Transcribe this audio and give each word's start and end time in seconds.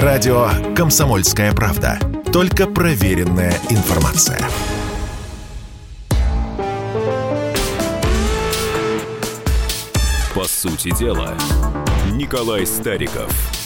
Радио 0.00 0.48
«Комсомольская 0.74 1.52
правда». 1.52 1.98
Только 2.32 2.66
проверенная 2.66 3.52
информация. 3.68 4.40
По 10.34 10.44
сути 10.44 10.96
дела, 10.98 11.34
Николай 12.10 12.66
Стариков. 12.66 13.61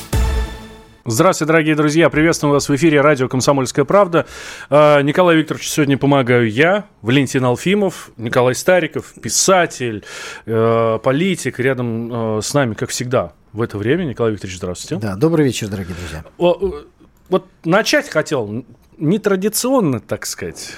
Здравствуйте, 1.08 1.46
дорогие 1.46 1.76
друзья. 1.76 2.10
Приветствую 2.10 2.52
вас 2.52 2.68
в 2.68 2.74
эфире 2.74 3.00
радио 3.00 3.28
«Комсомольская 3.28 3.84
правда». 3.84 4.26
А, 4.68 5.00
Николай 5.02 5.36
Викторович 5.36 5.70
сегодня 5.70 5.96
помогаю 5.96 6.50
я, 6.50 6.86
Валентин 7.00 7.44
Алфимов, 7.44 8.10
Николай 8.16 8.56
Стариков, 8.56 9.14
писатель, 9.22 10.04
э, 10.46 10.98
политик. 11.00 11.60
Рядом 11.60 12.38
э, 12.38 12.42
с 12.42 12.52
нами, 12.54 12.74
как 12.74 12.90
всегда, 12.90 13.34
в 13.52 13.62
это 13.62 13.78
время. 13.78 14.02
Николай 14.02 14.32
Викторович, 14.32 14.58
здравствуйте. 14.58 15.00
Да, 15.00 15.14
добрый 15.14 15.44
вечер, 15.44 15.68
дорогие 15.68 15.94
друзья. 15.94 16.24
О, 16.38 16.82
вот 17.28 17.46
начать 17.64 18.10
хотел 18.10 18.64
нетрадиционно, 18.98 20.00
так 20.00 20.26
сказать. 20.26 20.72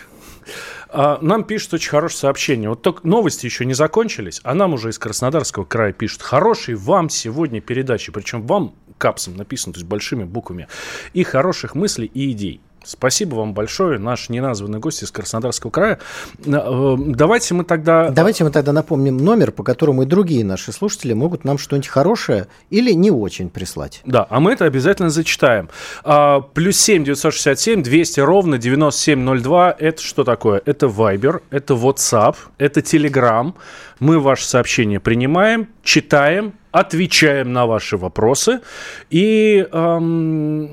А, 0.91 1.19
нам 1.23 1.45
пишут 1.45 1.73
очень 1.73 1.89
хорошее 1.89 2.19
сообщение. 2.19 2.69
Вот 2.69 2.83
только 2.83 3.09
новости 3.09 3.47
еще 3.47 3.65
не 3.65 3.73
закончились, 3.73 4.42
а 4.45 4.53
нам 4.53 4.75
уже 4.75 4.91
из 4.91 4.98
Краснодарского 4.98 5.65
края 5.65 5.95
пишут. 5.95 6.20
Хорошей 6.20 6.75
вам 6.75 7.09
сегодня 7.09 7.62
передачи. 7.62 8.12
Причем 8.12 8.47
вам 8.47 8.75
капсом 8.98 9.37
написано, 9.37 9.73
то 9.73 9.79
есть 9.79 9.88
большими 9.88 10.25
буквами. 10.25 10.69
И 11.15 11.23
хороших 11.23 11.75
мыслей 11.75 12.11
и 12.12 12.33
идей. 12.33 12.61
Спасибо 12.84 13.34
вам 13.34 13.55
большое, 13.55 13.98
наш 13.98 14.30
неназванный 14.30 14.79
гость 14.79 15.02
из 15.02 15.11
Краснодарского 15.11 15.70
края. 15.70 15.98
Э, 16.47 16.97
давайте 16.97 17.53
мы 17.53 17.65
тогда... 17.65 18.09
Давайте 18.11 18.45
мы 18.45 18.51
тогда 18.51 18.73
напомним 18.73 19.19
номер, 19.19 19.51
по 19.53 19.62
которому 19.62 20.05
и 20.05 20.06
другие 20.06 20.42
наши 20.42 20.73
слушатели 20.73 21.12
могут 21.12 21.45
нам 21.45 21.59
что-нибудь 21.59 21.89
хорошее 21.89 22.47
или 22.70 22.92
не 22.92 23.11
очень 23.11 23.51
прислать. 23.51 24.01
Да, 24.06 24.27
а 24.30 24.41
мы 24.41 24.53
это 24.53 24.65
обязательно 24.65 25.11
зачитаем. 25.11 25.69
А, 26.03 26.41
плюс 26.41 26.78
семь 26.78 27.05
девятьсот 27.05 27.34
шестьдесят 27.34 27.59
семь 27.59 27.83
двести 27.83 28.20
ровно 28.20 28.56
девяносто 28.56 29.03
семь 29.03 29.20
ноль 29.20 29.42
два. 29.42 29.75
Это 29.77 30.01
что 30.01 30.25
такое? 30.25 30.62
Это 30.64 30.86
Viber, 30.86 31.42
это 31.51 31.75
WhatsApp, 31.75 32.36
это 32.56 32.80
Telegram. 32.80 33.53
Мы 33.98 34.19
ваше 34.19 34.47
сообщение 34.47 35.01
принимаем, 35.01 35.69
читаем, 35.83 36.55
отвечаем 36.70 37.52
на 37.52 37.66
ваши 37.66 37.97
вопросы. 37.97 38.61
И 39.11 39.66
эм, 39.70 40.70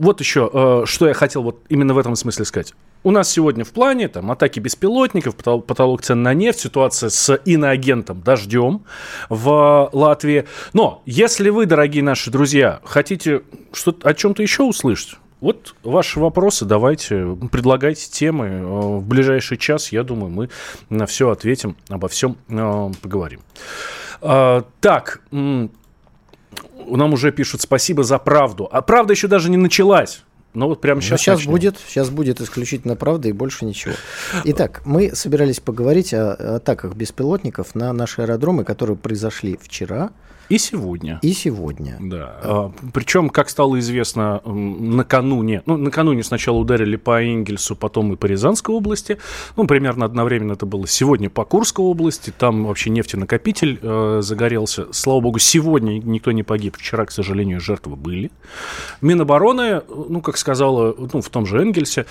вот 0.00 0.20
еще, 0.20 0.50
э, 0.52 0.82
что 0.86 1.08
я 1.08 1.14
хотел 1.14 1.42
вот 1.42 1.60
именно 1.68 1.94
в 1.94 1.98
этом 1.98 2.16
смысле 2.16 2.44
сказать. 2.44 2.74
У 3.02 3.10
нас 3.10 3.30
сегодня 3.30 3.64
в 3.64 3.70
плане 3.70 4.08
там 4.08 4.30
атаки 4.30 4.60
беспилотников, 4.60 5.34
потолок, 5.34 6.02
цен 6.02 6.22
на 6.22 6.34
нефть, 6.34 6.60
ситуация 6.60 7.08
с 7.08 7.34
иноагентом 7.46 8.20
Дождем 8.20 8.82
в 9.30 9.88
Латвии. 9.92 10.46
Но 10.74 11.02
если 11.06 11.48
вы, 11.48 11.64
дорогие 11.64 12.02
наши 12.02 12.30
друзья, 12.30 12.80
хотите 12.84 13.42
что 13.72 13.96
о 14.02 14.12
чем-то 14.12 14.42
еще 14.42 14.64
услышать, 14.64 15.16
вот 15.40 15.74
ваши 15.82 16.20
вопросы, 16.20 16.66
давайте, 16.66 17.36
предлагайте 17.50 18.10
темы. 18.10 18.46
Э, 18.46 18.62
в 18.98 19.06
ближайший 19.06 19.56
час, 19.56 19.92
я 19.92 20.02
думаю, 20.02 20.30
мы 20.30 20.50
на 20.90 21.06
все 21.06 21.30
ответим, 21.30 21.76
обо 21.88 22.08
всем 22.08 22.36
э, 22.48 22.90
поговорим. 23.00 23.40
А, 24.22 24.64
так, 24.80 25.22
нам 25.30 25.70
уже 27.12 27.32
пишут 27.32 27.60
спасибо 27.62 28.02
за 28.02 28.18
правду. 28.18 28.68
А 28.70 28.82
правда 28.82 29.12
еще 29.12 29.28
даже 29.28 29.50
не 29.50 29.56
началась. 29.56 30.24
Но 30.52 30.66
вот 30.66 30.80
прямо 30.80 31.00
сейчас. 31.00 31.20
сейчас 31.20 31.44
будет, 31.44 31.78
сейчас 31.78 32.10
будет 32.10 32.40
исключительно 32.40 32.96
правда 32.96 33.28
и 33.28 33.32
больше 33.32 33.64
ничего. 33.64 33.94
Итак, 34.44 34.82
мы 34.84 35.14
собирались 35.14 35.60
поговорить 35.60 36.12
о 36.12 36.56
атаках 36.56 36.94
беспилотников 36.94 37.76
на 37.76 37.92
наши 37.92 38.22
аэродромы, 38.22 38.64
которые 38.64 38.96
произошли 38.96 39.56
вчера. 39.62 40.10
И 40.50 40.58
сегодня. 40.58 41.20
И 41.22 41.32
сегодня. 41.32 41.96
Да. 42.00 42.36
А, 42.42 42.72
причем, 42.92 43.30
как 43.30 43.48
стало 43.48 43.78
известно, 43.78 44.42
накануне, 44.44 45.62
ну, 45.64 45.76
накануне 45.76 46.24
сначала 46.24 46.56
ударили 46.56 46.96
по 46.96 47.22
Энгельсу, 47.22 47.76
потом 47.76 48.12
и 48.12 48.16
по 48.16 48.26
Рязанской 48.26 48.74
области. 48.74 49.18
Ну, 49.56 49.68
примерно 49.68 50.04
одновременно 50.04 50.54
это 50.54 50.66
было 50.66 50.88
сегодня 50.88 51.30
по 51.30 51.44
Курской 51.44 51.84
области. 51.84 52.32
Там 52.36 52.64
вообще 52.64 52.90
нефтенакопитель 52.90 53.78
э, 53.80 54.18
загорелся. 54.22 54.92
Слава 54.92 55.20
богу, 55.20 55.38
сегодня 55.38 56.00
никто 56.00 56.32
не 56.32 56.42
погиб. 56.42 56.76
Вчера, 56.76 57.06
к 57.06 57.12
сожалению, 57.12 57.60
жертвы 57.60 57.94
были. 57.94 58.32
Минобороны, 59.00 59.82
ну, 59.88 60.20
как 60.20 60.36
сказала, 60.36 60.96
ну, 61.12 61.20
в 61.20 61.28
том 61.28 61.46
же 61.46 61.62
Энгельсе, 61.62 62.06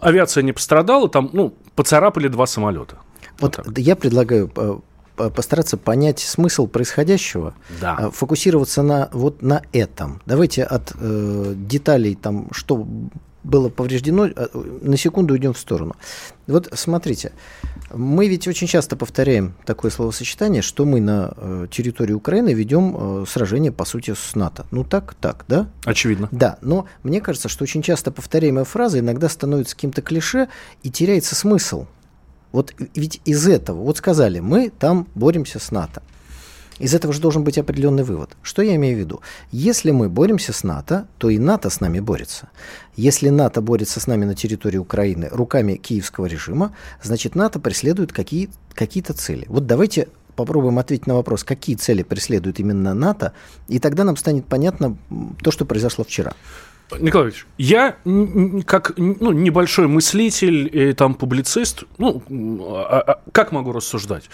авиация 0.00 0.42
не 0.42 0.52
пострадала, 0.52 1.10
там, 1.10 1.28
ну, 1.34 1.52
поцарапали 1.74 2.28
два 2.28 2.46
самолета. 2.46 2.96
Вот, 3.38 3.60
вот 3.62 3.78
я 3.78 3.96
предлагаю 3.96 4.50
э, 4.56 4.78
постараться 5.16 5.76
понять 5.76 6.20
смысл 6.20 6.66
происходящего, 6.66 7.54
да. 7.80 7.96
А, 7.98 8.10
фокусироваться 8.10 8.82
на 8.82 9.08
вот 9.12 9.42
на 9.42 9.62
этом. 9.72 10.20
Давайте 10.26 10.62
от 10.62 10.92
э, 10.98 11.54
деталей 11.56 12.14
там, 12.14 12.48
что 12.52 12.86
было 13.46 13.68
повреждено, 13.68 14.26
э, 14.26 14.48
на 14.82 14.96
секунду 14.96 15.34
уйдем 15.34 15.52
в 15.52 15.58
сторону. 15.58 15.94
Вот 16.46 16.68
смотрите, 16.74 17.32
мы 17.92 18.28
ведь 18.28 18.48
очень 18.48 18.66
часто 18.66 18.96
повторяем 18.96 19.54
такое 19.64 19.90
словосочетание, 19.90 20.62
что 20.62 20.84
мы 20.84 21.00
на 21.00 21.32
э, 21.36 21.66
территории 21.70 22.12
Украины 22.12 22.52
ведем 22.52 23.22
э, 23.22 23.24
сражение, 23.26 23.72
по 23.72 23.84
сути, 23.84 24.14
с 24.14 24.34
НАТО. 24.34 24.66
Ну 24.70 24.84
так, 24.84 25.14
так, 25.14 25.44
да? 25.48 25.68
Очевидно. 25.84 26.28
Да, 26.32 26.58
но 26.60 26.86
мне 27.02 27.20
кажется, 27.20 27.48
что 27.48 27.62
очень 27.62 27.82
часто 27.82 28.10
повторяемая 28.10 28.64
фраза 28.64 28.98
иногда 28.98 29.28
становится 29.28 29.76
каким-то 29.76 30.02
клише 30.02 30.48
и 30.82 30.90
теряется 30.90 31.34
смысл. 31.34 31.86
Вот 32.56 32.72
ведь 32.94 33.20
из 33.26 33.46
этого, 33.46 33.82
вот 33.82 33.98
сказали, 33.98 34.40
мы 34.40 34.70
там 34.70 35.06
боремся 35.14 35.58
с 35.58 35.70
НАТО. 35.70 36.02
Из 36.78 36.94
этого 36.94 37.12
же 37.12 37.20
должен 37.20 37.44
быть 37.44 37.58
определенный 37.58 38.02
вывод. 38.02 38.34
Что 38.40 38.62
я 38.62 38.76
имею 38.76 38.96
в 38.96 38.98
виду? 38.98 39.20
Если 39.52 39.90
мы 39.90 40.08
боремся 40.08 40.54
с 40.54 40.64
НАТО, 40.64 41.06
то 41.18 41.28
и 41.28 41.36
НАТО 41.38 41.68
с 41.68 41.82
нами 41.82 42.00
борется. 42.00 42.48
Если 42.96 43.28
НАТО 43.28 43.60
борется 43.60 44.00
с 44.00 44.06
нами 44.06 44.24
на 44.24 44.34
территории 44.34 44.78
Украины 44.78 45.28
руками 45.30 45.74
киевского 45.76 46.24
режима, 46.24 46.74
значит 47.02 47.34
НАТО 47.34 47.60
преследует 47.60 48.14
какие, 48.14 48.48
какие-то 48.72 49.12
цели. 49.12 49.44
Вот 49.50 49.66
давайте 49.66 50.08
попробуем 50.34 50.78
ответить 50.78 51.06
на 51.06 51.14
вопрос, 51.14 51.44
какие 51.44 51.76
цели 51.76 52.02
преследует 52.04 52.58
именно 52.58 52.94
НАТО, 52.94 53.34
и 53.68 53.78
тогда 53.80 54.04
нам 54.04 54.16
станет 54.16 54.46
понятно 54.46 54.96
то, 55.42 55.50
что 55.50 55.66
произошло 55.66 56.04
вчера. 56.04 56.32
Николай 57.00 57.28
Ильич, 57.28 57.46
я 57.58 57.96
как 58.64 58.92
ну, 58.96 59.32
небольшой 59.32 59.88
мыслитель 59.88 60.70
и 60.72 60.92
там 60.92 61.14
публицист, 61.14 61.84
ну, 61.98 62.22
а, 62.30 63.00
а, 63.00 63.20
как 63.32 63.52
могу 63.52 63.72
рассуждать? 63.72 64.24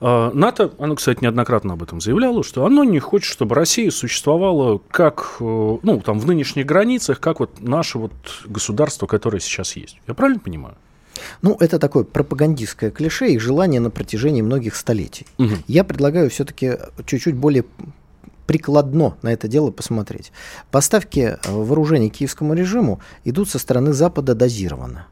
А, 0.00 0.30
НАТО, 0.32 0.72
оно, 0.78 0.94
кстати, 0.94 1.18
неоднократно 1.22 1.72
об 1.72 1.82
этом 1.82 2.00
заявляло, 2.00 2.44
что 2.44 2.64
оно 2.64 2.84
не 2.84 3.00
хочет, 3.00 3.32
чтобы 3.32 3.54
Россия 3.54 3.90
существовала 3.90 4.80
как, 4.90 5.36
э, 5.40 5.44
ну, 5.82 6.00
там, 6.00 6.20
в 6.20 6.26
нынешних 6.26 6.64
границах, 6.66 7.18
как 7.18 7.40
вот 7.40 7.60
наше 7.60 7.98
вот 7.98 8.12
государство, 8.44 9.06
которое 9.06 9.40
сейчас 9.40 9.74
есть. 9.76 10.00
Я 10.06 10.14
правильно 10.14 10.40
понимаю? 10.40 10.76
Ну, 11.42 11.56
это 11.60 11.78
такое 11.78 12.04
пропагандистское 12.04 12.90
клише 12.90 13.28
и 13.28 13.38
желание 13.38 13.80
на 13.80 13.90
протяжении 13.90 14.42
многих 14.42 14.76
столетий. 14.76 15.26
Угу. 15.38 15.54
Я 15.66 15.84
предлагаю 15.84 16.30
все-таки 16.30 16.74
чуть-чуть 17.04 17.34
более 17.34 17.64
прикладно 18.46 19.16
на 19.22 19.32
это 19.32 19.48
дело 19.48 19.70
посмотреть. 19.70 20.32
Поставки 20.70 21.20
э, 21.20 21.36
вооружений 21.50 22.10
киевскому 22.10 22.54
режиму 22.54 23.00
идут 23.24 23.48
со 23.48 23.58
стороны 23.58 23.92
Запада 23.92 24.34
дозированно. 24.34 25.06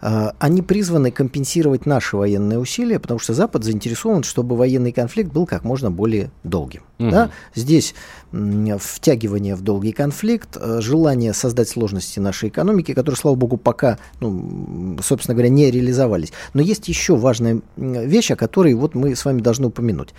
Э, 0.00 0.30
они 0.38 0.62
призваны 0.62 1.10
компенсировать 1.10 1.86
наши 1.86 2.16
военные 2.16 2.58
усилия, 2.58 2.98
потому 2.98 3.20
что 3.20 3.34
Запад 3.34 3.64
заинтересован, 3.64 4.22
чтобы 4.22 4.56
военный 4.56 4.92
конфликт 4.92 5.32
был 5.32 5.46
как 5.46 5.64
можно 5.64 5.90
более 5.90 6.30
долгим. 6.44 6.82
Угу. 6.98 7.10
Да? 7.10 7.30
Здесь 7.54 7.94
втягивание 8.32 9.56
в 9.56 9.62
долгий 9.62 9.92
конфликт, 9.92 10.56
э, 10.60 10.80
желание 10.80 11.32
создать 11.32 11.68
сложности 11.68 12.20
нашей 12.20 12.48
экономики, 12.48 12.94
которые, 12.94 13.18
слава 13.18 13.36
богу, 13.36 13.56
пока, 13.56 13.98
ну, 14.20 14.98
собственно 15.02 15.34
говоря, 15.34 15.48
не 15.48 15.70
реализовались. 15.70 16.32
Но 16.54 16.62
есть 16.62 16.88
еще 16.88 17.16
важная 17.16 17.60
вещь, 17.76 18.30
о 18.30 18.36
которой 18.36 18.74
вот 18.74 18.94
мы 18.94 19.14
с 19.14 19.24
вами 19.24 19.40
должны 19.40 19.68
упомянуть. 19.68 20.14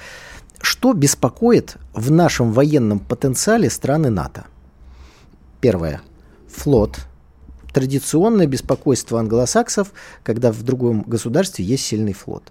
Что 0.62 0.94
беспокоит 0.94 1.78
в 1.94 2.12
нашем 2.12 2.54
военном 2.54 3.00
потенциале 3.00 3.70
страны 3.70 4.10
НАТО? 4.10 4.46
Первое. 5.60 6.02
Флот. 6.50 7.00
Традиционное 7.74 8.46
беспокойство 8.46 9.20
англосаксов, 9.20 9.92
когда 10.24 10.52
в 10.52 10.62
другом 10.64 11.02
государстве 11.02 11.66
есть 11.66 11.86
сильный 11.86 12.14
флот. 12.14 12.44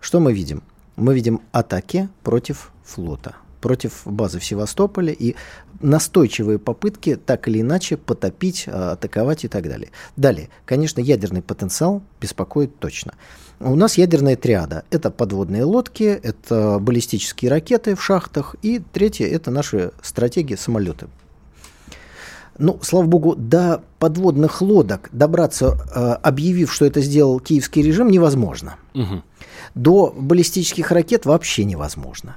Что 0.00 0.18
мы 0.18 0.32
видим? 0.32 0.62
Мы 0.96 1.14
видим 1.14 1.40
атаки 1.52 2.08
против 2.22 2.72
флота, 2.84 3.36
против 3.62 4.02
базы 4.04 4.40
в 4.40 4.44
Севастополе 4.44 5.14
и 5.14 5.36
настойчивые 5.80 6.58
попытки 6.58 7.16
так 7.16 7.48
или 7.48 7.62
иначе 7.62 7.96
потопить, 7.96 8.64
а, 8.66 8.92
атаковать 8.92 9.44
и 9.44 9.48
так 9.48 9.64
далее. 9.64 9.90
Далее, 10.16 10.50
конечно, 10.66 11.00
ядерный 11.00 11.40
потенциал 11.40 12.02
беспокоит 12.20 12.78
точно. 12.78 13.14
У 13.60 13.76
нас 13.76 13.96
ядерная 13.96 14.36
триада. 14.36 14.84
Это 14.90 15.10
подводные 15.10 15.64
лодки, 15.64 16.02
это 16.02 16.78
баллистические 16.80 17.50
ракеты 17.50 17.94
в 17.94 18.02
шахтах, 18.02 18.56
и 18.60 18.80
третье– 18.92 19.26
это 19.28 19.50
наши 19.50 19.92
стратегии 20.02 20.56
самолеты. 20.56 21.06
Ну, 22.58 22.78
слава 22.82 23.06
богу, 23.06 23.34
до 23.34 23.82
подводных 23.98 24.60
лодок 24.60 25.08
добраться, 25.12 25.78
э, 25.94 26.12
объявив, 26.22 26.72
что 26.72 26.84
это 26.84 27.00
сделал 27.00 27.40
киевский 27.40 27.82
режим, 27.82 28.10
невозможно. 28.10 28.76
Угу. 28.94 29.22
До 29.74 30.14
баллистических 30.16 30.90
ракет 30.90 31.24
вообще 31.24 31.64
невозможно. 31.64 32.36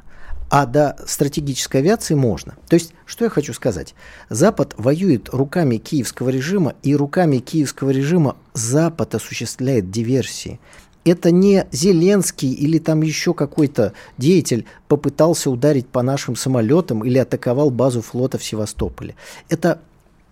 А 0.49 0.65
до 0.65 0.95
стратегической 1.07 1.81
авиации 1.81 2.13
можно. 2.13 2.55
То 2.67 2.75
есть, 2.75 2.93
что 3.05 3.25
я 3.25 3.29
хочу 3.29 3.53
сказать? 3.53 3.95
Запад 4.29 4.73
воюет 4.77 5.29
руками 5.29 5.77
киевского 5.77 6.29
режима, 6.29 6.75
и 6.83 6.95
руками 6.95 7.37
киевского 7.37 7.89
режима 7.89 8.37
Запад 8.53 9.15
осуществляет 9.15 9.91
диверсии. 9.91 10.59
Это 11.03 11.29
не 11.29 11.67
Зеленский 11.71 12.51
или 12.51 12.79
там 12.79 13.01
еще 13.03 13.33
какой-то 13.33 13.93
деятель 14.17 14.65
попытался 14.87 15.51
ударить 15.51 15.87
по 15.87 16.01
нашим 16.01 16.35
самолетам 16.35 17.03
или 17.05 17.19
атаковал 17.19 17.69
базу 17.69 18.01
флота 18.01 18.39
в 18.39 18.43
Севастополе. 18.43 19.15
Это 19.47 19.79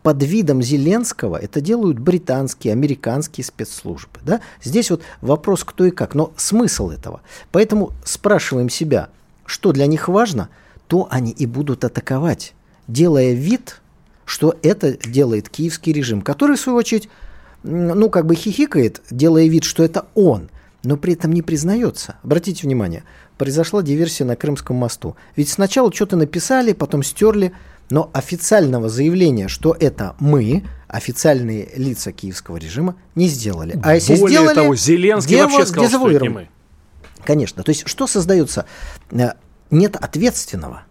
под 0.03 0.21
видом 0.21 0.61
Зеленского 0.61 1.37
это 1.37 1.61
делают 1.61 1.97
британские, 1.97 2.73
американские 2.73 3.45
спецслужбы. 3.45 4.19
Да? 4.23 4.41
Здесь 4.61 4.91
вот 4.91 5.01
вопрос 5.21 5.63
кто 5.63 5.85
и 5.85 5.91
как, 5.91 6.13
но 6.13 6.33
смысл 6.35 6.89
этого. 6.89 7.21
Поэтому 7.51 7.93
спрашиваем 8.03 8.69
себя, 8.69 9.09
что 9.45 9.71
для 9.71 9.87
них 9.87 10.07
важно, 10.07 10.49
то 10.87 11.07
они 11.09 11.31
и 11.31 11.45
будут 11.45 11.83
атаковать, 11.83 12.53
делая 12.87 13.33
вид, 13.33 13.81
что 14.25 14.55
это 14.61 14.93
делает 14.93 15.49
киевский 15.49 15.93
режим, 15.93 16.21
который, 16.21 16.55
в 16.55 16.59
свою 16.59 16.77
очередь, 16.77 17.09
ну, 17.63 18.09
как 18.09 18.25
бы 18.25 18.35
хихикает, 18.35 19.01
делая 19.09 19.47
вид, 19.47 19.63
что 19.63 19.83
это 19.83 20.05
он, 20.15 20.49
но 20.83 20.97
при 20.97 21.13
этом 21.13 21.31
не 21.31 21.41
признается. 21.41 22.17
Обратите 22.23 22.67
внимание, 22.67 23.03
произошла 23.37 23.81
диверсия 23.81 24.25
на 24.25 24.35
Крымском 24.35 24.75
мосту. 24.75 25.15
Ведь 25.35 25.49
сначала 25.49 25.91
что-то 25.93 26.15
написали, 26.17 26.73
потом 26.73 27.03
стерли, 27.03 27.53
но 27.89 28.09
официального 28.13 28.89
заявления, 28.89 29.47
что 29.47 29.75
это 29.79 30.15
мы, 30.19 30.63
официальные 30.87 31.69
лица 31.75 32.11
киевского 32.11 32.57
режима, 32.57 32.95
не 33.15 33.27
сделали. 33.27 33.79
А 33.83 33.95
если 33.95 34.15
Более 34.15 34.39
сделали, 34.39 34.55
того, 34.55 34.75
Зеленский 34.75 35.41
вообще 35.41 35.65
сказал, 35.65 35.89
что 35.89 36.09
это 36.09 36.23
не 36.23 36.29
мы. 36.29 36.49
Конечно. 37.25 37.63
То 37.63 37.69
есть 37.69 37.87
что 37.87 38.07
создается? 38.07 38.65
Э, 39.11 39.31
нет 39.71 39.95
ответственного. 39.95 40.83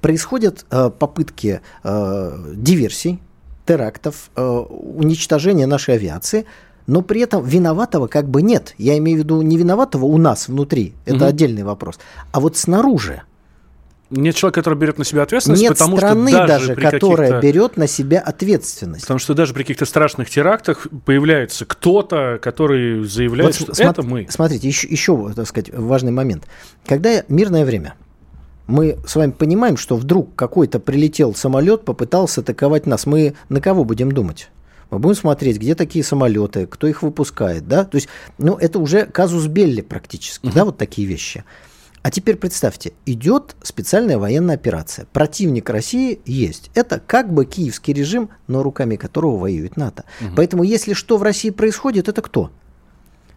Происходят 0.00 0.64
э, 0.70 0.90
попытки 0.90 1.60
э, 1.84 2.44
диверсий, 2.54 3.20
терактов, 3.66 4.30
э, 4.34 4.42
уничтожения 4.42 5.66
нашей 5.66 5.94
авиации, 5.94 6.46
но 6.86 7.02
при 7.02 7.20
этом 7.20 7.44
виноватого 7.44 8.08
как 8.08 8.28
бы 8.28 8.42
нет. 8.42 8.74
Я 8.78 8.98
имею 8.98 9.18
в 9.18 9.20
виду 9.20 9.42
не 9.42 9.56
виноватого 9.56 10.06
у 10.06 10.18
нас 10.18 10.48
внутри, 10.48 10.94
это 11.04 11.16
угу. 11.16 11.24
отдельный 11.26 11.62
вопрос, 11.62 11.98
а 12.32 12.40
вот 12.40 12.56
снаружи. 12.56 13.22
Нет 14.10 14.34
человека, 14.34 14.60
который 14.60 14.78
берет 14.78 14.98
на 14.98 15.04
себя 15.04 15.22
ответственность, 15.22 15.62
Нет 15.62 15.72
потому 15.72 15.96
страны 15.96 16.30
что 16.30 16.46
даже, 16.46 16.74
даже 16.74 16.90
которая 16.90 17.40
берет 17.40 17.76
на 17.76 17.86
себя 17.86 18.18
ответственность. 18.18 19.02
Потому 19.02 19.20
что 19.20 19.34
даже 19.34 19.54
при 19.54 19.62
каких-то 19.62 19.84
страшных 19.84 20.28
терактах 20.28 20.88
появляется 21.04 21.64
кто-то, 21.64 22.38
который 22.42 23.04
заявляет, 23.04 23.58
вот, 23.58 23.68
что 23.68 23.74
см- 23.74 23.92
это 23.92 24.02
мы. 24.02 24.26
Смотрите, 24.28 24.66
еще, 24.66 24.88
еще, 24.88 25.32
так 25.34 25.46
сказать, 25.46 25.70
важный 25.72 26.10
момент. 26.10 26.44
Когда 26.86 27.22
мирное 27.28 27.64
время, 27.64 27.94
мы 28.66 28.98
с 29.06 29.14
вами 29.14 29.30
понимаем, 29.30 29.76
что 29.76 29.96
вдруг 29.96 30.34
какой-то 30.34 30.80
прилетел 30.80 31.34
самолет, 31.34 31.84
попытался 31.84 32.40
атаковать 32.40 32.86
нас. 32.86 33.06
Мы 33.06 33.34
на 33.48 33.60
кого 33.60 33.84
будем 33.84 34.10
думать? 34.10 34.48
Мы 34.90 34.98
будем 34.98 35.14
смотреть, 35.14 35.58
где 35.58 35.76
такие 35.76 36.04
самолеты, 36.04 36.66
кто 36.66 36.88
их 36.88 37.02
выпускает, 37.02 37.68
да? 37.68 37.84
То 37.84 37.96
есть, 37.96 38.08
ну, 38.38 38.56
это 38.56 38.80
уже 38.80 39.06
казус 39.06 39.46
Белли 39.46 39.82
практически, 39.82 40.46
uh-huh. 40.46 40.52
да, 40.52 40.64
вот 40.64 40.78
такие 40.78 41.06
вещи. 41.06 41.44
А 42.02 42.10
теперь 42.10 42.36
представьте, 42.36 42.94
идет 43.04 43.56
специальная 43.62 44.16
военная 44.16 44.54
операция. 44.54 45.06
Противник 45.12 45.68
России 45.68 46.20
есть. 46.24 46.70
Это 46.74 46.98
как 46.98 47.32
бы 47.32 47.44
киевский 47.44 47.92
режим, 47.92 48.30
но 48.46 48.62
руками 48.62 48.96
которого 48.96 49.36
воюет 49.36 49.76
НАТО. 49.76 50.04
Угу. 50.20 50.30
Поэтому 50.36 50.62
если 50.62 50.94
что 50.94 51.18
в 51.18 51.22
России 51.22 51.50
происходит, 51.50 52.08
это 52.08 52.22
кто? 52.22 52.50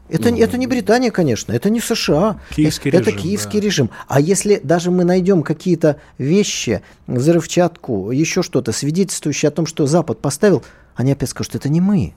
Это, 0.09 0.29
ну, 0.29 0.37
это 0.37 0.57
не 0.57 0.67
Британия, 0.67 1.11
конечно, 1.11 1.53
это 1.53 1.69
не 1.69 1.79
США. 1.79 2.39
Киевский 2.51 2.89
это, 2.89 2.99
режим, 2.99 3.13
это 3.13 3.21
киевский 3.21 3.59
да. 3.59 3.65
режим. 3.65 3.89
А 4.07 4.19
если 4.19 4.59
даже 4.63 4.91
мы 4.91 5.03
найдем 5.03 5.43
какие-то 5.43 5.99
вещи, 6.17 6.81
взрывчатку, 7.07 8.11
еще 8.11 8.43
что-то, 8.43 8.71
свидетельствующие 8.71 9.47
о 9.47 9.51
том, 9.51 9.65
что 9.65 9.87
Запад 9.87 10.19
поставил, 10.19 10.63
они 10.95 11.11
опять 11.11 11.29
скажут, 11.29 11.51
что 11.51 11.57
это 11.57 11.69
не 11.69 11.81
мы. 11.81 12.13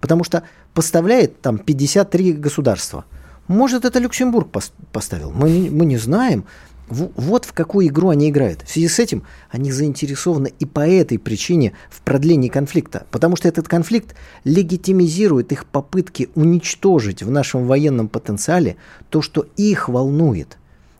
Потому 0.00 0.24
что 0.24 0.42
поставляет 0.74 1.40
там 1.40 1.58
53 1.58 2.32
государства– 2.34 3.06
может, 3.48 3.84
это 3.86 3.98
Люксембург 3.98 4.48
поставил. 4.92 5.30
Мы, 5.32 5.68
мы 5.70 5.86
не 5.86 5.96
знаем. 5.96 6.44
Вот 6.88 7.44
в 7.44 7.52
какую 7.52 7.88
игру 7.88 8.10
они 8.10 8.30
играют. 8.30 8.62
В 8.62 8.70
связи 8.70 8.88
с 8.88 8.98
этим 8.98 9.24
они 9.50 9.72
заинтересованы 9.72 10.52
и 10.58 10.64
по 10.64 10.86
этой 10.86 11.18
причине 11.18 11.72
в 11.90 12.00
продлении 12.02 12.48
конфликта. 12.48 13.06
Потому 13.10 13.36
что 13.36 13.48
этот 13.48 13.68
конфликт 13.68 14.14
легитимизирует 14.44 15.52
их 15.52 15.66
попытки 15.66 16.28
уничтожить 16.34 17.22
в 17.22 17.30
нашем 17.30 17.66
военном 17.66 18.08
потенциале 18.08 18.76
то, 19.10 19.22
что 19.22 19.46
их 19.56 19.88
волнует 19.88 20.57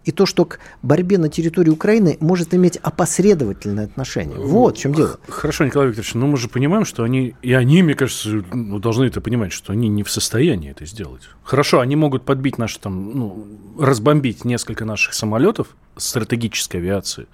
и 0.09 0.11
то, 0.11 0.25
что 0.25 0.47
к 0.47 0.59
борьбе 0.81 1.19
на 1.19 1.29
территории 1.29 1.69
Украины 1.69 2.17
может 2.21 2.55
иметь 2.55 2.79
опосредовательное 2.79 3.85
отношение. 3.85 4.39
Вот 4.39 4.79
в 4.79 4.81
чем 4.81 4.95
дело. 4.95 5.21
Хорошо, 5.29 5.67
Николай 5.67 5.89
Викторович, 5.89 6.15
но 6.15 6.27
мы 6.27 6.39
же 6.39 6.49
понимаем, 6.49 6.87
что 6.87 7.05
они, 7.05 7.35
и 7.43 7.53
они, 7.53 7.83
мне 7.83 7.95
кажется, 7.95 8.43
ну, 8.55 8.79
должны 8.79 9.05
это 9.05 9.21
понимать, 9.21 9.53
что 9.53 9.75
они 9.75 9.89
не 9.89 10.03
в 10.03 10.11
состоянии 10.11 10.71
это 10.71 10.87
сделать. 10.87 11.29
Хорошо, 11.43 11.81
они 11.81 11.95
могут 11.95 12.25
подбить 12.25 12.57
наши 12.57 12.81
там, 12.81 13.19
ну, 13.19 13.47
разбомбить 13.79 14.47
несколько 14.47 14.87
наших 14.87 15.13
самолетов 15.13 15.77
стратегической 15.99 16.81
авиации, 16.81 17.27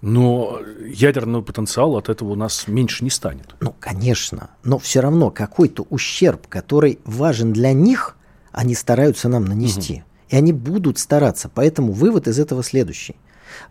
но 0.00 0.60
ядерного 0.86 1.42
потенциала 1.42 1.98
от 1.98 2.08
этого 2.08 2.30
у 2.30 2.36
нас 2.36 2.68
меньше 2.68 3.02
не 3.02 3.10
станет. 3.10 3.56
Ну, 3.58 3.74
конечно. 3.80 4.50
Но 4.62 4.78
все 4.78 5.00
равно 5.00 5.32
какой-то 5.32 5.84
ущерб, 5.90 6.46
который 6.46 7.00
важен 7.04 7.52
для 7.52 7.72
них, 7.72 8.14
они 8.52 8.76
стараются 8.76 9.28
нам 9.28 9.44
нанести. 9.44 9.94
Угу. 9.94 10.02
И 10.28 10.36
они 10.36 10.52
будут 10.52 10.98
стараться. 10.98 11.50
Поэтому 11.52 11.92
вывод 11.92 12.28
из 12.28 12.38
этого 12.38 12.62
следующий. 12.62 13.16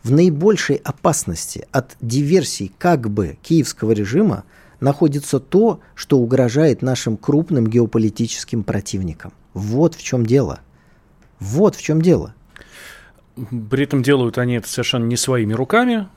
В 0.03 0.11
наибольшей 0.11 0.77
опасности 0.77 1.67
от 1.71 1.95
диверсий 2.01 2.71
как 2.77 3.09
бы 3.09 3.37
киевского 3.41 3.91
режима 3.91 4.43
находится 4.79 5.39
то, 5.39 5.79
что 5.95 6.17
угрожает 6.17 6.81
нашим 6.81 7.17
крупным 7.17 7.67
геополитическим 7.67 8.63
противникам. 8.63 9.33
Вот 9.53 9.95
в 9.95 10.03
чем 10.03 10.25
дело. 10.25 10.59
Вот 11.39 11.75
в 11.75 11.81
чем 11.81 12.01
дело. 12.01 12.33
При 13.35 13.83
этом 13.83 14.01
делают 14.01 14.37
они 14.37 14.55
это 14.55 14.67
совершенно 14.67 15.05
не 15.05 15.15
своими 15.15 15.53
руками, 15.53 16.07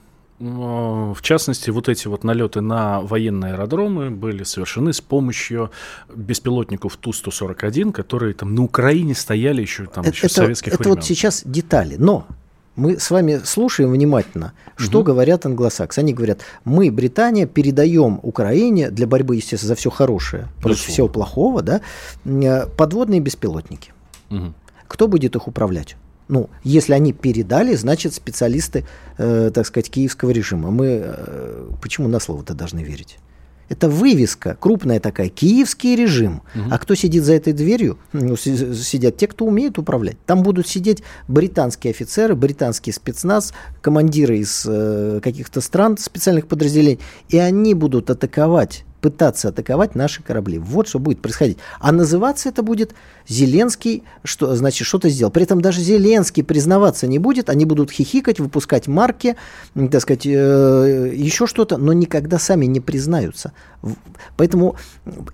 в 0.40 1.18
частности, 1.20 1.68
вот 1.68 1.90
эти 1.90 2.08
вот 2.08 2.24
налеты 2.24 2.62
на 2.62 3.02
военные 3.02 3.52
аэродромы 3.52 4.10
были 4.10 4.42
совершены 4.42 4.94
с 4.94 5.00
помощью 5.02 5.70
беспилотников 6.14 6.96
Ту-141, 6.96 7.92
которые 7.92 8.32
там 8.32 8.54
на 8.54 8.62
Украине 8.62 9.14
стояли 9.14 9.60
еще 9.60 9.84
там 9.84 10.02
это, 10.02 10.14
еще 10.14 10.30
с 10.30 10.32
советских 10.32 10.72
это 10.72 10.82
времен. 10.82 10.96
вот 10.96 11.04
сейчас 11.04 11.42
детали, 11.44 11.96
но 11.98 12.26
мы 12.74 12.98
с 12.98 13.10
вами 13.10 13.42
слушаем 13.44 13.90
внимательно, 13.90 14.54
что 14.76 15.00
угу. 15.00 15.08
говорят 15.08 15.44
англосаксы. 15.44 15.98
Они 15.98 16.14
говорят, 16.14 16.40
мы, 16.64 16.90
Британия, 16.90 17.46
передаем 17.46 18.18
Украине 18.22 18.90
для 18.90 19.06
борьбы, 19.06 19.36
естественно, 19.36 19.68
за 19.68 19.74
все 19.74 19.90
хорошее, 19.90 20.48
против 20.62 20.86
всего 20.86 21.08
плохого, 21.08 21.60
да, 21.60 21.82
подводные 22.78 23.20
беспилотники. 23.20 23.92
Угу. 24.30 24.54
Кто 24.88 25.06
будет 25.06 25.36
их 25.36 25.48
управлять? 25.48 25.96
Ну, 26.30 26.48
если 26.62 26.94
они 26.94 27.12
передали, 27.12 27.74
значит, 27.74 28.14
специалисты, 28.14 28.84
э, 29.18 29.50
так 29.52 29.66
сказать, 29.66 29.90
киевского 29.90 30.30
режима. 30.30 30.70
Мы 30.70 31.02
э, 31.04 31.68
почему 31.82 32.08
на 32.08 32.20
слово-то 32.20 32.54
должны 32.54 32.80
верить? 32.80 33.18
Это 33.68 33.88
вывеска, 33.88 34.56
крупная 34.58 34.98
такая, 34.98 35.28
киевский 35.28 35.94
режим. 35.94 36.42
Угу. 36.54 36.64
А 36.72 36.78
кто 36.78 36.96
сидит 36.96 37.22
за 37.24 37.34
этой 37.34 37.52
дверью? 37.52 37.98
Ну, 38.12 38.36
сидят 38.36 39.16
те, 39.16 39.28
кто 39.28 39.44
умеет 39.44 39.78
управлять. 39.78 40.16
Там 40.26 40.42
будут 40.42 40.66
сидеть 40.66 41.04
британские 41.28 41.92
офицеры, 41.92 42.34
британский 42.34 42.90
спецназ, 42.90 43.52
командиры 43.80 44.38
из 44.38 44.64
э, 44.66 45.20
каких-то 45.22 45.60
стран, 45.60 45.98
специальных 45.98 46.48
подразделений. 46.48 46.98
И 47.28 47.38
они 47.38 47.74
будут 47.74 48.10
атаковать 48.10 48.84
пытаться 49.00 49.48
атаковать 49.48 49.94
наши 49.94 50.22
корабли. 50.22 50.58
Вот 50.58 50.88
что 50.88 50.98
будет 50.98 51.20
происходить. 51.20 51.58
А 51.78 51.92
называться 51.92 52.48
это 52.48 52.62
будет 52.62 52.94
Зеленский, 53.28 54.04
что 54.24 54.54
значит 54.54 54.86
что-то 54.86 55.08
сделал. 55.08 55.30
При 55.30 55.42
этом 55.42 55.60
даже 55.60 55.80
Зеленский 55.80 56.44
признаваться 56.44 57.06
не 57.06 57.18
будет, 57.18 57.50
они 57.50 57.64
будут 57.64 57.90
хихикать, 57.90 58.40
выпускать 58.40 58.88
марки, 58.88 59.36
так 59.74 60.02
сказать, 60.02 60.26
э, 60.26 61.12
еще 61.14 61.46
что-то, 61.46 61.76
но 61.76 61.92
никогда 61.92 62.38
сами 62.38 62.66
не 62.66 62.80
признаются. 62.80 63.52
Поэтому 64.36 64.76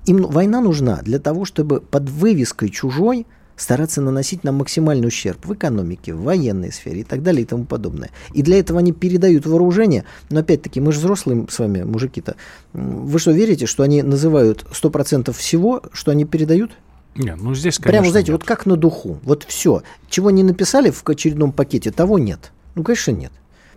им 0.06 0.22
война 0.22 0.60
нужна 0.60 1.00
для 1.02 1.18
того, 1.18 1.44
чтобы 1.44 1.80
под 1.80 2.08
вывеской 2.08 2.68
чужой 2.68 3.26
стараться 3.56 4.00
наносить 4.00 4.44
нам 4.44 4.56
максимальный 4.56 5.08
ущерб 5.08 5.44
в 5.46 5.54
экономике, 5.54 6.14
в 6.14 6.22
военной 6.22 6.72
сфере 6.72 7.00
и 7.00 7.04
так 7.04 7.22
далее 7.22 7.42
и 7.42 7.46
тому 7.46 7.64
подобное. 7.64 8.10
И 8.32 8.42
для 8.42 8.58
этого 8.58 8.78
они 8.78 8.92
передают 8.92 9.46
вооружение, 9.46 10.04
но 10.30 10.40
опять-таки 10.40 10.80
мы 10.80 10.92
же 10.92 11.00
взрослые 11.00 11.46
с 11.48 11.58
вами, 11.58 11.82
мужики-то. 11.82 12.36
Вы 12.72 13.18
что, 13.18 13.32
верите, 13.32 13.66
что 13.66 13.82
они 13.82 14.02
называют 14.02 14.66
100% 14.70 15.32
всего, 15.32 15.82
что 15.92 16.10
они 16.10 16.24
передают? 16.24 16.72
Нет, 17.16 17.38
ну 17.40 17.54
здесь, 17.54 17.78
конечно, 17.78 18.00
Прямо, 18.00 18.10
знаете, 18.10 18.32
нет. 18.32 18.40
вот 18.40 18.46
как 18.46 18.66
на 18.66 18.76
духу. 18.76 19.18
Вот 19.22 19.44
все. 19.44 19.82
Чего 20.10 20.30
не 20.30 20.42
написали 20.42 20.90
в 20.90 21.02
очередном 21.08 21.52
пакете, 21.52 21.90
того 21.90 22.18
нет. 22.18 22.52
Ну, 22.74 22.82
конечно, 22.82 23.12
нет. 23.12 23.32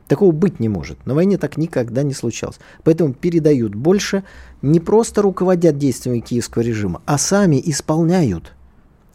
Такого 0.10 0.32
быть 0.32 0.60
не 0.60 0.68
может. 0.68 1.06
На 1.06 1.14
войне 1.14 1.38
так 1.38 1.56
никогда 1.56 2.04
не 2.04 2.14
случалось. 2.14 2.58
Поэтому 2.84 3.14
передают 3.14 3.76
больше, 3.76 4.24
не 4.62 4.82
просто 4.82 5.22
руководят 5.22 5.78
действиями 5.78 6.20
киевского 6.20 6.64
режима, 6.64 7.02
а 7.06 7.18
сами 7.18 7.62
исполняют– 7.64 8.54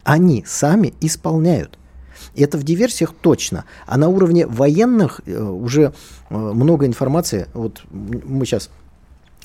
они 0.05 0.45
сами 0.47 0.93
исполняют. 1.01 1.77
Это 2.35 2.57
в 2.57 2.63
диверсиях 2.63 3.13
точно. 3.19 3.65
А 3.85 3.97
на 3.97 4.07
уровне 4.07 4.47
военных 4.47 5.21
э, 5.25 5.41
уже 5.41 5.93
э, 6.29 6.37
много 6.37 6.85
информации. 6.85 7.47
Вот 7.53 7.83
мы 7.91 8.45
сейчас 8.45 8.69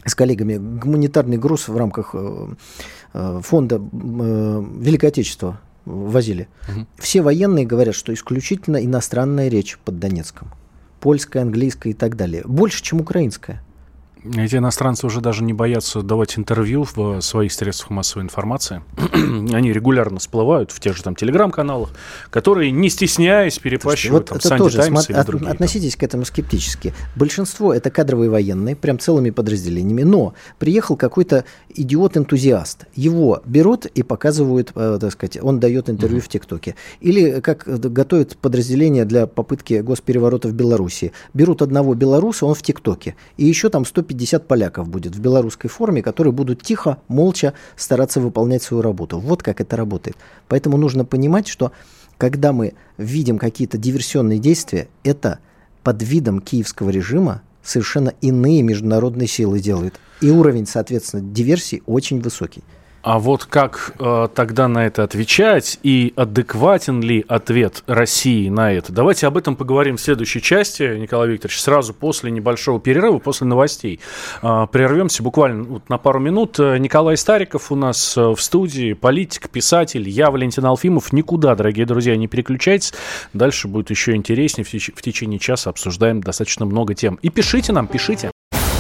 с 0.05 0.15
коллегами 0.15 0.57
гуманитарный 0.57 1.37
груз 1.37 1.69
в 1.69 1.77
рамках 1.77 2.15
э, 2.15 3.41
фонда 3.43 3.81
Великой 3.93 5.07
Отечества 5.07 5.61
возили. 5.85 6.49
Угу. 6.69 6.87
Все 6.99 7.23
военные 7.23 7.67
говорят, 7.67 7.95
что 7.95 8.15
исключительно 8.15 8.85
иностранная 8.85 9.49
речь 9.49 9.79
под 9.85 9.99
Донецком. 9.99 10.49
Польская, 11.01 11.41
английская 11.41 11.91
и 11.91 11.95
так 11.95 12.17
далее. 12.17 12.43
Больше, 12.45 12.83
чем 12.83 13.01
украинская. 13.01 13.63
Эти 14.23 14.57
иностранцы 14.57 15.07
уже 15.07 15.21
даже 15.21 15.43
не 15.43 15.55
боятся 15.55 16.03
давать 16.03 16.39
интервью 16.39 16.85
в 16.85 17.21
своих 17.23 17.53
средствах 17.53 17.91
массовой 17.91 18.25
информации. 18.25 18.83
Они 19.55 19.73
регулярно 19.73 20.19
всплывают 20.19 20.73
в 20.73 20.81
тех 20.81 20.97
же 20.97 21.03
там 21.03 21.15
телеграм-каналах, 21.15 21.91
которые, 22.29 22.71
не 22.71 22.91
стесняясь, 22.91 23.59
перепащивают 23.59 24.31
вот 24.31 24.43
там, 24.43 24.53
это 24.53 24.63
тоже, 24.63 24.77
Times 24.77 25.05
см- 25.05 25.19
или 25.19 25.27
другие. 25.27 25.51
Относитесь 25.51 25.93
там. 25.93 26.01
к 26.01 26.03
этому 26.03 26.25
скептически. 26.27 26.93
Большинство 27.17 27.73
это 27.73 27.91
кадровые 27.91 28.29
военные, 28.29 28.77
прям 28.77 28.99
целыми 28.99 29.31
подразделениями, 29.31 30.03
но 30.03 30.35
приехал 30.59 30.97
какой-то 30.97 31.45
идиот-энтузиаст. 31.75 32.87
Его 32.95 33.43
берут 33.47 33.87
и 33.87 34.03
показывают, 34.03 34.73
э, 34.75 34.99
так 35.01 35.13
сказать, 35.13 35.39
он 35.41 35.61
дает 35.61 35.89
интервью 35.89 36.19
uh-huh. 36.19 36.25
в 36.25 36.29
ТикТоке. 36.29 36.75
Или 37.01 37.41
как 37.41 37.65
готовят 37.67 38.37
подразделение 38.37 39.07
для 39.07 39.27
попытки 39.27 39.81
госпереворота 39.81 40.49
в 40.49 40.53
Беларуси. 40.53 41.13
Берут 41.33 41.63
одного 41.63 41.95
белоруса, 41.95 42.45
он 42.45 42.55
в 42.55 42.63
ТикТоке. 42.63 43.17
И 43.39 43.47
еще 43.47 43.71
там 43.71 43.87
150 43.87 44.10
150 44.11 44.49
поляков 44.49 44.89
будет 44.89 45.15
в 45.15 45.21
белорусской 45.21 45.71
форме, 45.71 46.03
которые 46.03 46.33
будут 46.33 46.63
тихо, 46.63 46.99
молча 47.09 47.55
стараться 47.77 48.21
выполнять 48.21 48.63
свою 48.63 48.83
работу. 48.83 49.19
Вот 49.19 49.43
как 49.43 49.61
это 49.61 49.77
работает. 49.77 50.17
Поэтому 50.49 50.77
нужно 50.77 51.05
понимать, 51.05 51.47
что 51.47 51.73
когда 52.19 52.53
мы 52.53 52.75
видим 52.99 53.39
какие-то 53.39 53.79
диверсионные 53.79 54.39
действия, 54.39 54.89
это 55.05 55.39
под 55.85 56.03
видом 56.03 56.41
киевского 56.41 56.91
режима 56.91 57.43
совершенно 57.63 58.13
иные 58.21 58.63
международные 58.63 59.29
силы 59.29 59.61
делают. 59.61 59.95
И 60.21 60.29
уровень, 60.29 60.67
соответственно, 60.67 61.23
диверсии 61.23 61.83
очень 61.87 62.21
высокий. 62.21 62.63
А 63.03 63.19
вот 63.19 63.47
как 63.47 63.95
э, 63.99 64.29
тогда 64.35 64.69
на 64.69 64.87
это 64.87 65.03
отвечать 65.03 65.79
и 65.83 66.13
адекватен 66.17 67.01
ли 67.01 67.25
ответ 67.27 67.83
России 67.87 68.49
на 68.51 68.73
это? 68.73 68.93
Давайте 68.93 69.27
об 69.27 69.39
этом 69.39 69.57
поговорим 69.57 69.97
в 69.97 70.01
следующей 70.01 70.43
части, 70.43 70.83
Николай 70.99 71.31
Викторович, 71.31 71.61
сразу 71.61 71.95
после 71.95 72.31
небольшого 72.31 72.79
перерыва, 72.79 73.19
после 73.19 73.47
новостей. 73.47 74.01
Э, 74.43 74.67
прервемся 74.71 75.23
буквально 75.23 75.65
вот 75.65 75.89
на 75.89 75.97
пару 75.97 76.21
минут. 76.21 76.59
Николай 76.59 77.17
Стариков 77.17 77.73
у 77.73 77.75
нас 77.75 78.17
э, 78.19 78.21
в 78.21 78.41
студии, 78.41 78.93
политик, 78.93 79.49
писатель. 79.49 80.07
Я 80.07 80.31
Валентин 80.31 80.67
Алфимов. 80.67 81.13
Никуда, 81.15 81.55
дорогие 81.55 81.87
друзья, 81.87 82.17
не 82.17 82.29
переключайтесь. 82.29 82.93
Дальше 83.33 83.67
будет 83.67 83.89
еще 83.89 84.15
интереснее. 84.15 84.65
В, 84.65 84.75
теч- 84.75 84.93
в 84.95 85.01
течение 85.01 85.39
часа 85.39 85.71
обсуждаем 85.71 86.21
достаточно 86.21 86.67
много 86.67 86.95
тем. 86.95 87.19
И 87.23 87.31
пишите 87.31 87.73
нам, 87.73 87.87
пишите. 87.87 88.31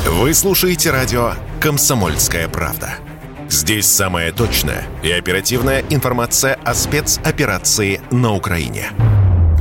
Вы 0.06 0.34
слушаете 0.34 0.90
радио 0.90 1.32
«Комсомольская 1.60 2.48
правда». 2.48 2.98
Здесь 3.50 3.87
самая 3.87 4.33
точная 4.33 4.85
и 5.02 5.11
оперативная 5.11 5.83
информация 5.90 6.54
о 6.64 6.73
спецоперации 6.73 8.00
на 8.12 8.33
Украине. 8.33 8.92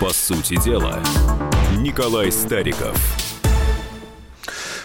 По 0.00 0.14
сути 0.14 0.56
дела, 0.64 0.98
Николай 1.76 2.32
Стариков. 2.32 2.96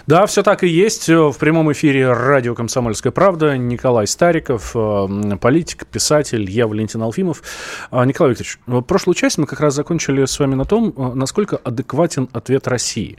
Да, 0.07 0.25
все 0.25 0.43
так 0.43 0.65
и 0.65 0.67
есть. 0.67 1.07
В 1.07 1.33
прямом 1.39 1.71
эфире 1.71 2.11
радио 2.11 2.53
«Комсомольская 2.53 3.13
правда». 3.13 3.57
Николай 3.57 4.07
Стариков, 4.07 4.75
э, 4.75 5.37
политик, 5.39 5.87
писатель, 5.87 6.51
я 6.51 6.67
Валентин 6.67 7.01
Алфимов. 7.01 7.43
А, 7.91 8.03
Николай 8.05 8.31
Викторович, 8.31 8.59
в 8.67 8.81
прошлую 8.81 9.15
часть 9.15 9.37
мы 9.37 9.47
как 9.47 9.61
раз 9.61 9.73
закончили 9.73 10.25
с 10.25 10.37
вами 10.37 10.55
на 10.55 10.65
том, 10.65 10.93
э, 10.95 11.13
насколько 11.13 11.55
адекватен 11.55 12.27
ответ 12.33 12.67
России. 12.67 13.17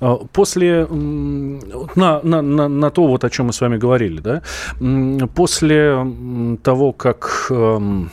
Э, 0.00 0.14
после, 0.32 0.86
на, 0.86 2.20
на, 2.22 2.40
на, 2.40 2.68
на 2.68 2.90
то, 2.90 3.08
вот 3.08 3.24
о 3.24 3.30
чем 3.30 3.46
мы 3.46 3.52
с 3.52 3.60
вами 3.60 3.78
говорили, 3.78 4.20
да, 4.20 4.42
после 5.34 6.06
того, 6.62 6.92
как 6.92 7.48
эм, 7.50 8.12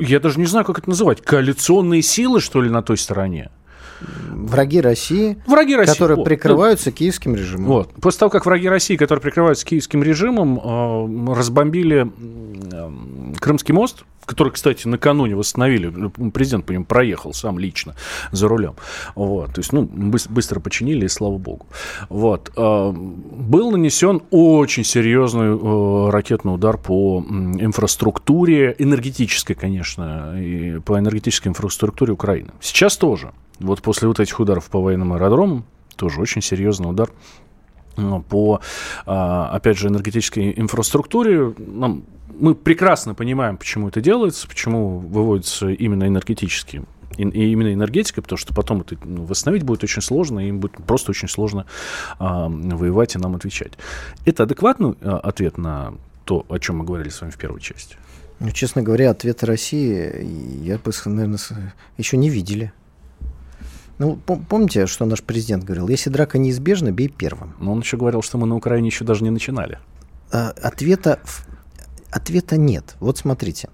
я 0.00 0.20
даже 0.20 0.40
не 0.40 0.46
знаю, 0.46 0.64
как 0.64 0.78
это 0.78 0.88
называть, 0.88 1.20
коалиционные 1.20 2.02
силы, 2.02 2.40
что 2.40 2.62
ли, 2.62 2.70
на 2.70 2.82
той 2.82 2.96
стороне? 2.96 3.50
Враги 4.00 4.80
России, 4.80 5.38
враги 5.46 5.76
России 5.76 5.92
которые 5.92 6.16
вот. 6.16 6.24
прикрываются 6.24 6.90
ну, 6.90 6.96
киевским 6.96 7.34
режимом. 7.34 7.66
Вот. 7.66 7.90
После 8.00 8.20
того, 8.20 8.30
как 8.30 8.44
враги 8.44 8.68
России, 8.68 8.96
которые 8.96 9.22
прикрываются 9.22 9.64
киевским 9.64 10.02
режимом, 10.02 10.58
э, 10.58 11.34
разбомбили 11.34 12.10
э, 12.72 12.90
Крымский 13.40 13.72
мост, 13.72 14.04
который, 14.26 14.52
кстати, 14.52 14.86
накануне 14.86 15.36
восстановили, 15.36 16.10
президент 16.30 16.66
по 16.66 16.72
нему 16.72 16.84
проехал 16.84 17.32
сам 17.32 17.58
лично 17.58 17.94
за 18.32 18.48
рулем. 18.48 18.74
Вот, 19.14 19.54
то 19.54 19.60
есть, 19.60 19.72
ну, 19.72 19.82
быстро 19.82 20.60
починили, 20.60 21.04
и 21.04 21.08
слава 21.08 21.38
богу. 21.38 21.66
Вот. 22.08 22.52
Э, 22.56 22.92
был 22.92 23.70
нанесен 23.70 24.22
очень 24.30 24.84
серьезный 24.84 25.56
э, 25.56 26.10
ракетный 26.10 26.54
удар 26.54 26.78
по 26.78 27.24
инфраструктуре, 27.28 28.74
энергетической, 28.78 29.54
конечно, 29.54 30.40
и 30.40 30.78
по 30.80 30.98
энергетической 30.98 31.48
инфраструктуре 31.48 32.12
Украины. 32.12 32.50
Сейчас 32.60 32.96
тоже. 32.96 33.32
Вот 33.60 33.82
после 33.82 34.08
вот 34.08 34.20
этих 34.20 34.38
ударов 34.40 34.64
по 34.66 34.80
военным 34.80 35.12
аэродромам, 35.12 35.64
тоже 35.96 36.20
очень 36.20 36.42
серьезный 36.42 36.90
удар 36.90 37.10
по, 38.28 38.60
опять 39.06 39.78
же, 39.78 39.88
энергетической 39.88 40.52
инфраструктуре. 40.56 41.54
Нам 41.58 42.04
мы 42.38 42.54
прекрасно 42.54 43.14
понимаем, 43.14 43.56
почему 43.56 43.88
это 43.88 44.00
делается, 44.00 44.48
почему 44.48 44.98
выводится 44.98 45.68
именно 45.68 46.06
энергетически 46.06 46.82
и 47.16 47.22
именно 47.22 47.72
энергетика, 47.72 48.22
потому 48.22 48.38
что 48.38 48.54
потом 48.54 48.80
это 48.80 48.96
ну, 49.04 49.24
восстановить 49.24 49.62
будет 49.62 49.84
очень 49.84 50.02
сложно, 50.02 50.40
им 50.40 50.58
будет 50.58 50.76
просто 50.84 51.12
очень 51.12 51.28
сложно 51.28 51.66
а, 52.18 52.48
воевать 52.48 53.14
и 53.14 53.18
нам 53.18 53.36
отвечать. 53.36 53.72
Это 54.24 54.42
адекватный 54.42 54.94
а, 55.00 55.18
ответ 55.18 55.56
на 55.58 55.94
то, 56.24 56.44
о 56.48 56.58
чем 56.58 56.78
мы 56.78 56.84
говорили 56.84 57.10
с 57.10 57.20
вами 57.20 57.30
в 57.30 57.38
первой 57.38 57.60
части? 57.60 57.96
Ну, 58.40 58.50
честно 58.50 58.82
говоря, 58.82 59.10
ответа 59.10 59.46
России 59.46 60.64
я 60.64 60.78
бы, 60.78 60.90
наверное, 61.06 61.38
еще 61.98 62.16
не 62.16 62.30
видели. 62.30 62.72
Ну, 63.98 64.16
помните, 64.16 64.86
что 64.86 65.04
наш 65.04 65.22
президент 65.22 65.64
говорил? 65.64 65.88
Если 65.88 66.10
драка 66.10 66.38
неизбежна, 66.38 66.90
бей 66.90 67.08
первым. 67.08 67.54
Но 67.60 67.72
он 67.72 67.80
еще 67.80 67.96
говорил, 67.96 68.22
что 68.22 68.38
мы 68.38 68.46
на 68.46 68.56
Украине 68.56 68.88
еще 68.88 69.04
даже 69.04 69.22
не 69.22 69.30
начинали. 69.30 69.78
А, 70.32 70.50
ответа 70.62 71.20
Ответа 72.14 72.56
нет. 72.56 72.94
Вот 73.00 73.18
смотрите. 73.18 73.70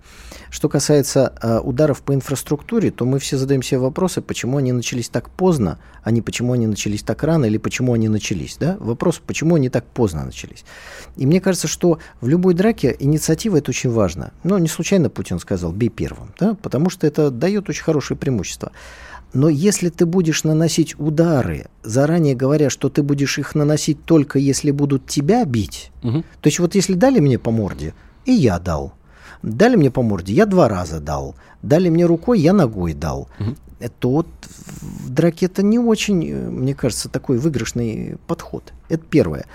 Что 0.48 0.70
касается 0.70 1.34
э, 1.42 1.58
ударов 1.58 2.00
по 2.00 2.14
инфраструктуре, 2.14 2.90
то 2.90 3.04
мы 3.04 3.18
все 3.18 3.36
задаем 3.36 3.62
себе 3.62 3.80
вопросы, 3.80 4.22
почему 4.22 4.56
они 4.56 4.72
начались 4.72 5.10
так 5.10 5.28
поздно, 5.28 5.78
а 6.02 6.10
не 6.10 6.22
почему 6.22 6.54
они 6.54 6.66
начались 6.66 7.02
так 7.02 7.22
рано 7.22 7.44
или 7.44 7.58
почему 7.58 7.92
они 7.92 8.08
начались. 8.08 8.56
Да? 8.58 8.78
Вопрос, 8.80 9.20
почему 9.24 9.56
они 9.56 9.68
так 9.68 9.84
поздно 9.84 10.24
начались. 10.24 10.64
И 11.16 11.26
мне 11.26 11.42
кажется, 11.42 11.68
что 11.68 11.98
в 12.22 12.28
любой 12.28 12.54
драке 12.54 12.96
инициатива 12.98 13.58
это 13.58 13.72
очень 13.72 13.90
важно. 13.90 14.32
Но 14.42 14.58
не 14.58 14.68
случайно 14.68 15.10
Путин 15.10 15.38
сказал 15.38 15.72
«бей 15.72 15.90
первым», 15.90 16.32
да? 16.40 16.54
потому 16.54 16.88
что 16.88 17.06
это 17.06 17.30
дает 17.30 17.68
очень 17.68 17.84
хорошее 17.84 18.16
преимущество. 18.16 18.72
Но 19.32 19.48
если 19.48 19.90
ты 19.90 20.06
будешь 20.06 20.44
наносить 20.44 20.98
удары, 20.98 21.66
заранее 21.82 22.34
говоря, 22.34 22.68
что 22.68 22.88
ты 22.88 23.02
будешь 23.02 23.38
их 23.38 23.54
наносить 23.54 24.04
только 24.04 24.38
если 24.38 24.70
будут 24.70 25.06
тебя 25.06 25.44
бить, 25.44 25.92
угу. 26.02 26.22
то 26.40 26.46
есть 26.46 26.58
вот 26.58 26.74
если 26.74 26.94
дали 26.94 27.20
мне 27.20 27.38
по 27.38 27.50
морде, 27.50 27.94
и 28.24 28.32
я 28.32 28.58
дал. 28.58 28.94
Дали 29.42 29.76
мне 29.76 29.90
по 29.90 30.02
морде, 30.02 30.34
я 30.34 30.46
два 30.46 30.68
раза 30.68 31.00
дал. 31.00 31.34
Дали 31.62 31.88
мне 31.88 32.04
рукой, 32.06 32.40
я 32.40 32.52
ногой 32.52 32.92
дал. 32.92 33.28
Угу. 33.38 33.56
Это 33.78 34.08
вот 34.08 34.26
в 34.80 35.08
драке 35.10 35.46
это 35.46 35.62
не 35.62 35.78
очень, 35.78 36.34
мне 36.34 36.74
кажется, 36.74 37.08
такой 37.08 37.38
выигрышный 37.38 38.16
подход. 38.26 38.72
Это 38.88 39.02
первое. 39.08 39.46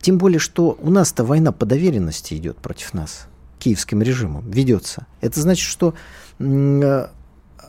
Тем 0.00 0.18
более, 0.18 0.40
что 0.40 0.76
у 0.80 0.90
нас-то 0.90 1.24
война 1.24 1.52
по 1.52 1.64
доверенности 1.64 2.34
идет 2.34 2.58
против 2.58 2.92
нас, 2.92 3.28
киевским 3.58 4.02
режимом, 4.02 4.50
ведется. 4.50 5.06
Это 5.20 5.40
значит, 5.40 5.66
что 5.66 5.94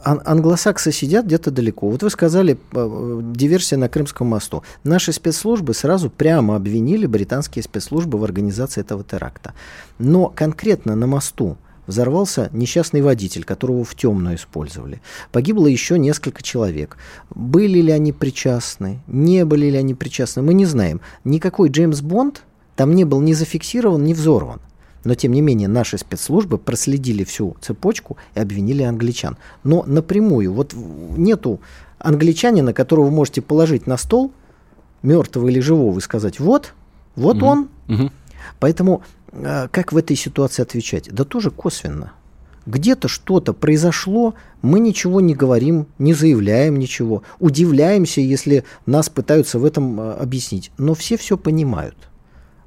англосаксы 0.03 0.91
сидят 0.91 1.25
где-то 1.25 1.51
далеко. 1.51 1.89
Вот 1.89 2.03
вы 2.03 2.10
сказали, 2.10 2.57
э, 2.74 3.22
диверсия 3.36 3.77
на 3.77 3.89
Крымском 3.89 4.27
мосту. 4.27 4.63
Наши 4.83 5.12
спецслужбы 5.12 5.74
сразу 5.74 6.10
прямо 6.10 6.55
обвинили 6.55 7.05
британские 7.05 7.63
спецслужбы 7.63 8.17
в 8.17 8.24
организации 8.24 8.81
этого 8.81 9.03
теракта. 9.03 9.53
Но 10.00 10.29
конкретно 10.29 10.95
на 10.95 11.07
мосту 11.07 11.57
взорвался 11.88 12.50
несчастный 12.53 13.01
водитель, 13.01 13.43
которого 13.43 13.83
в 13.83 13.95
темную 13.95 14.36
использовали. 14.36 15.01
Погибло 15.31 15.67
еще 15.67 16.00
несколько 16.00 16.41
человек. 16.43 16.98
Были 17.33 17.79
ли 17.79 17.91
они 17.91 18.13
причастны, 18.13 19.01
не 19.07 19.45
были 19.45 19.69
ли 19.69 19.77
они 19.77 19.93
причастны, 19.93 20.41
мы 20.41 20.53
не 20.53 20.65
знаем. 20.65 21.01
Никакой 21.24 21.69
Джеймс 21.69 22.01
Бонд 22.01 22.43
там 22.75 22.95
не 22.95 23.03
был 23.03 23.22
ни 23.22 23.33
зафиксирован, 23.33 24.03
ни 24.03 24.13
взорван. 24.13 24.62
Но, 25.03 25.15
тем 25.15 25.33
не 25.33 25.41
менее, 25.41 25.67
наши 25.67 25.98
спецслужбы 25.98 26.57
проследили 26.57 27.24
всю 27.24 27.57
цепочку 27.62 28.17
и 28.36 28.39
обвинили 28.39 28.83
англичан. 28.83 29.38
Но 29.63 29.83
напрямую, 29.86 30.53
вот 30.53 30.74
нету 30.74 31.60
англичанина, 32.00 32.74
которого 32.74 33.05
вы 33.05 33.12
можете 33.12 33.41
положить 33.41 33.88
на 33.88 33.98
стол, 33.98 34.31
мертвого 35.01 35.50
или 35.50 35.60
живого, 35.60 35.98
и 35.98 36.01
сказать, 36.01 36.39
вот, 36.39 36.74
вот 37.15 37.38
угу. 37.38 37.45
он. 37.45 37.69
Угу. 37.89 38.12
Поэтому 38.60 39.03
э, 39.31 39.67
как 39.72 39.91
в 39.91 39.98
этой 39.98 40.15
ситуации 40.15 40.62
отвечать? 40.62 41.10
Да 41.12 41.24
тоже 41.25 41.51
косвенно. 41.51 42.13
Где-то 42.65 43.10
что-то 43.10 43.51
произошло, 43.51 44.36
мы 44.62 44.79
ничего 44.79 45.19
не 45.19 45.36
говорим, 45.36 45.88
не 46.00 46.13
заявляем 46.13 46.79
ничего, 46.79 47.24
удивляемся, 47.39 48.22
если 48.22 48.63
нас 48.86 49.10
пытаются 49.10 49.60
в 49.60 49.65
этом 49.65 50.00
э, 50.00 50.13
объяснить. 50.13 50.72
Но 50.77 50.93
все 50.93 51.17
все 51.17 51.38
понимают. 51.38 51.98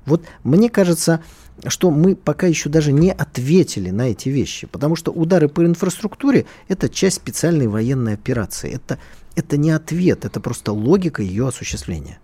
Вот 0.07 0.25
мне 0.45 0.71
кажется, 0.71 1.23
что 1.67 1.91
мы 1.91 2.15
пока 2.15 2.47
еще 2.47 2.69
даже 2.69 2.93
не 2.93 3.11
ответили 3.11 3.91
на 3.91 4.11
эти 4.11 4.29
вещи, 4.29 4.67
потому 4.67 4.97
что 4.97 5.13
удары 5.13 5.49
по 5.49 5.65
инфраструктуре– 5.65 6.47
это 6.69 6.89
часть 6.89 7.17
специальной 7.17 7.67
военной 7.67 8.15
операции. 8.15 8.73
Это, 8.73 8.99
это 9.35 9.57
не 9.57 9.71
ответ, 9.71 10.25
это 10.25 10.41
просто 10.41 10.73
логика 10.73 11.23
ее 11.23 11.49
осуществления. 11.49 12.19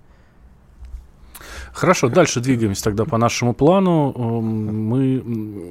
Хорошо, 1.73 2.09
дальше 2.09 2.41
двигаемся 2.41 2.85
тогда 2.85 3.05
по 3.05 3.17
нашему 3.17 3.55
плану. 3.55 4.13
Эм, 4.15 4.89
мы 4.89 5.71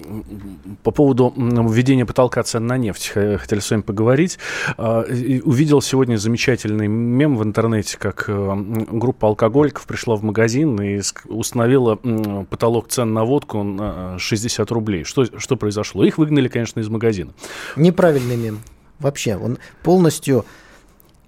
по 0.83 0.91
поводу 0.91 1.33
введения 1.37 2.05
потолка 2.05 2.41
цен 2.43 2.65
на 2.65 2.77
нефть 2.77 3.09
хотели 3.09 3.59
с 3.59 3.69
вами 3.69 3.81
поговорить. 3.81 4.39
А, 4.77 5.05
увидел 5.43 5.81
сегодня 5.81 6.17
замечательный 6.17 6.87
мем 6.87 7.37
в 7.37 7.43
интернете, 7.43 7.97
как 7.99 8.25
э, 8.27 8.55
группа 8.91 9.27
алкоголиков 9.27 9.85
пришла 9.85 10.15
в 10.15 10.23
магазин 10.23 10.81
и 10.81 11.01
установила 11.25 11.95
потолок 11.95 12.87
цен 12.87 13.13
на 13.13 13.23
водку 13.23 13.61
на 13.63 14.17
60 14.17 14.71
рублей. 14.71 15.03
Что, 15.03 15.25
что 15.39 15.55
произошло? 15.55 16.03
Их 16.03 16.17
выгнали, 16.17 16.47
конечно, 16.47 16.79
из 16.79 16.89
магазина. 16.89 17.33
Неправильный 17.75 18.37
мем. 18.37 18.59
Вообще, 18.99 19.35
он 19.35 19.59
полностью 19.83 20.45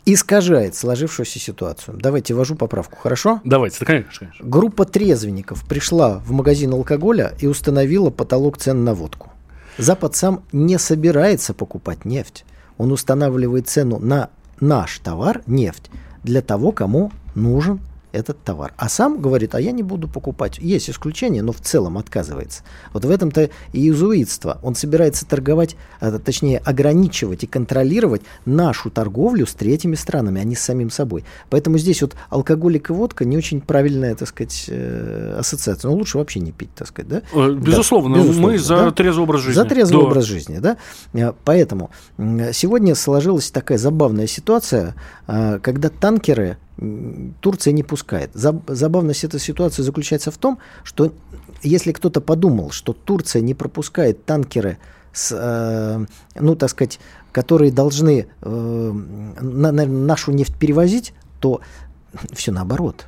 искажает 0.05 0.75
сложившуюся 0.75 1.39
ситуацию. 1.39 1.97
Давайте 1.97 2.33
ввожу 2.33 2.55
поправку, 2.55 2.97
хорошо? 2.97 3.41
Давайте, 3.43 3.85
конечно, 3.85 4.11
конечно. 4.19 4.45
Группа 4.45 4.85
трезвенников 4.85 5.63
пришла 5.67 6.19
в 6.25 6.31
магазин 6.31 6.73
алкоголя 6.73 7.33
и 7.39 7.47
установила 7.47 8.09
потолок 8.09 8.57
цен 8.57 8.83
на 8.83 8.93
водку. 8.93 9.29
Запад 9.77 10.15
сам 10.15 10.43
не 10.51 10.77
собирается 10.77 11.53
покупать 11.53 12.05
нефть. 12.05 12.45
Он 12.77 12.91
устанавливает 12.91 13.67
цену 13.67 13.99
на 13.99 14.29
наш 14.59 14.99
товар, 14.99 15.41
нефть, 15.47 15.89
для 16.23 16.41
того, 16.41 16.71
кому 16.71 17.11
нужен 17.35 17.79
этот 18.13 18.41
товар. 18.43 18.73
А 18.77 18.87
сам 18.87 19.19
говорит, 19.19 19.55
а 19.55 19.59
я 19.59 19.71
не 19.71 19.83
буду 19.83 20.07
покупать. 20.07 20.59
Есть 20.59 20.89
исключения, 20.89 21.41
но 21.41 21.51
в 21.51 21.59
целом 21.59 21.97
отказывается. 21.97 22.63
Вот 22.93 23.03
в 23.03 23.09
этом-то 23.09 23.49
и 23.73 23.89
изуитство. 23.89 24.59
Он 24.63 24.75
собирается 24.75 25.25
торговать, 25.25 25.75
а, 25.99 26.17
точнее 26.19 26.59
ограничивать 26.59 27.43
и 27.43 27.47
контролировать 27.47 28.21
нашу 28.45 28.91
торговлю 28.91 29.45
с 29.45 29.53
третьими 29.53 29.95
странами, 29.95 30.39
а 30.39 30.43
не 30.43 30.55
с 30.55 30.61
самим 30.61 30.91
собой. 30.91 31.25
Поэтому 31.49 31.77
здесь 31.77 32.01
вот 32.01 32.15
алкоголик 32.29 32.91
и 32.91 32.93
водка 32.93 33.25
не 33.25 33.35
очень 33.35 33.61
правильная, 33.61 34.15
так 34.15 34.27
сказать, 34.27 34.65
э, 34.67 35.35
ассоциация. 35.39 35.89
Ну, 35.89 35.97
лучше 35.97 36.19
вообще 36.19 36.39
не 36.39 36.51
пить, 36.51 36.73
так 36.75 36.87
сказать, 36.87 37.09
да? 37.09 37.21
Безусловно, 37.33 38.15
да, 38.15 38.21
безусловно 38.21 38.47
мы 38.47 38.59
за 38.59 38.75
да? 38.75 38.91
трезвый 38.91 39.23
образ 39.23 39.41
жизни. 39.41 39.55
За 39.55 39.65
трезвый 39.65 40.01
да. 40.01 40.07
образ 40.07 40.25
жизни, 40.25 40.59
да. 40.59 40.77
Э, 41.13 41.33
поэтому 41.43 41.89
сегодня 42.17 42.93
сложилась 42.93 43.49
такая 43.49 43.79
забавная 43.79 44.27
ситуация, 44.27 44.95
э, 45.27 45.59
когда 45.61 45.89
танкеры 45.89 46.57
Турция 47.39 47.71
не 47.73 47.83
пускает. 47.83 48.31
Забавность 48.33 49.23
этой 49.23 49.39
ситуации 49.39 49.83
заключается 49.83 50.31
в 50.31 50.37
том, 50.37 50.57
что 50.83 51.13
если 51.61 51.91
кто-то 51.91 52.19
подумал, 52.19 52.71
что 52.71 52.93
Турция 52.93 53.41
не 53.41 53.53
пропускает 53.53 54.25
танкеры, 54.25 54.77
с, 55.11 55.31
э, 55.31 56.05
ну, 56.39 56.55
так 56.55 56.69
сказать, 56.69 56.99
которые 57.31 57.71
должны 57.71 58.27
э, 58.41 58.49
на, 58.49 59.71
на, 59.71 59.85
нашу 59.85 60.31
нефть 60.31 60.55
перевозить, 60.55 61.13
то 61.39 61.61
все 62.33 62.51
наоборот 62.51 63.05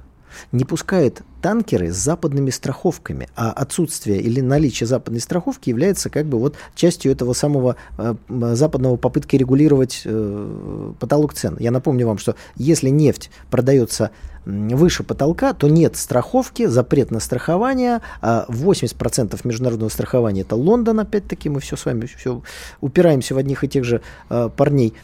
не 0.52 0.66
пускает 0.66 1.24
танкеры 1.46 1.92
с 1.92 1.96
западными 1.96 2.50
страховками, 2.50 3.30
а 3.36 3.52
отсутствие 3.52 4.20
или 4.20 4.42
наличие 4.42 4.88
западной 4.88 5.20
страховки 5.20 5.70
является 5.70 6.10
как 6.10 6.26
бы 6.26 6.40
вот 6.40 6.56
частью 6.74 7.12
этого 7.12 7.34
самого 7.34 7.76
э, 8.00 8.16
западного 8.54 8.96
попытки 8.96 9.36
регулировать 9.36 10.02
э, 10.06 10.94
потолок 11.00 11.36
цен. 11.36 11.56
Я 11.60 11.70
напомню 11.70 12.08
вам, 12.08 12.18
что 12.18 12.36
если 12.56 12.90
нефть 12.90 13.30
продается 13.52 14.10
выше 14.44 15.04
потолка, 15.04 15.54
то 15.54 15.70
нет 15.70 15.98
страховки, 15.98 16.66
запрет 16.66 17.12
на 17.12 17.20
страхование, 17.20 18.02
а 18.22 18.48
80% 18.50 19.40
международного 19.44 19.90
страхования 19.90 20.42
это 20.42 20.56
Лондон, 20.56 21.00
опять-таки 21.00 21.50
мы 21.50 21.60
все 21.60 21.76
с 21.76 21.86
вами 21.86 22.08
все 22.08 22.42
упираемся 22.82 23.36
в 23.36 23.38
одних 23.38 23.64
и 23.64 23.68
тех 23.68 23.84
же 23.84 24.02
э, 24.32 24.50
парней. 24.58 24.96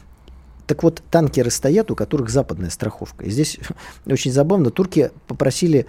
Так 0.66 0.82
вот, 0.82 1.04
танкеры 1.12 1.52
стоят, 1.52 1.92
у 1.92 1.96
которых 1.96 2.32
западная 2.32 2.72
страховка. 2.72 3.26
И 3.26 3.30
здесь 3.30 3.60
очень 4.08 4.32
забавно, 4.32 4.72
турки 4.72 5.12
попросили 5.28 5.86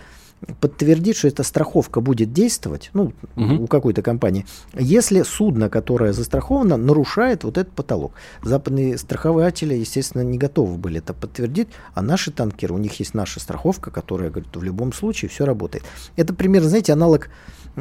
подтвердить, 0.60 1.16
что 1.16 1.28
эта 1.28 1.42
страховка 1.42 2.00
будет 2.00 2.32
действовать, 2.32 2.90
ну, 2.92 3.12
угу. 3.36 3.64
у 3.64 3.66
какой-то 3.66 4.02
компании, 4.02 4.46
если 4.74 5.22
судно, 5.22 5.68
которое 5.68 6.12
застраховано, 6.12 6.76
нарушает 6.76 7.44
вот 7.44 7.58
этот 7.58 7.72
потолок. 7.72 8.12
Западные 8.42 8.98
страхователи, 8.98 9.74
естественно, 9.74 10.22
не 10.22 10.38
готовы 10.38 10.76
были 10.78 10.98
это 10.98 11.14
подтвердить, 11.14 11.68
а 11.94 12.02
наши 12.02 12.30
танкеры, 12.30 12.74
у 12.74 12.78
них 12.78 12.98
есть 13.00 13.14
наша 13.14 13.40
страховка, 13.40 13.90
которая 13.90 14.30
говорит, 14.30 14.54
в 14.54 14.62
любом 14.62 14.92
случае 14.92 15.28
все 15.28 15.44
работает. 15.44 15.84
Это 16.16 16.34
примерно, 16.34 16.68
знаете, 16.68 16.92
аналог 16.92 17.28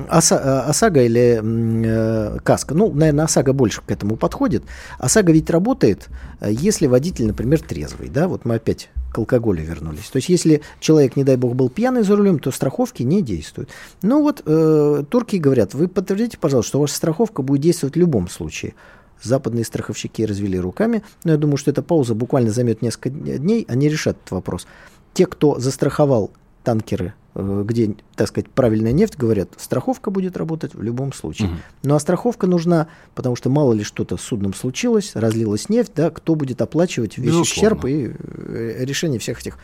Оса, 0.07 0.37
э, 0.37 0.69
ОСАГО 0.69 1.03
или 1.03 1.41
э, 1.43 2.39
КАСКО, 2.43 2.73
ну, 2.73 2.93
наверное, 2.93 3.25
ОСАГО 3.25 3.51
больше 3.51 3.81
к 3.81 3.91
этому 3.91 4.15
подходит. 4.15 4.63
ОСАГО 4.99 5.33
ведь 5.33 5.49
работает, 5.49 6.07
э, 6.39 6.49
если 6.49 6.87
водитель, 6.87 7.27
например, 7.27 7.59
трезвый, 7.59 8.07
да, 8.07 8.29
вот 8.29 8.45
мы 8.45 8.55
опять 8.55 8.89
к 9.11 9.17
алкоголю 9.17 9.63
вернулись. 9.63 10.09
То 10.09 10.17
есть, 10.17 10.29
если 10.29 10.61
человек, 10.79 11.15
не 11.15 11.23
дай 11.23 11.35
бог, 11.35 11.55
был 11.55 11.69
пьяный 11.69 12.03
за 12.03 12.15
рулем, 12.15 12.39
то 12.39 12.51
страховки 12.51 13.03
не 13.03 13.21
действуют. 13.21 13.69
Ну 14.01 14.21
вот, 14.21 14.41
э, 14.45 15.03
турки 15.09 15.35
говорят, 15.35 15.73
вы 15.73 15.87
подтвердите, 15.87 16.37
пожалуйста, 16.37 16.69
что 16.69 16.79
ваша 16.79 16.95
страховка 16.95 17.41
будет 17.41 17.61
действовать 17.61 17.95
в 17.95 17.99
любом 17.99 18.29
случае. 18.29 18.73
Западные 19.21 19.65
страховщики 19.65 20.25
развели 20.25 20.59
руками, 20.59 21.03
но 21.23 21.31
я 21.31 21.37
думаю, 21.37 21.57
что 21.57 21.69
эта 21.69 21.83
пауза 21.83 22.15
буквально 22.15 22.51
займет 22.51 22.81
несколько 22.81 23.09
дней, 23.09 23.65
они 23.67 23.89
решат 23.89 24.17
этот 24.17 24.31
вопрос. 24.31 24.65
Те, 25.13 25.27
кто 25.27 25.59
застраховал 25.59 26.31
танкеры 26.63 27.13
где, 27.33 27.95
так 28.15 28.27
сказать, 28.27 28.49
правильная 28.49 28.91
нефть, 28.91 29.15
говорят, 29.17 29.49
страховка 29.57 30.11
будет 30.11 30.35
работать 30.35 30.73
в 30.73 30.81
любом 30.81 31.13
случае. 31.13 31.47
Угу. 31.47 31.57
Ну 31.83 31.95
а 31.95 31.99
страховка 31.99 32.47
нужна, 32.47 32.87
потому 33.15 33.35
что 33.35 33.49
мало 33.49 33.73
ли 33.73 33.83
что-то 33.83 34.17
с 34.17 34.21
судном 34.21 34.53
случилось, 34.53 35.15
разлилась 35.15 35.69
нефть, 35.69 35.93
да, 35.95 36.09
кто 36.09 36.35
будет 36.35 36.61
оплачивать 36.61 37.17
весь 37.17 37.27
Безусловно. 37.27 37.77
ущерб 37.77 37.85
и 37.85 38.13
э, 38.17 38.85
решение 38.85 39.19
всех 39.19 39.39
этих 39.39 39.57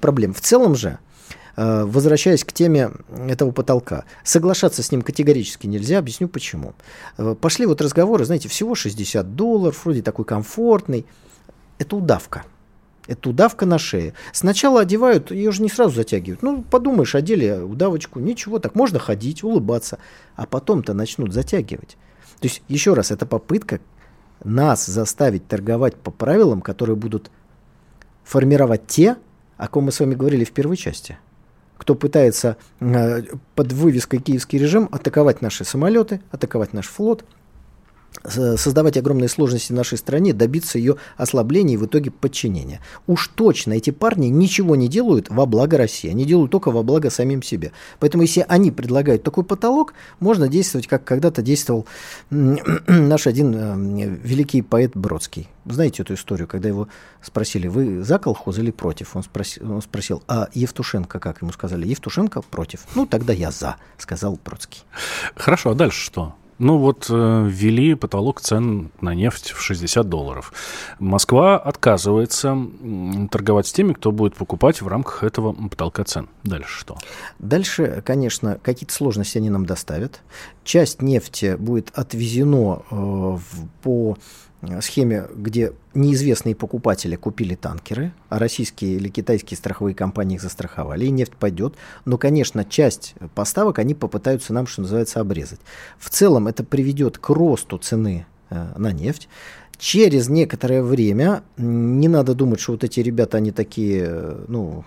проблем. 0.00 0.32
В 0.32 0.40
целом 0.40 0.74
же, 0.74 0.98
э, 1.56 1.84
возвращаясь 1.84 2.42
к 2.42 2.52
теме 2.52 2.90
этого 3.28 3.50
потолка, 3.50 4.04
соглашаться 4.22 4.82
с 4.82 4.90
ним 4.90 5.02
категорически 5.02 5.66
нельзя, 5.66 5.98
объясню 5.98 6.28
почему. 6.28 6.72
Пошли 7.40 7.66
вот 7.66 7.82
разговоры, 7.82 8.24
знаете, 8.24 8.48
всего 8.48 8.74
60 8.74 9.36
долларов, 9.36 9.84
вроде 9.84 10.00
такой 10.00 10.24
комфортный. 10.24 11.04
Это 11.78 11.96
удавка. 11.96 12.44
Это 13.06 13.30
удавка 13.30 13.66
на 13.66 13.78
шее. 13.78 14.14
Сначала 14.32 14.80
одевают, 14.80 15.30
ее 15.30 15.52
же 15.52 15.62
не 15.62 15.68
сразу 15.68 15.94
затягивают. 15.94 16.42
Ну, 16.42 16.62
подумаешь, 16.62 17.14
одели 17.14 17.50
удавочку, 17.50 18.18
ничего, 18.18 18.58
так 18.58 18.74
можно 18.74 18.98
ходить, 18.98 19.44
улыбаться. 19.44 19.98
А 20.36 20.46
потом-то 20.46 20.94
начнут 20.94 21.32
затягивать. 21.32 21.98
То 22.40 22.48
есть, 22.48 22.62
еще 22.68 22.94
раз, 22.94 23.10
это 23.10 23.26
попытка 23.26 23.80
нас 24.42 24.86
заставить 24.86 25.46
торговать 25.46 25.96
по 25.96 26.10
правилам, 26.10 26.62
которые 26.62 26.96
будут 26.96 27.30
формировать 28.24 28.86
те, 28.86 29.16
о 29.58 29.68
ком 29.68 29.84
мы 29.84 29.92
с 29.92 30.00
вами 30.00 30.14
говорили 30.14 30.44
в 30.44 30.52
первой 30.52 30.76
части. 30.76 31.18
Кто 31.76 31.94
пытается 31.94 32.56
э, 32.80 33.22
под 33.54 33.72
вывеской 33.72 34.20
«Киевский 34.20 34.58
режим» 34.58 34.88
атаковать 34.90 35.42
наши 35.42 35.64
самолеты, 35.64 36.20
атаковать 36.30 36.72
наш 36.72 36.88
флот– 36.88 37.24
создавать 38.26 38.96
огромные 38.96 39.28
сложности 39.28 39.72
нашей 39.72 39.98
стране, 39.98 40.32
добиться 40.32 40.78
ее 40.78 40.96
ослабления 41.16 41.74
и 41.74 41.76
в 41.76 41.86
итоге 41.86 42.10
подчинения. 42.10 42.80
Уж 43.06 43.28
точно 43.28 43.74
эти 43.74 43.90
парни 43.90 44.26
ничего 44.26 44.76
не 44.76 44.88
делают 44.88 45.28
во 45.28 45.46
благо 45.46 45.76
России, 45.76 46.10
они 46.10 46.24
делают 46.24 46.50
только 46.50 46.70
во 46.70 46.82
благо 46.82 47.10
самим 47.10 47.42
себе. 47.42 47.72
Поэтому 48.00 48.22
если 48.22 48.44
они 48.48 48.70
предлагают 48.70 49.22
такой 49.22 49.44
потолок, 49.44 49.94
можно 50.20 50.48
действовать, 50.48 50.86
как 50.86 51.04
когда-то 51.04 51.42
действовал 51.42 51.86
наш 52.30 53.26
один 53.26 53.54
э, 53.54 54.18
великий 54.22 54.62
поэт 54.62 54.92
Бродский. 54.94 55.48
Знаете 55.66 56.02
эту 56.02 56.14
историю, 56.14 56.46
когда 56.46 56.68
его 56.68 56.88
спросили, 57.22 57.68
вы 57.68 58.02
за 58.02 58.18
колхоз 58.18 58.58
или 58.58 58.70
против? 58.70 59.16
Он 59.16 59.22
спросил, 59.22 59.72
он 59.72 59.82
спросил 59.82 60.22
а 60.28 60.48
Евтушенко 60.52 61.18
как? 61.18 61.42
Ему 61.42 61.52
сказали, 61.52 61.86
Евтушенко 61.86 62.42
против. 62.42 62.80
Ну, 62.94 63.06
тогда 63.06 63.32
я 63.32 63.50
за, 63.50 63.76
сказал 63.98 64.38
Бродский. 64.44 64.82
Хорошо, 65.34 65.70
а 65.70 65.74
дальше 65.74 66.00
что? 66.00 66.34
Ну 66.58 66.78
вот 66.78 67.06
э, 67.10 67.46
ввели 67.48 67.94
потолок 67.94 68.40
цен 68.40 68.90
на 69.00 69.14
нефть 69.14 69.50
в 69.50 69.60
60 69.60 70.08
долларов. 70.08 70.52
Москва 70.98 71.58
отказывается 71.58 72.56
торговать 73.30 73.66
с 73.66 73.72
теми, 73.72 73.92
кто 73.92 74.12
будет 74.12 74.34
покупать 74.34 74.80
в 74.80 74.88
рамках 74.88 75.24
этого 75.24 75.52
потолка 75.52 76.04
цен. 76.04 76.28
Дальше 76.44 76.80
что? 76.80 76.96
Дальше, 77.38 78.02
конечно, 78.04 78.58
какие-то 78.62 78.94
сложности 78.94 79.38
они 79.38 79.50
нам 79.50 79.66
доставят. 79.66 80.20
Часть 80.62 81.02
нефти 81.02 81.56
будет 81.58 81.90
отвезено 81.94 82.82
э, 82.90 82.94
в, 82.94 83.40
по 83.82 84.16
схеме, 84.80 85.26
где 85.34 85.72
неизвестные 85.94 86.54
покупатели 86.54 87.16
купили 87.16 87.54
танкеры, 87.54 88.12
а 88.28 88.38
российские 88.38 88.96
или 88.96 89.08
китайские 89.08 89.56
страховые 89.56 89.94
компании 89.94 90.36
их 90.36 90.42
застраховали, 90.42 91.06
и 91.06 91.10
нефть 91.10 91.34
пойдет. 91.38 91.74
Но, 92.04 92.18
конечно, 92.18 92.64
часть 92.64 93.14
поставок 93.34 93.78
они 93.78 93.94
попытаются 93.94 94.52
нам, 94.52 94.66
что 94.66 94.82
называется, 94.82 95.20
обрезать. 95.20 95.60
В 95.98 96.10
целом 96.10 96.48
это 96.48 96.64
приведет 96.64 97.18
к 97.18 97.28
росту 97.30 97.78
цены 97.78 98.26
э, 98.50 98.66
на 98.76 98.92
нефть. 98.92 99.28
Через 99.78 100.28
некоторое 100.28 100.82
время, 100.82 101.42
не 101.56 102.08
надо 102.08 102.34
думать, 102.34 102.60
что 102.60 102.72
вот 102.72 102.84
эти 102.84 103.00
ребята, 103.00 103.38
они 103.38 103.50
такие, 103.50 104.04
э, 104.06 104.44
ну, 104.48 104.84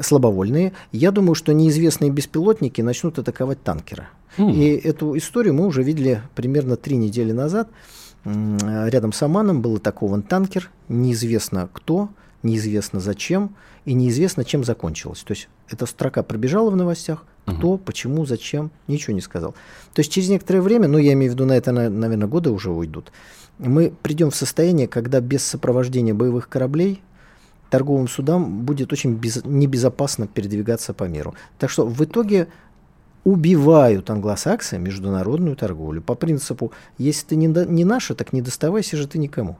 слабовольные. 0.00 0.72
Я 0.92 1.10
думаю, 1.10 1.34
что 1.34 1.52
неизвестные 1.52 2.10
беспилотники 2.10 2.80
начнут 2.80 3.18
атаковать 3.18 3.62
танкеры. 3.62 4.08
Mm. 4.36 4.52
И 4.52 4.76
эту 4.76 5.16
историю 5.16 5.54
мы 5.54 5.66
уже 5.66 5.82
видели 5.82 6.22
примерно 6.34 6.76
три 6.76 6.96
недели 6.96 7.32
назад. 7.32 7.68
Рядом 8.24 9.12
с 9.12 9.22
Оманом 9.22 9.62
был 9.62 9.76
атакован 9.76 10.22
танкер, 10.22 10.70
неизвестно 10.88 11.68
кто, 11.72 12.10
неизвестно 12.42 13.00
зачем, 13.00 13.54
и 13.84 13.94
неизвестно, 13.94 14.44
чем 14.44 14.64
закончилось. 14.64 15.22
То 15.26 15.32
есть 15.32 15.48
эта 15.68 15.86
строка 15.86 16.22
пробежала 16.22 16.70
в 16.70 16.76
новостях, 16.76 17.24
кто, 17.46 17.72
угу. 17.72 17.78
почему, 17.78 18.26
зачем, 18.26 18.70
ничего 18.86 19.14
не 19.14 19.22
сказал. 19.22 19.52
То 19.94 20.00
есть 20.00 20.12
через 20.12 20.28
некоторое 20.28 20.60
время, 20.60 20.88
ну 20.88 20.98
я 20.98 21.14
имею 21.14 21.32
в 21.32 21.34
виду 21.34 21.46
на 21.46 21.56
это, 21.56 21.72
наверное, 21.72 22.28
годы 22.28 22.50
уже 22.50 22.70
уйдут, 22.70 23.12
мы 23.58 23.92
придем 24.02 24.30
в 24.30 24.36
состояние, 24.36 24.86
когда 24.88 25.20
без 25.20 25.44
сопровождения 25.44 26.14
боевых 26.14 26.48
кораблей 26.48 27.02
торговым 27.70 28.08
судам 28.08 28.60
будет 28.64 28.92
очень 28.92 29.14
без, 29.14 29.44
небезопасно 29.44 30.26
передвигаться 30.26 30.94
по 30.94 31.04
миру. 31.04 31.34
Так 31.58 31.70
что 31.70 31.86
в 31.86 32.02
итоге 32.04 32.48
убивают 33.28 34.10
англосаксы 34.10 34.78
международную 34.78 35.56
торговлю 35.56 36.00
по 36.00 36.14
принципу, 36.14 36.72
если 36.96 37.26
ты 37.26 37.36
не, 37.36 37.46
не 37.46 37.84
наша, 37.84 38.14
так 38.14 38.32
не 38.32 38.42
доставайся 38.42 38.96
же 38.96 39.06
ты 39.06 39.18
никому. 39.18 39.58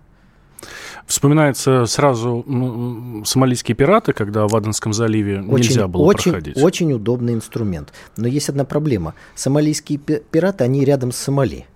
Вспоминается 1.07 1.87
сразу 1.87 2.45
ну, 2.47 3.25
сомалийские 3.25 3.77
пираты, 3.77 4.13
когда 4.13 4.47
в 4.47 4.57
Аденском 4.57 4.93
заливе 4.93 5.41
очень, 5.41 5.71
нельзя 5.71 5.87
было 5.87 6.03
очень, 6.03 6.33
проходить. 6.33 6.57
Очень 6.57 6.93
удобный 6.93 7.35
инструмент. 7.35 7.93
Но 8.17 8.27
есть 8.27 8.49
одна 8.49 8.65
проблема. 8.65 9.15
Сомалийские 9.35 9.99
пираты, 9.99 10.65
они 10.65 10.85
рядом 10.85 11.13
с 11.13 11.17
Сомали. 11.17 11.67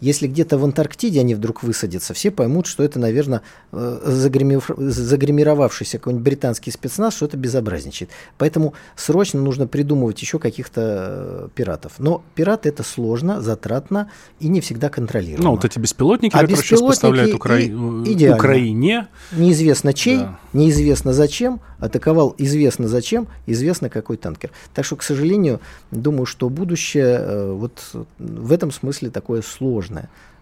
Если 0.00 0.26
где-то 0.26 0.58
в 0.58 0.64
Антарктиде 0.64 1.20
они 1.20 1.34
вдруг 1.34 1.62
высадятся, 1.62 2.12
все 2.12 2.30
поймут, 2.30 2.66
что 2.66 2.82
это, 2.82 2.98
наверное, 2.98 3.40
э, 3.72 3.98
загримировавшийся 4.04 5.98
какой-нибудь 5.98 6.24
британский 6.24 6.70
спецназ, 6.70 7.14
что 7.14 7.24
это 7.24 7.38
безобразничает. 7.38 8.10
Поэтому 8.36 8.74
срочно 8.94 9.40
нужно 9.40 9.66
придумывать 9.66 10.20
еще 10.20 10.38
каких-то 10.38 10.80
э, 10.82 11.48
пиратов. 11.54 11.94
Но 11.98 12.22
пираты 12.34 12.68
это 12.68 12.82
сложно, 12.82 13.40
затратно 13.40 14.10
и 14.38 14.48
не 14.48 14.60
всегда 14.60 14.90
контролируемо. 14.90 15.44
Ну, 15.44 15.50
вот 15.52 15.64
эти 15.64 15.78
беспилотники, 15.78 16.34
а 16.34 16.40
которые 16.40 16.56
беспилотники 16.56 16.78
сейчас 16.78 16.96
поставляют 16.96 17.34
Укра... 17.34 17.58
и, 17.58 18.28
Украине. 18.34 19.08
Неизвестно 19.32 19.94
чей, 19.94 20.18
да. 20.18 20.38
неизвестно 20.52 21.14
зачем, 21.14 21.60
атаковал 21.78 22.34
известно 22.38 22.88
зачем, 22.88 23.28
известно 23.46 23.88
какой 23.88 24.16
танкер. 24.16 24.50
Так 24.74 24.84
что, 24.84 24.96
к 24.96 25.02
сожалению, 25.02 25.60
думаю, 25.90 26.26
что 26.26 26.48
будущее 26.48 27.18
э, 27.18 27.52
вот 27.52 27.80
в 28.18 28.52
этом 28.52 28.70
смысле 28.70 29.10
такое 29.10 29.42
сложное. 29.42 29.85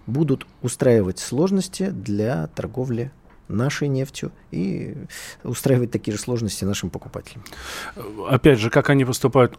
Будут 0.06 0.46
устраивать 0.62 1.18
сложности 1.18 1.90
для 1.90 2.48
торговли 2.48 3.10
нашей 3.48 3.88
нефтью 3.88 4.32
и 4.50 4.94
устраивать 5.42 5.90
такие 5.90 6.16
же 6.16 6.20
сложности 6.20 6.64
нашим 6.64 6.90
покупателям. 6.90 7.44
Опять 8.28 8.58
же, 8.58 8.70
как 8.70 8.90
они 8.90 9.04
поступают? 9.04 9.58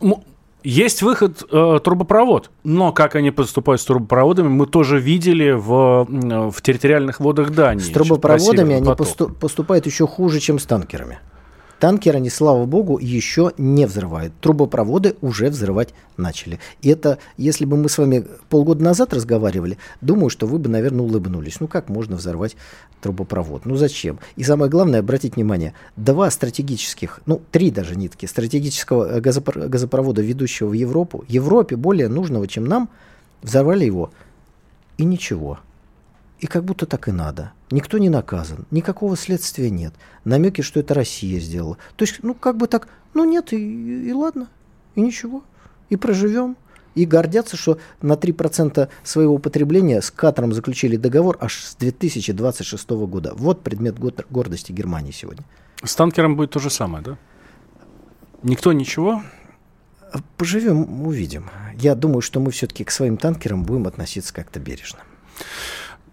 Есть 0.64 1.04
выход 1.04 1.44
э, 1.52 1.80
трубопровод, 1.84 2.50
но 2.64 2.92
как 2.92 3.16
они 3.16 3.30
поступают 3.30 3.82
с 3.82 3.86
трубопроводами, 3.86 4.48
мы 4.48 4.66
тоже 4.66 5.00
видели 5.00 5.52
в, 5.52 6.08
в 6.52 6.62
территориальных 6.64 7.20
водах 7.20 7.52
Дании. 7.52 7.84
С 7.84 7.90
трубопроводами 7.90 8.74
они 8.74 8.90
поступают 9.40 9.86
еще 9.86 10.08
хуже, 10.08 10.40
чем 10.40 10.58
с 10.58 10.66
танкерами. 10.66 11.20
Танкеры, 11.80 12.18
они, 12.18 12.30
слава 12.30 12.66
богу, 12.66 12.98
еще 12.98 13.52
не 13.58 13.86
взрывают. 13.86 14.34
Трубопроводы 14.40 15.16
уже 15.22 15.50
взрывать 15.50 15.94
начали. 16.16 16.60
И 16.82 16.90
это, 16.90 17.18
если 17.38 17.66
бы 17.66 17.76
мы 17.76 17.90
с 17.90 17.98
вами 17.98 18.26
полгода 18.50 18.84
назад 18.84 19.14
разговаривали, 19.14 19.78
думаю, 20.00 20.30
что 20.30 20.48
вы 20.48 20.58
бы, 20.58 20.70
наверное, 20.70 21.02
улыбнулись. 21.02 21.60
Ну 21.60 21.68
как 21.68 21.90
можно 21.90 22.16
взорвать 22.16 22.56
трубопровод? 23.02 23.66
Ну 23.66 23.76
зачем? 23.76 24.20
И 24.38 24.44
самое 24.44 24.72
главное, 24.72 25.02
обратить 25.02 25.36
внимание, 25.36 25.74
два 25.98 26.32
стратегических, 26.32 27.20
ну 27.26 27.42
три 27.52 27.72
даже 27.72 27.96
нитки, 27.96 28.26
стратегического 28.26 29.20
газопровода, 29.20 30.22
ведущего 30.22 30.70
в 30.70 30.74
Европу, 30.74 31.26
Европе 31.28 31.76
более 31.76 32.08
нужного, 32.08 32.48
чем 32.48 32.66
нам, 32.66 32.90
взорвали 33.42 33.86
его. 33.86 34.12
И 34.98 35.04
ничего. 35.04 35.60
И 36.40 36.48
как 36.48 36.66
будто 36.66 36.86
так 36.86 37.08
и 37.08 37.12
надо. 37.12 37.54
Никто 37.72 37.98
не 37.98 38.10
наказан, 38.10 38.66
никакого 38.72 39.16
следствия 39.16 39.70
нет. 39.70 39.94
Намеки, 40.24 40.62
что 40.62 40.80
это 40.80 40.94
Россия 40.94 41.40
сделала. 41.40 41.78
То 41.96 42.04
есть, 42.04 42.20
ну, 42.22 42.34
как 42.34 42.58
бы 42.58 42.68
так, 42.68 42.88
ну 43.14 43.24
нет, 43.26 43.54
и, 43.54 44.10
и 44.10 44.14
ладно, 44.14 44.50
и 44.96 45.02
ничего. 45.02 45.44
И 45.90 45.96
проживем. 45.96 46.58
И 46.94 47.06
гордятся, 47.06 47.58
что 47.58 47.78
на 48.02 48.14
3% 48.14 48.88
своего 49.04 49.38
потребления 49.38 50.02
с 50.02 50.12
Катаром 50.12 50.54
заключили 50.54 50.96
договор 50.96 51.38
аж 51.42 51.62
с 51.62 51.76
2026 51.76 52.90
года. 52.90 53.34
Вот 53.36 53.64
предмет 53.64 54.00
гордости 54.00 54.72
Германии 54.72 55.12
сегодня. 55.12 55.44
С 55.84 55.94
танкером 55.96 56.38
будет 56.38 56.52
то 56.52 56.60
же 56.60 56.70
самое, 56.70 57.04
да? 57.04 57.18
Никто 58.44 58.72
ничего? 58.72 59.24
Поживем, 60.38 61.06
увидим. 61.06 61.50
Я 61.78 61.96
думаю, 61.96 62.22
что 62.22 62.40
мы 62.40 62.52
все-таки 62.52 62.86
к 62.86 62.92
своим 62.92 63.18
танкерам 63.18 63.64
будем 63.64 63.88
относиться 63.88 64.34
как-то 64.34 64.62
бережно. 64.62 65.00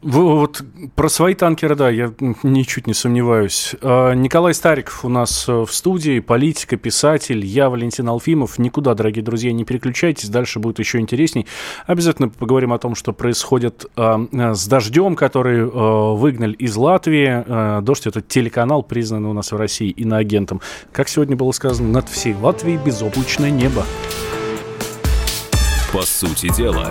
Вот 0.02 0.62
про 0.96 1.08
свои 1.08 1.34
танкеры, 1.34 1.76
да, 1.76 1.88
я 1.88 2.12
ничуть 2.42 2.88
не 2.88 2.94
сомневаюсь. 2.94 3.76
А, 3.82 4.14
Николай 4.14 4.52
Стариков 4.52 5.04
у 5.04 5.08
нас 5.08 5.48
э, 5.48 5.52
в 5.52 5.72
студии, 5.72 6.18
политика, 6.18 6.76
писатель. 6.76 7.44
Я 7.44 7.70
Валентин 7.70 8.08
Алфимов. 8.08 8.58
Никуда, 8.58 8.94
дорогие 8.94 9.22
друзья, 9.22 9.52
не 9.52 9.64
переключайтесь, 9.64 10.28
дальше 10.28 10.58
будет 10.58 10.80
еще 10.80 10.98
интересней. 10.98 11.46
Обязательно 11.86 12.30
поговорим 12.30 12.72
о 12.72 12.78
том, 12.78 12.96
что 12.96 13.12
происходит 13.12 13.86
а, 13.94 14.26
э, 14.32 14.54
с 14.54 14.66
дождем, 14.66 15.14
который 15.14 15.60
э, 15.60 15.66
выгнали 15.68 16.54
из 16.54 16.74
Латвии. 16.74 17.80
Дождь— 17.82 18.06
это 18.08 18.20
телеканал, 18.20 18.82
признанный 18.82 19.30
у 19.30 19.34
нас 19.34 19.52
в 19.52 19.56
России 19.56 19.90
иноагентом. 19.90 20.60
Как 20.90 21.08
сегодня 21.08 21.36
было 21.36 21.52
сказано, 21.52 21.88
над 21.88 22.08
всей 22.08 22.34
Латвией 22.34 22.76
безоблачное 22.76 23.50
небо. 23.50 23.84
По 25.92 26.02
сути 26.02 26.52
дела... 26.56 26.90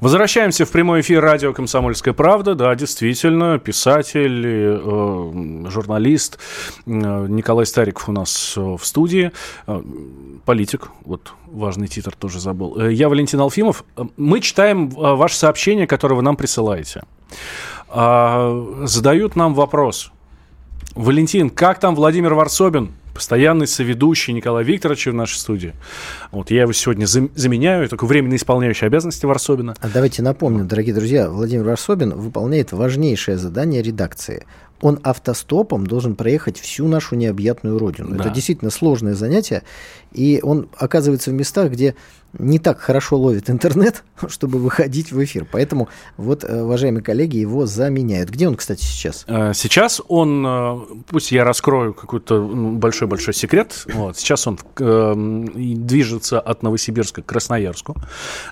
Возвращаемся 0.00 0.66
в 0.66 0.70
прямой 0.70 1.00
эфир 1.00 1.22
радио 1.22 1.52
«Комсомольская 1.52 2.12
правда». 2.12 2.54
Да, 2.54 2.74
действительно, 2.74 3.58
писатель, 3.58 4.44
э, 4.46 5.68
журналист 5.70 6.38
э, 6.84 6.90
Николай 6.90 7.64
Стариков 7.64 8.08
у 8.08 8.12
нас 8.12 8.54
э, 8.56 8.60
в 8.60 8.84
студии. 8.84 9.32
Э, 9.66 9.82
политик, 10.44 10.88
вот 11.04 11.32
важный 11.46 11.88
титр 11.88 12.14
тоже 12.14 12.40
забыл. 12.40 12.78
Э, 12.78 12.92
я 12.92 13.08
Валентин 13.08 13.40
Алфимов. 13.40 13.84
Мы 14.16 14.40
читаем 14.40 14.90
э, 14.90 15.14
ваше 15.14 15.36
сообщение, 15.36 15.86
которое 15.86 16.16
вы 16.16 16.22
нам 16.22 16.36
присылаете. 16.36 17.04
Э, 17.88 18.82
задают 18.84 19.34
нам 19.34 19.54
вопрос. 19.54 20.12
Валентин, 20.94 21.48
как 21.48 21.80
там 21.80 21.94
Владимир 21.94 22.34
Варсобин? 22.34 22.92
Постоянный 23.16 23.66
соведущий 23.66 24.34
Николай 24.34 24.62
Викторович 24.62 25.06
в 25.06 25.14
нашей 25.14 25.38
студии. 25.38 25.72
Вот 26.30 26.50
я 26.50 26.62
его 26.62 26.72
сегодня 26.72 27.06
заменяю, 27.06 27.88
такой 27.88 28.08
временно 28.08 28.36
исполняющий 28.36 28.84
обязанности 28.84 29.24
Варсобина. 29.24 29.74
А 29.80 29.88
давайте 29.88 30.22
напомним, 30.22 30.68
дорогие 30.68 30.94
друзья, 30.94 31.30
Владимир 31.30 31.64
Варсобин 31.64 32.10
выполняет 32.14 32.72
важнейшее 32.72 33.38
задание 33.38 33.82
редакции. 33.82 34.44
Он 34.80 35.00
автостопом 35.02 35.86
должен 35.86 36.16
проехать 36.16 36.58
всю 36.58 36.86
нашу 36.86 37.16
необъятную 37.16 37.78
родину. 37.78 38.10
Да. 38.10 38.24
Это 38.24 38.30
действительно 38.30 38.70
сложное 38.70 39.14
занятие, 39.14 39.62
и 40.12 40.40
он 40.42 40.68
оказывается 40.76 41.30
в 41.30 41.34
местах, 41.34 41.72
где 41.72 41.94
не 42.38 42.58
так 42.58 42.80
хорошо 42.80 43.16
ловит 43.16 43.50
интернет, 43.50 44.04
чтобы 44.28 44.58
выходить 44.58 45.12
в 45.12 45.22
эфир. 45.22 45.46
Поэтому 45.50 45.88
вот, 46.16 46.44
э, 46.44 46.62
уважаемые 46.62 47.02
коллеги, 47.02 47.36
его 47.36 47.66
заменяют. 47.66 48.30
Где 48.30 48.48
он, 48.48 48.56
кстати, 48.56 48.82
сейчас? 48.82 49.24
Э, 49.26 49.52
сейчас 49.54 50.00
он, 50.08 50.44
э, 50.46 50.78
пусть 51.08 51.32
я 51.32 51.44
раскрою 51.44 51.94
какой-то 51.94 52.42
большой-большой 52.42 53.34
секрет, 53.34 53.86
вот, 53.92 54.18
сейчас 54.18 54.46
он 54.46 54.58
э, 54.78 55.14
движется 55.16 56.40
от 56.40 56.62
Новосибирска 56.62 57.22
к 57.22 57.26
Красноярску. 57.26 57.96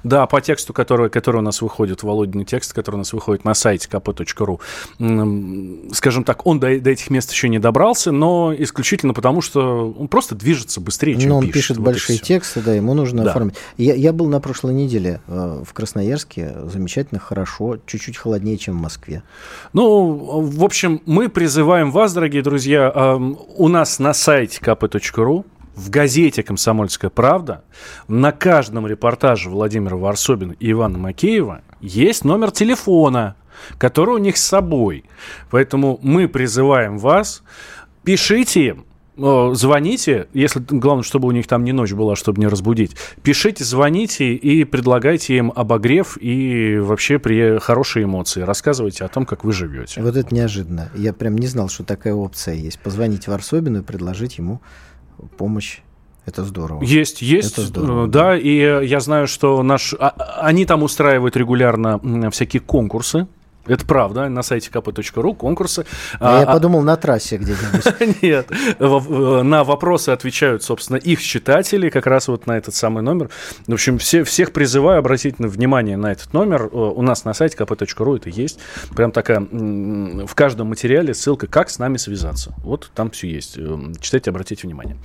Да, 0.03 0.27
по 0.27 0.41
тексту, 0.41 0.73
который, 0.73 1.11
который 1.11 1.39
у 1.39 1.43
нас 1.43 1.61
выходит, 1.63 2.03
Володин 2.03 2.45
текст, 2.45 2.73
который 2.73 2.97
у 2.97 2.99
нас 2.99 3.13
выходит 3.13 3.45
на 3.45 3.55
сайте 3.55 3.89
kp.ru, 3.91 4.61
скажем 5.93 6.14
так, 6.23 6.47
он 6.47 6.61
до, 6.61 6.79
до 6.79 6.91
этих 6.91 7.11
мест 7.11 7.33
еще 7.33 7.49
не 7.49 7.59
добрался, 7.59 8.13
но 8.13 8.55
исключительно 8.57 9.15
потому, 9.15 9.41
что 9.41 9.91
он 9.91 10.07
просто 10.07 10.35
движется 10.35 10.81
быстрее, 10.81 11.19
чем 11.19 11.31
но 11.31 11.37
он 11.39 11.45
пишет. 11.47 11.55
пишет 11.55 11.77
вот 11.79 11.87
большие 11.87 12.19
тексты, 12.19 12.61
да, 12.61 12.75
ему 12.75 12.95
нужно 12.95 13.25
да. 13.25 13.31
оформить. 13.31 13.57
Я, 13.77 13.95
я 13.95 14.13
был 14.13 14.27
на 14.27 14.41
прошлой 14.41 14.75
неделе 14.75 15.21
э, 15.27 15.63
в 15.67 15.73
Красноярске, 15.73 16.55
замечательно, 16.67 17.19
хорошо, 17.19 17.79
чуть-чуть 17.87 18.17
холоднее, 18.17 18.57
чем 18.59 18.79
в 18.79 18.83
Москве. 18.83 19.23
Ну, 19.73 20.41
в 20.41 20.63
общем, 20.63 21.03
мы 21.07 21.29
призываем 21.29 21.91
вас, 21.91 22.13
дорогие 22.13 22.43
друзья, 22.43 22.93
э, 22.95 23.15
у 23.57 23.69
нас 23.69 23.99
на 23.99 24.15
сайте 24.15 24.61
kp.ru 24.63 25.45
в 25.75 25.91
газете 25.91 26.43
«Комсомольская 26.43 27.11
правда» 27.11 27.65
на 28.07 28.33
каждом 28.33 28.87
репортаже 28.87 29.51
Владимира 29.51 29.97
Варсобина 29.97 30.53
и 30.53 30.71
Ивана 30.71 30.99
Макеева 30.99 31.63
есть 31.81 32.25
номер 32.25 32.51
телефона, 32.51 33.35
который 33.79 34.15
у 34.15 34.19
них 34.19 34.37
с 34.37 34.45
собой. 34.45 35.05
Поэтому 35.51 35.99
мы 36.03 36.29
призываем 36.29 36.99
вас, 36.99 37.43
пишите 38.05 38.67
им, 38.67 38.85
звоните, 39.17 40.29
если 40.33 40.61
главное, 40.69 41.05
чтобы 41.05 41.29
у 41.29 41.31
них 41.31 41.47
там 41.47 41.65
не 41.65 41.73
ночь 41.73 41.93
была, 41.93 42.17
чтобы 42.17 42.41
не 42.41 42.49
разбудить. 42.49 42.97
Пишите, 43.23 43.65
звоните 43.65 44.35
и 44.35 44.65
предлагайте 44.65 45.37
им 45.37 45.53
обогрев 45.55 46.19
и 46.21 46.79
вообще 46.79 47.19
при 47.19 47.59
хорошие 47.59 48.05
эмоции. 48.05 48.43
Рассказывайте 48.43 49.05
о 49.05 49.09
том, 49.09 49.25
как 49.25 49.45
вы 49.45 49.53
живете. 49.53 50.03
Вот 50.03 50.17
это 50.17 50.35
неожиданно. 50.35 50.91
Я 50.95 51.13
прям 51.13 51.39
не 51.39 51.47
знал, 51.47 51.69
что 51.69 51.85
такая 51.85 52.15
опция 52.15 52.55
есть. 52.55 52.81
Позвонить 52.81 53.29
Варсобину 53.29 53.81
и 53.81 53.83
предложить 53.83 54.39
ему 54.39 54.61
помощь 55.37 55.81
это 56.27 56.43
здорово. 56.43 56.83
Есть, 56.83 57.21
есть, 57.21 57.53
это 57.53 57.67
здорово, 57.67 58.09
да, 58.09 58.31
да, 58.31 58.39
и 58.39 58.87
я 58.87 59.01
знаю, 59.01 59.27
что 59.27 59.63
наш, 59.63 59.95
а, 59.99 60.41
они 60.41 60.65
там 60.65 60.83
устраивают 60.83 61.37
регулярно 61.37 62.31
всякие 62.31 62.61
конкурсы 62.61 63.27
это 63.67 63.85
правда, 63.87 64.29
на 64.29 64.43
сайте 64.43 64.71
kp.ru 64.71 65.35
конкурсы. 65.35 65.87
А, 66.21 66.41
я 66.41 66.47
а, 66.47 66.53
подумал, 66.53 66.83
на 66.83 66.97
трассе 66.97 67.37
где-нибудь. 67.37 68.23
Нет, 68.23 68.49
на 68.79 69.65
вопросы 69.65 70.11
отвечают, 70.11 70.63
собственно, 70.63 70.97
их 70.97 71.23
читатели, 71.23 71.89
как 71.89 72.07
раз 72.07 72.29
вот 72.29 72.47
на 72.47 72.57
этот 72.57 72.75
самый 72.75 73.03
номер. 73.03 73.31
В 73.67 73.73
общем, 73.73 73.99
все, 73.99 74.25
всех 74.25 74.53
призываю 74.53 74.99
обратить 74.99 75.39
внимание 75.39 75.97
на 75.97 76.13
этот 76.13 76.33
номер. 76.33 76.69
У 76.73 77.03
нас 77.03 77.25
на 77.25 77.35
сайте 77.35 77.57
kp.ru 77.57 78.17
это 78.17 78.29
есть. 78.29 78.59
Прям 78.95 79.13
такая, 79.13 79.41
в 79.41 80.35
каждом 80.35 80.69
материале 80.69 81.15
ссылка, 81.15 81.47
как 81.47 81.71
с 81.71 81.79
нами 81.79 81.97
связаться. 81.97 82.55
Вот 82.59 82.91
там 82.95 83.11
все 83.11 83.29
есть. 83.29 83.59
Эм, 83.59 83.95
читайте, 84.01 84.31
обратите 84.31 84.67
внимание. 84.67 84.97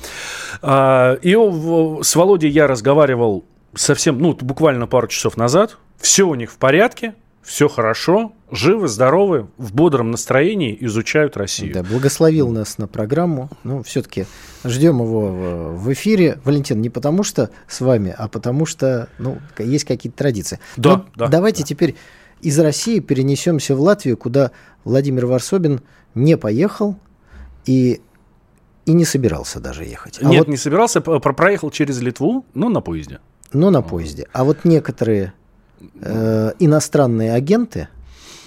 А, 0.61 1.13
и 1.21 1.33
с 1.33 2.15
Володей 2.15 2.49
я 2.49 2.67
разговаривал 2.67 3.45
совсем, 3.73 4.19
ну, 4.19 4.33
буквально 4.33 4.87
пару 4.87 5.07
часов 5.07 5.37
назад. 5.37 5.77
Все 5.97 6.23
у 6.23 6.35
них 6.35 6.51
в 6.51 6.57
порядке 6.57 7.13
все 7.49 7.67
хорошо, 7.67 8.33
живы, 8.51 8.87
здоровы, 8.87 9.47
в 9.57 9.73
бодром 9.73 10.11
настроении 10.11 10.77
изучают 10.81 11.35
Россию. 11.35 11.73
Да, 11.73 11.81
благословил 11.81 12.49
нас 12.49 12.77
на 12.77 12.87
программу. 12.87 13.49
Ну, 13.63 13.81
все-таки 13.81 14.27
ждем 14.63 15.01
его 15.01 15.73
в 15.73 15.91
эфире. 15.91 16.39
Валентин, 16.45 16.79
не 16.79 16.91
потому 16.91 17.23
что 17.23 17.49
с 17.67 17.81
вами, 17.81 18.13
а 18.15 18.27
потому 18.27 18.67
что, 18.67 19.09
ну, 19.17 19.39
есть 19.57 19.85
какие-то 19.85 20.15
традиции. 20.15 20.59
Да, 20.77 20.97
Но 20.97 21.05
да. 21.15 21.27
Давайте 21.27 21.63
да. 21.63 21.67
теперь 21.69 21.95
из 22.39 22.59
России 22.59 22.99
перенесемся 22.99 23.75
в 23.75 23.81
Латвию, 23.81 24.15
куда 24.15 24.51
Владимир 24.83 25.25
Варсобин 25.25 25.81
не 26.13 26.37
поехал 26.37 26.99
и 27.65 27.99
и 28.85 28.93
не 28.93 29.05
собирался 29.05 29.59
даже 29.59 29.85
ехать. 29.85 30.19
А 30.21 30.25
Нет, 30.25 30.45
вот... 30.45 30.47
не 30.49 30.57
собирался, 30.57 31.01
проехал 31.01 31.71
через 31.71 31.99
Литву, 31.99 32.45
но 32.53 32.69
на 32.69 32.81
поезде. 32.81 33.21
Но 33.53 33.71
на 33.71 33.81
поезде. 33.81 34.27
А 34.33 34.43
вот 34.43 34.65
некоторые 34.65 35.33
э, 36.01 36.53
иностранные 36.59 37.33
агенты 37.33 37.87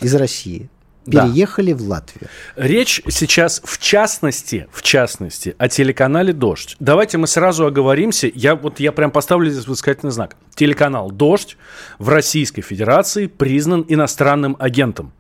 из 0.00 0.14
России 0.14 0.68
переехали 1.04 1.72
да. 1.72 1.78
в 1.78 1.88
Латвию. 1.88 2.28
Речь 2.56 3.02
сейчас 3.08 3.60
в 3.64 3.78
частности, 3.78 4.68
в 4.70 4.82
частности, 4.82 5.54
о 5.58 5.68
телеканале 5.68 6.32
«Дождь». 6.32 6.76
Давайте 6.78 7.18
мы 7.18 7.26
сразу 7.26 7.66
оговоримся. 7.66 8.30
Я 8.32 8.54
вот 8.54 8.80
я 8.80 8.92
прям 8.92 9.10
поставлю 9.10 9.50
здесь 9.50 9.66
высказательный 9.66 10.12
знак. 10.12 10.36
Телеканал 10.54 11.10
«Дождь» 11.10 11.56
в 11.98 12.08
Российской 12.08 12.62
Федерации 12.62 13.26
признан 13.26 13.84
иностранным 13.88 14.56
агентом. 14.58 15.12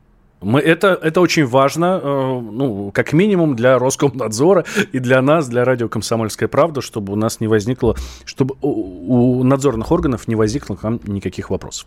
Мы, 0.42 0.60
это, 0.60 0.98
это 1.00 1.20
очень 1.20 1.46
важно, 1.46 2.00
э, 2.02 2.40
ну, 2.40 2.90
как 2.92 3.12
минимум 3.12 3.56
для 3.56 3.78
Роскомнадзора 3.78 4.64
и 4.92 4.98
для 4.98 5.22
нас, 5.22 5.48
для 5.48 5.64
радио 5.64 5.88
«Комсомольская 5.88 6.48
правда», 6.48 6.80
чтобы 6.80 7.12
у 7.12 7.16
нас 7.16 7.40
не 7.40 7.46
возникло, 7.46 7.96
чтобы 8.24 8.56
у, 8.60 9.40
у 9.40 9.44
надзорных 9.44 9.90
органов 9.90 10.28
не 10.28 10.34
возникло 10.34 10.74
к 10.76 10.82
нам 10.82 11.00
никаких 11.04 11.50
вопросов. 11.50 11.86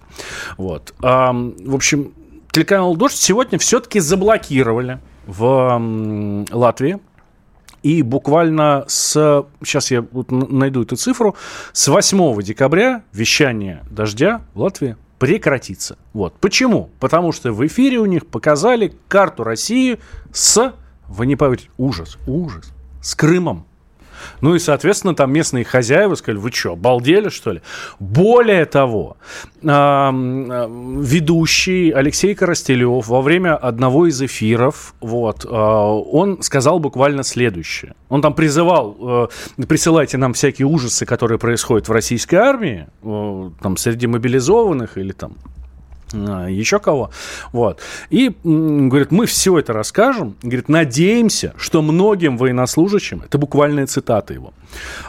Вот. 0.57 0.93
А, 1.01 1.33
в 1.33 1.75
общем, 1.75 2.13
телеканал 2.51 2.95
«Дождь» 2.95 3.17
сегодня 3.17 3.59
все-таки 3.59 3.99
заблокировали 3.99 4.99
в 5.27 6.45
Латвии. 6.51 6.99
И 7.83 8.01
буквально 8.01 8.85
с, 8.87 9.45
сейчас 9.63 9.91
я 9.91 10.03
найду 10.29 10.81
эту 10.81 10.95
цифру, 10.95 11.35
с 11.71 11.87
8 11.87 12.41
декабря 12.41 13.03
вещание 13.13 13.83
«Дождя» 13.91 14.41
в 14.55 14.61
Латвии 14.61 14.95
прекратится. 15.19 15.97
Вот. 16.13 16.34
Почему? 16.39 16.89
Потому 16.99 17.32
что 17.32 17.51
в 17.51 17.65
эфире 17.65 17.99
у 17.99 18.06
них 18.06 18.28
показали 18.28 18.93
карту 19.08 19.43
России 19.43 19.99
с, 20.32 20.73
вы 21.08 21.25
не 21.25 21.36
поверите, 21.36 21.69
ужас, 21.78 22.17
ужас, 22.28 22.71
с 23.01 23.15
Крымом. 23.15 23.65
Ну 24.41 24.55
и, 24.55 24.59
соответственно, 24.59 25.15
там 25.15 25.31
местные 25.31 25.63
хозяева 25.65 26.15
сказали, 26.15 26.39
вы 26.39 26.51
что, 26.51 26.73
обалдели, 26.73 27.29
что 27.29 27.51
ли? 27.51 27.61
Более 27.99 28.65
того, 28.65 29.17
ведущий 31.05 31.91
Алексей 31.91 32.35
Коростелев 32.35 33.07
во 33.07 33.21
время 33.21 33.55
одного 33.55 34.07
из 34.07 34.21
эфиров, 34.21 34.93
вот, 35.01 35.45
а, 35.49 35.91
он 35.91 36.41
сказал 36.41 36.79
буквально 36.79 37.23
следующее. 37.23 37.95
Он 38.09 38.21
там 38.21 38.33
призывал, 38.33 39.27
э, 39.57 39.65
присылайте 39.65 40.17
нам 40.17 40.33
всякие 40.33 40.67
ужасы, 40.67 41.05
которые 41.05 41.39
происходят 41.39 41.88
в 41.88 41.91
российской 41.91 42.35
армии, 42.35 42.88
э, 43.03 43.49
там, 43.61 43.77
среди 43.77 44.07
мобилизованных 44.07 44.97
или 44.97 45.11
там 45.11 45.38
еще 46.13 46.79
кого. 46.79 47.11
Вот. 47.51 47.79
И 48.09 48.35
говорит, 48.43 49.11
мы 49.11 49.25
все 49.25 49.57
это 49.59 49.73
расскажем. 49.73 50.35
Говорит, 50.41 50.69
надеемся, 50.69 51.53
что 51.57 51.81
многим 51.81 52.37
военнослужащим, 52.37 53.23
это 53.23 53.37
буквальная 53.37 53.87
цитата 53.87 54.33
его, 54.33 54.53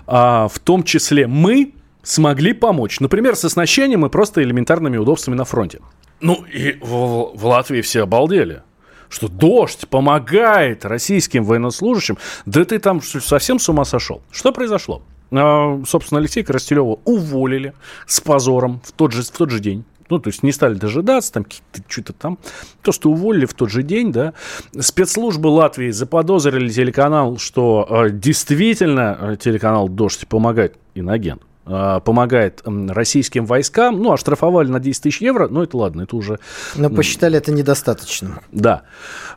а, 0.06 0.48
в 0.48 0.58
том 0.58 0.82
числе 0.82 1.26
мы 1.26 1.72
смогли 2.02 2.52
помочь. 2.52 3.00
Например, 3.00 3.34
с 3.36 3.44
оснащением 3.44 4.06
и 4.06 4.08
просто 4.08 4.42
элементарными 4.42 4.96
удобствами 4.96 5.34
на 5.34 5.44
фронте. 5.44 5.80
Ну 6.20 6.44
и 6.52 6.78
в, 6.80 7.32
в 7.34 7.46
Латвии 7.46 7.80
все 7.80 8.02
обалдели 8.02 8.62
что 9.08 9.28
дождь 9.28 9.86
помогает 9.88 10.84
российским 10.84 11.44
военнослужащим. 11.44 12.18
Да 12.44 12.64
ты 12.64 12.80
там 12.80 13.00
совсем 13.00 13.60
с 13.60 13.68
ума 13.68 13.84
сошел. 13.84 14.20
Что 14.32 14.52
произошло? 14.52 15.02
А, 15.30 15.80
собственно, 15.86 16.20
Алексея 16.20 16.44
Коростелева 16.44 16.98
уволили 17.04 17.72
с 18.06 18.20
позором 18.20 18.80
в 18.84 18.92
тот 18.92 19.12
же, 19.12 19.22
в 19.22 19.30
тот 19.30 19.50
же 19.50 19.60
день. 19.60 19.84
Ну, 20.10 20.18
то 20.18 20.28
есть 20.28 20.42
не 20.42 20.52
стали 20.52 20.74
дожидаться, 20.74 21.32
там 21.32 21.46
что-то 21.88 22.12
там. 22.12 22.38
То, 22.82 22.92
что 22.92 23.10
уволили 23.10 23.46
в 23.46 23.54
тот 23.54 23.70
же 23.70 23.82
день, 23.82 24.12
да. 24.12 24.34
Спецслужбы 24.78 25.48
Латвии 25.48 25.90
заподозрили 25.90 26.68
телеканал, 26.68 27.38
что 27.38 27.86
э, 27.88 28.10
действительно 28.10 29.18
э, 29.20 29.36
телеканал 29.36 29.88
«Дождь» 29.88 30.26
помогает 30.28 30.76
иноагент 30.94 31.42
э, 31.66 32.00
помогает 32.04 32.62
российским 32.64 33.46
войскам. 33.46 34.00
Ну, 34.00 34.12
оштрафовали 34.12 34.68
на 34.68 34.78
10 34.78 35.02
тысяч 35.02 35.20
евро, 35.20 35.48
но 35.48 35.64
это 35.64 35.76
ладно, 35.76 36.02
это 36.02 36.16
уже... 36.16 36.38
Но 36.76 36.88
посчитали 36.88 37.38
это 37.38 37.50
недостаточно. 37.50 38.40
Да. 38.52 38.82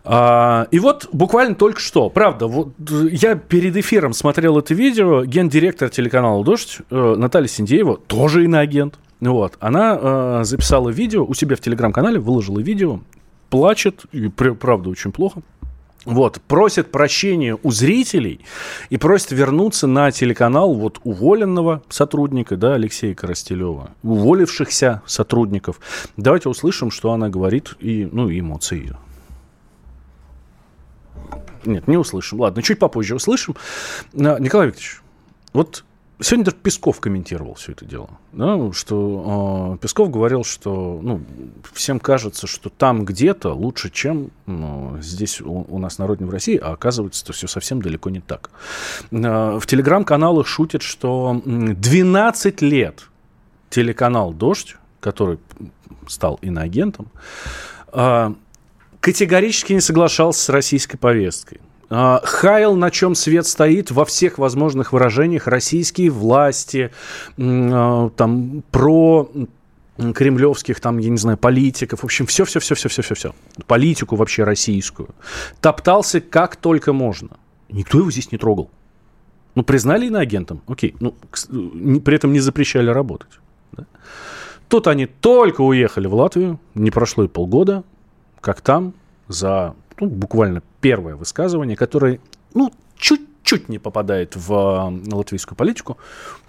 А, 0.03 0.67
и 0.69 0.79
вот 0.79 1.09
буквально 1.11 1.55
только 1.55 1.79
что, 1.79 2.09
правда, 2.09 2.47
вот 2.47 2.73
я 3.11 3.35
перед 3.35 3.75
эфиром 3.75 4.13
смотрел 4.13 4.59
это 4.59 4.73
видео, 4.73 5.25
гендиректор 5.25 5.89
телеканала 5.89 6.43
«Дождь» 6.43 6.79
Наталья 6.89 7.47
Синдеева, 7.47 7.97
тоже 7.97 8.45
иноагент, 8.45 8.99
вот. 9.19 9.57
Она 9.59 9.97
э, 9.99 10.39
записала 10.43 10.89
видео 10.89 11.25
у 11.25 11.33
себя 11.33 11.55
в 11.55 11.59
телеграм-канале, 11.59 12.19
выложила 12.19 12.59
видео, 12.59 13.01
плачет, 13.49 14.05
и 14.11 14.29
правда 14.29 14.89
очень 14.89 15.11
плохо. 15.11 15.41
Вот, 16.05 16.39
просит 16.47 16.91
прощения 16.91 17.57
у 17.61 17.71
зрителей 17.71 18.39
и 18.89 18.97
просит 18.97 19.31
вернуться 19.31 19.85
на 19.85 20.09
телеканал 20.11 20.73
вот 20.73 21.01
уволенного 21.03 21.83
сотрудника, 21.89 22.55
да, 22.55 22.75
Алексея 22.75 23.13
Коростелева, 23.13 23.91
уволившихся 24.01 25.01
сотрудников. 25.05 25.81
Давайте 26.15 26.47
услышим, 26.47 26.89
что 26.89 27.11
она 27.11 27.27
говорит 27.27 27.75
и, 27.81 28.07
ну, 28.09 28.31
эмоции 28.31 28.79
ее. 28.79 28.97
Нет, 31.65 31.87
не 31.89 31.97
услышим. 31.97 32.39
Ладно, 32.39 32.63
чуть 32.63 32.79
попозже 32.79 33.15
услышим. 33.15 33.57
Николай 34.13 34.67
Викторович, 34.67 35.01
вот 35.51 35.83
Сегодня 36.21 36.45
даже 36.45 36.57
Песков 36.57 36.99
комментировал 36.99 37.53
все 37.53 37.71
это 37.71 37.85
дело. 37.85 38.09
Да, 38.33 38.73
что 38.73 39.75
э, 39.75 39.81
Песков 39.81 40.11
говорил, 40.11 40.43
что 40.43 40.99
ну, 41.01 41.21
всем 41.73 41.99
кажется, 42.01 42.45
что 42.45 42.69
там 42.69 43.05
где-то 43.05 43.53
лучше, 43.53 43.89
чем 43.89 44.31
ну, 44.45 44.97
здесь 45.01 45.39
у, 45.39 45.65
у 45.69 45.79
нас 45.79 45.97
на 45.97 46.07
родине 46.07 46.27
в 46.27 46.31
России, 46.33 46.57
а 46.57 46.73
оказывается, 46.73 47.21
что 47.21 47.31
все 47.31 47.47
совсем 47.47 47.81
далеко 47.81 48.09
не 48.09 48.19
так. 48.19 48.51
Э, 49.11 49.57
в 49.59 49.65
телеграм-каналах 49.65 50.45
шутят, 50.45 50.81
что 50.81 51.41
12 51.45 52.61
лет 52.63 53.07
телеканал 53.69 54.33
«Дождь», 54.33 54.75
который 54.99 55.39
стал 56.07 56.37
иноагентом, 56.41 57.07
э, 57.93 58.33
категорически 58.99 59.71
не 59.71 59.81
соглашался 59.81 60.43
с 60.43 60.49
российской 60.49 60.97
повесткой. 60.97 61.61
А, 61.89 62.21
Хайл, 62.23 62.75
на 62.75 62.91
чем 62.91 63.15
свет 63.15 63.47
стоит 63.47 63.91
во 63.91 64.05
всех 64.05 64.37
возможных 64.37 64.93
выражениях 64.93 65.47
российские 65.47 66.11
власти, 66.11 66.91
а, 67.37 68.09
там, 68.09 68.63
про 68.71 69.29
кремлевских, 70.13 70.79
там, 70.79 70.97
я 70.99 71.09
не 71.09 71.17
знаю, 71.17 71.37
политиков, 71.37 72.01
в 72.01 72.03
общем, 72.05 72.25
все-все-все-все-все-все-все. 72.25 73.33
Политику 73.67 74.15
вообще 74.15 74.43
российскую. 74.43 75.09
Топтался 75.61 76.21
как 76.21 76.55
только 76.55 76.93
можно. 76.93 77.29
Никто 77.69 77.99
его 77.99 78.09
здесь 78.09 78.31
не 78.31 78.37
трогал. 78.37 78.69
Ну, 79.55 79.63
признали 79.63 80.07
иноагентом, 80.07 80.61
окей. 80.67 80.95
Ну, 80.99 81.15
при 81.99 82.15
этом 82.15 82.31
не 82.31 82.39
запрещали 82.39 82.89
работать. 82.89 83.39
Да? 83.73 83.85
Тут 84.69 84.87
они 84.87 85.05
только 85.05 85.61
уехали 85.61 86.07
в 86.07 86.13
Латвию, 86.13 86.59
не 86.75 86.91
прошло 86.91 87.23
и 87.25 87.27
полгода, 87.27 87.83
как 88.39 88.61
там 88.61 88.93
за 89.27 89.75
ну, 89.99 90.07
буквально 90.07 90.61
первое 90.81 91.15
высказывание, 91.15 91.75
которое, 91.75 92.19
ну, 92.53 92.71
чуть-чуть 92.97 93.69
не 93.69 93.79
попадает 93.79 94.35
в 94.35 94.51
э, 94.53 95.15
латвийскую 95.15 95.57
политику, 95.57 95.97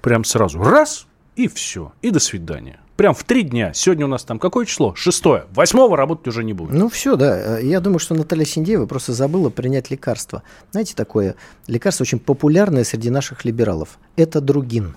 прям 0.00 0.24
сразу 0.24 0.62
раз, 0.62 1.06
и 1.36 1.48
все, 1.48 1.92
и 2.02 2.10
до 2.10 2.20
свидания. 2.20 2.80
Прям 2.96 3.14
в 3.14 3.24
три 3.24 3.44
дня. 3.44 3.72
Сегодня 3.72 4.04
у 4.04 4.08
нас 4.08 4.24
там 4.24 4.38
какое 4.38 4.66
число? 4.66 4.94
Шестое. 4.94 5.46
Восьмого 5.52 5.96
работать 5.96 6.28
уже 6.28 6.44
не 6.44 6.52
будет. 6.52 6.74
Ну 6.74 6.90
все, 6.90 7.16
да. 7.16 7.58
Я 7.58 7.80
думаю, 7.80 7.98
что 7.98 8.14
Наталья 8.14 8.44
Синдеева 8.44 8.84
просто 8.84 9.14
забыла 9.14 9.48
принять 9.48 9.90
лекарство. 9.90 10.42
Знаете, 10.70 10.94
такое 10.94 11.36
лекарство 11.66 12.02
очень 12.02 12.18
популярное 12.18 12.84
среди 12.84 13.08
наших 13.08 13.46
либералов. 13.46 13.98
Это 14.16 14.42
другин. 14.42 14.96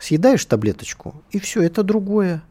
Съедаешь 0.00 0.44
таблеточку, 0.44 1.22
и 1.30 1.38
все, 1.38 1.62
это 1.62 1.84
другое. 1.84 2.42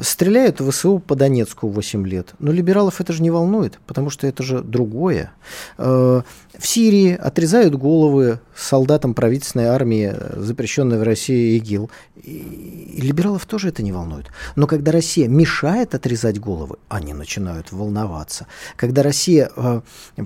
Стреляют 0.00 0.60
ВСУ 0.60 0.98
по 0.98 1.14
Донецку 1.14 1.68
8 1.68 2.06
лет. 2.06 2.34
Но 2.38 2.52
либералов 2.52 3.00
это 3.00 3.12
же 3.12 3.22
не 3.22 3.30
волнует, 3.30 3.78
потому 3.86 4.10
что 4.10 4.26
это 4.26 4.42
же 4.42 4.62
другое. 4.62 5.32
Э, 5.78 6.22
в 6.58 6.66
Сирии 6.66 7.14
отрезают 7.14 7.74
головы 7.74 8.40
солдатам 8.56 9.14
правительственной 9.14 9.66
армии, 9.66 10.14
запрещенной 10.36 10.98
в 10.98 11.02
России 11.02 11.56
ИГИЛ. 11.58 11.90
И 12.22 13.00
либералов 13.00 13.44
тоже 13.44 13.68
это 13.68 13.82
не 13.82 13.92
волнует. 13.92 14.26
Но 14.56 14.66
когда 14.66 14.90
Россия 14.90 15.28
мешает 15.28 15.94
отрезать 15.94 16.40
головы, 16.40 16.76
они 16.88 17.12
начинают 17.12 17.72
волноваться. 17.72 18.46
Когда 18.76 19.02
Россия 19.02 19.50
э, 19.54 19.80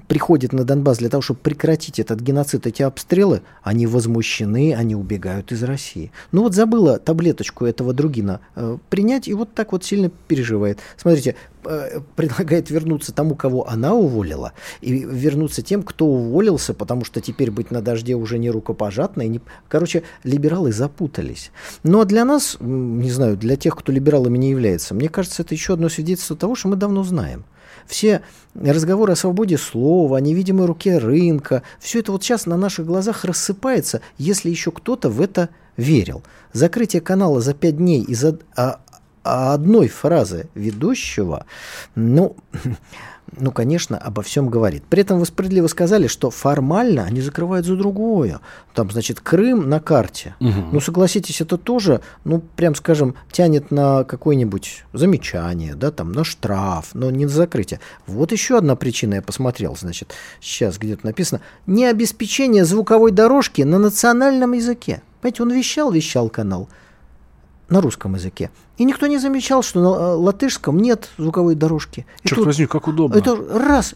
приходит 0.07 0.53
на 0.53 0.65
Донбасс 0.65 0.99
для 0.99 1.09
того, 1.09 1.21
чтобы 1.21 1.41
прекратить 1.41 1.99
этот 1.99 2.21
геноцид, 2.21 2.67
эти 2.67 2.83
обстрелы, 2.83 3.43
они 3.63 3.87
возмущены, 3.87 4.75
они 4.75 4.95
убегают 4.95 5.53
из 5.53 5.63
России. 5.63 6.13
Ну 6.33 6.43
вот 6.43 6.55
забыла 6.55 6.99
таблеточку 6.99 7.67
этого 7.67 7.93
другина 7.93 8.41
э, 8.55 8.79
принять, 8.89 9.27
и 9.27 9.35
вот 9.40 9.55
так 9.55 9.72
вот 9.72 9.85
сильно 9.85 10.11
переживает. 10.29 10.79
Смотрите, 10.96 11.35
э, 11.64 12.00
предлагает 12.16 12.70
вернуться 12.70 13.12
тому, 13.12 13.35
кого 13.35 13.68
она 13.68 13.94
уволила, 13.94 14.53
и 14.81 14.92
вернуться 14.92 15.62
тем, 15.62 15.83
кто 15.83 16.07
уволился, 16.07 16.72
потому 16.72 17.05
что 17.05 17.20
теперь 17.20 17.50
быть 17.50 17.70
на 17.70 17.83
дожде 17.83 18.14
уже 18.14 18.38
не 18.38 18.50
рукопожатно. 18.50 19.22
И 19.22 19.29
не... 19.29 19.40
Короче, 19.68 20.03
либералы 20.24 20.72
запутались. 20.72 21.50
Но 21.83 22.05
для 22.05 22.24
нас, 22.24 22.57
не 22.61 23.11
знаю, 23.11 23.37
для 23.37 23.57
тех, 23.57 23.76
кто 23.76 23.92
либералами 23.92 24.38
не 24.38 24.50
является, 24.50 24.94
мне 24.94 25.09
кажется, 25.09 25.42
это 25.42 25.55
еще 25.55 25.74
одно 25.74 25.88
свидетельство 25.88 26.37
того, 26.37 26.55
что 26.55 26.68
мы 26.68 26.76
давно 26.76 27.03
знаем. 27.03 27.44
Все 27.87 28.22
разговоры 28.55 29.14
о 29.14 29.16
свободе 29.16 29.59
слова, 29.59 30.18
о 30.18 30.20
невидимой 30.20 30.66
руке 30.66 30.98
рынка, 30.98 31.62
все 31.81 32.00
это 32.00 32.12
вот 32.12 32.22
сейчас 32.22 32.46
на 32.46 32.57
наших 32.57 32.87
глазах 32.87 33.24
рассыпается, 33.24 34.00
если 34.18 34.50
еще 34.50 34.70
кто-то 34.70 35.09
в 35.09 35.20
это 35.20 35.48
верил. 35.76 36.22
Закрытие 36.53 37.03
канала 37.03 37.40
за 37.40 37.55
пять 37.55 37.76
дней 37.76 38.03
из-за 38.03 38.38
а, 38.57 38.81
а 38.87 38.89
одной 39.22 39.88
фразы 39.88 40.48
ведущего, 40.54 41.46
ну, 41.94 42.37
ну, 43.38 43.52
конечно, 43.52 43.96
обо 43.96 44.22
всем 44.22 44.48
говорит. 44.48 44.83
При 44.88 45.02
этом 45.02 45.18
вы 45.18 45.26
справедливо 45.26 45.66
сказали, 45.68 46.06
что 46.06 46.30
формально 46.30 47.04
они 47.04 47.20
закрывают 47.20 47.66
за 47.66 47.76
другое. 47.76 48.40
Там, 48.74 48.90
значит, 48.90 49.20
Крым 49.20 49.68
на 49.68 49.80
карте. 49.80 50.35
Угу. 50.40 50.68
Ну, 50.72 50.80
согласитесь, 50.80 51.40
это 51.40 51.56
тоже, 51.56 52.00
ну, 52.24 52.40
прям 52.56 52.74
скажем, 52.74 53.14
тянет 53.30 53.70
на 53.70 54.04
какое-нибудь 54.04 54.85
замечание, 54.92 55.74
да, 55.74 55.90
там, 55.90 56.12
на 56.12 56.24
штраф, 56.24 56.90
но 56.94 57.11
не 57.11 57.26
на 57.26 57.30
закрытие. 57.30 57.80
Вот 58.06 58.33
еще 58.33 58.59
одна 58.59 58.74
причина, 58.74 59.14
я 59.14 59.22
посмотрел, 59.22 59.76
значит, 59.76 60.12
сейчас 60.40 60.78
где-то 60.78 61.06
написано, 61.06 61.40
не 61.66 61.87
обеспечение 61.87 62.64
звуковой 62.64 63.12
дорожки 63.12 63.62
на 63.62 63.78
национальном 63.78 64.52
языке. 64.52 65.02
Понимаете, 65.20 65.42
он 65.42 65.52
вещал, 65.52 65.92
вещал 65.92 66.28
канал 66.30 66.68
на 67.70 67.80
русском 67.80 68.14
языке. 68.14 68.50
И 68.76 68.85
никто 68.85 69.06
не 69.06 69.18
замечал, 69.18 69.62
что 69.62 69.80
на 69.80 69.87
э, 69.87 70.14
латышском 70.14 70.78
нет 70.78 71.09
звуковой 71.16 71.54
дорожки. 71.54 72.06
И 72.22 72.28
Черт 72.28 72.40
тут, 72.40 72.46
возьми, 72.46 72.66
как 72.66 72.88
удобно. 72.88 73.16
Это 73.16 73.37
раз. 73.37 73.94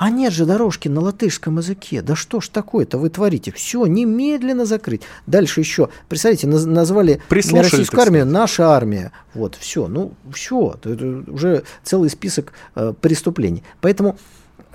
А 0.00 0.08
нет 0.08 0.32
же 0.32 0.46
дорожки 0.46 0.88
на 0.88 1.02
латышском 1.02 1.58
языке. 1.58 2.00
Да 2.00 2.16
что 2.16 2.40
ж 2.40 2.48
такое-то 2.48 2.96
вы 2.96 3.10
творите? 3.10 3.52
Все, 3.52 3.84
немедленно 3.84 4.64
закрыть. 4.64 5.02
Дальше 5.26 5.60
еще, 5.60 5.90
представьте, 6.08 6.46
назвали 6.46 7.20
российскую 7.28 8.00
армию 8.00 8.24
наша 8.24 8.70
армия. 8.70 9.12
Вот, 9.34 9.56
все, 9.56 9.88
ну, 9.88 10.14
все. 10.32 10.78
Это 10.82 11.24
уже 11.30 11.64
целый 11.82 12.08
список 12.08 12.54
э, 12.74 12.94
преступлений. 12.98 13.62
Поэтому 13.82 14.16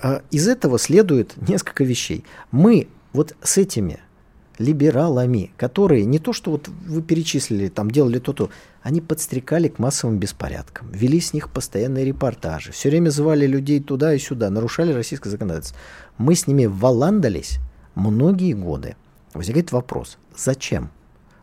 э, 0.00 0.20
из 0.30 0.46
этого 0.46 0.78
следует 0.78 1.34
несколько 1.48 1.82
вещей. 1.82 2.24
Мы 2.52 2.86
вот 3.12 3.34
с 3.42 3.58
этими 3.58 3.98
либералами, 4.58 5.52
которые 5.56 6.04
не 6.04 6.18
то, 6.18 6.32
что 6.32 6.52
вот 6.52 6.68
вы 6.68 7.02
перечислили, 7.02 7.68
там 7.68 7.90
делали 7.90 8.18
то-то, 8.18 8.50
они 8.82 9.00
подстрекали 9.00 9.68
к 9.68 9.78
массовым 9.78 10.18
беспорядкам, 10.18 10.90
вели 10.90 11.20
с 11.20 11.32
них 11.32 11.50
постоянные 11.50 12.04
репортажи, 12.04 12.72
все 12.72 12.88
время 12.90 13.10
звали 13.10 13.46
людей 13.46 13.80
туда 13.80 14.14
и 14.14 14.18
сюда, 14.18 14.50
нарушали 14.50 14.92
российское 14.92 15.30
законодательство. 15.30 15.78
Мы 16.18 16.34
с 16.34 16.46
ними 16.46 16.66
валандались 16.66 17.58
многие 17.94 18.52
годы. 18.52 18.96
Возникает 19.34 19.72
вопрос, 19.72 20.18
зачем? 20.36 20.90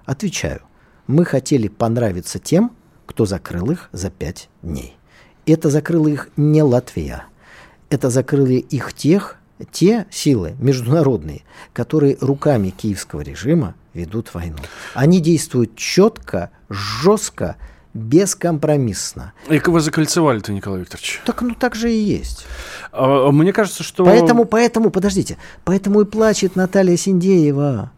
Отвечаю, 0.06 0.62
мы 1.08 1.26
хотели 1.26 1.68
понравиться 1.68 2.40
тем, 2.40 2.76
кто 3.06 3.26
закрыл 3.26 3.72
их 3.72 3.90
за 3.92 4.10
пять 4.10 4.50
дней. 4.62 4.98
Это 5.46 5.70
закрыло 5.70 6.08
их 6.08 6.30
не 6.38 6.64
Латвия, 6.64 7.26
это 7.90 8.10
закрыли 8.10 8.56
их 8.56 8.94
тех, 8.94 9.38
те 9.72 10.06
силы 10.12 10.56
международные, 10.60 11.42
которые 11.74 12.18
руками 12.22 12.70
киевского 12.70 13.22
режима 13.22 13.76
ведут 13.94 14.34
войну. 14.34 14.58
Они 14.94 15.20
действуют 15.20 15.76
четко, 15.76 16.50
жестко, 16.70 17.58
бескомпромиссно. 17.94 19.34
И 19.50 19.60
вы 19.60 19.80
закольцевали-то, 19.80 20.52
Николай 20.52 20.82
Викторович. 20.82 21.22
Так, 21.26 21.42
ну 21.42 21.54
так 21.54 21.76
же 21.76 21.92
и 21.92 21.98
есть. 21.98 22.46
А, 22.92 23.32
мне 23.32 23.54
кажется, 23.54 23.84
что... 23.84 24.04
Поэтому, 24.04 24.46
поэтому, 24.46 24.90
подождите, 24.90 25.38
поэтому 25.64 26.02
и 26.02 26.06
плачет 26.06 26.56
Наталья 26.56 26.98
Синдеева. 26.98 27.92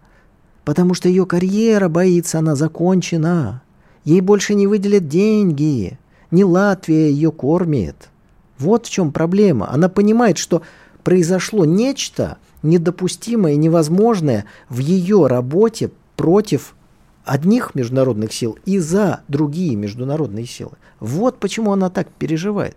Потому 0.65 0.95
что 0.95 1.07
ее 1.07 1.25
карьера, 1.25 1.89
боится, 1.89 2.39
она 2.39 2.55
закончена. 2.55 3.61
Ей 4.03 4.21
больше 4.21 4.55
не 4.55 4.67
выделят 4.67 5.07
деньги. 5.07 5.97
Не 6.31 6.43
Латвия 6.43 7.09
ее 7.09 7.31
кормит. 7.31 8.09
Вот 8.57 8.87
в 8.87 8.89
чем 8.89 9.11
проблема. 9.11 9.71
Она 9.71 9.89
понимает, 9.89 10.37
что 10.37 10.63
произошло 11.05 11.65
нечто 11.65 12.39
недопустимое 12.63 13.55
невозможное 13.55 14.45
в 14.69 14.79
ее 14.79 15.27
работе 15.27 15.91
против 16.17 16.75
одних 17.23 17.75
международных 17.75 18.33
сил 18.33 18.57
и 18.65 18.79
за 18.79 19.21
другие 19.27 19.75
международные 19.75 20.47
силы. 20.47 20.71
Вот 20.99 21.39
почему 21.39 21.71
она 21.71 21.91
так 21.91 22.09
переживает. 22.09 22.75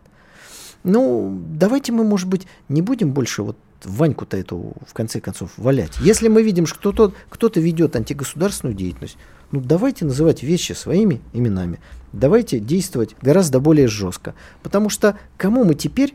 Ну, 0.84 1.40
давайте 1.48 1.90
мы, 1.90 2.04
может 2.04 2.28
быть, 2.28 2.46
не 2.68 2.82
будем 2.82 3.12
больше 3.12 3.42
вот 3.42 3.56
Ваньку-то 3.84 4.36
эту, 4.36 4.74
в 4.86 4.92
конце 4.92 5.20
концов, 5.20 5.52
валять. 5.56 5.92
Если 6.00 6.28
мы 6.28 6.42
видим, 6.42 6.66
что 6.66 6.78
кто-то 6.78 7.14
кто 7.30 7.48
ведет 7.54 7.96
антигосударственную 7.96 8.76
деятельность, 8.76 9.16
ну, 9.52 9.60
давайте 9.60 10.04
называть 10.04 10.42
вещи 10.42 10.72
своими 10.72 11.22
именами. 11.32 11.80
Давайте 12.12 12.58
действовать 12.58 13.16
гораздо 13.22 13.60
более 13.60 13.88
жестко. 13.88 14.34
Потому 14.62 14.90
что 14.90 15.16
кому 15.36 15.64
мы 15.64 15.74
теперь 15.74 16.14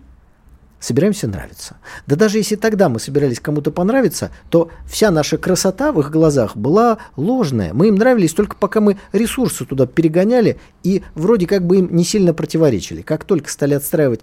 собираемся 0.84 1.28
нравиться. 1.28 1.78
Да 2.08 2.18
даже 2.18 2.38
если 2.38 2.58
тогда 2.58 2.90
мы 2.90 3.00
собирались 3.00 3.40
кому-то 3.40 3.72
понравиться, 3.72 4.32
то 4.50 4.70
вся 4.86 5.12
наша 5.12 5.38
красота 5.38 5.94
в 5.94 6.00
их 6.02 6.12
глазах 6.12 6.58
была 6.58 6.98
ложная. 7.16 7.74
Мы 7.74 7.88
им 7.88 7.96
нравились 7.96 8.34
только 8.34 8.58
пока 8.58 8.82
мы 8.82 8.98
ресурсы 9.14 9.66
туда 9.66 9.88
перегоняли 9.88 10.60
и 10.84 11.04
вроде 11.16 11.48
как 11.48 11.66
бы 11.66 11.78
им 11.78 11.96
не 11.96 12.04
сильно 12.04 12.34
противоречили. 12.34 13.02
Как 13.02 13.24
только 13.24 13.50
стали 13.50 13.76
отстраивать, 13.76 14.22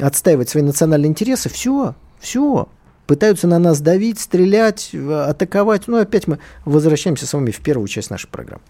отстаивать 0.00 0.48
свои 0.48 0.64
национальные 0.64 1.10
интересы, 1.10 1.48
все, 1.48 1.94
все, 2.18 2.68
пытаются 3.06 3.46
на 3.46 3.60
нас 3.60 3.80
давить, 3.80 4.18
стрелять, 4.18 4.92
атаковать. 4.92 5.86
Ну, 5.86 5.98
опять 5.98 6.26
мы 6.26 6.40
возвращаемся 6.64 7.26
с 7.26 7.32
вами 7.32 7.52
в 7.52 7.60
первую 7.60 7.86
часть 7.86 8.10
нашей 8.10 8.26
программы. 8.26 8.62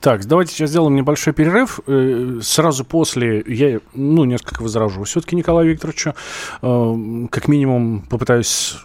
Так, 0.00 0.26
давайте 0.26 0.52
сейчас 0.52 0.70
сделаем 0.70 0.96
небольшой 0.96 1.32
перерыв. 1.32 1.80
Э, 1.86 2.40
сразу 2.42 2.84
после 2.84 3.42
я, 3.46 3.80
ну, 3.94 4.24
несколько 4.24 4.62
возражу. 4.62 5.04
Все-таки 5.04 5.36
Николаю 5.36 5.70
Викторовичу, 5.70 6.14
э, 6.60 7.26
как 7.30 7.48
минимум, 7.48 8.04
попытаюсь 8.10 8.76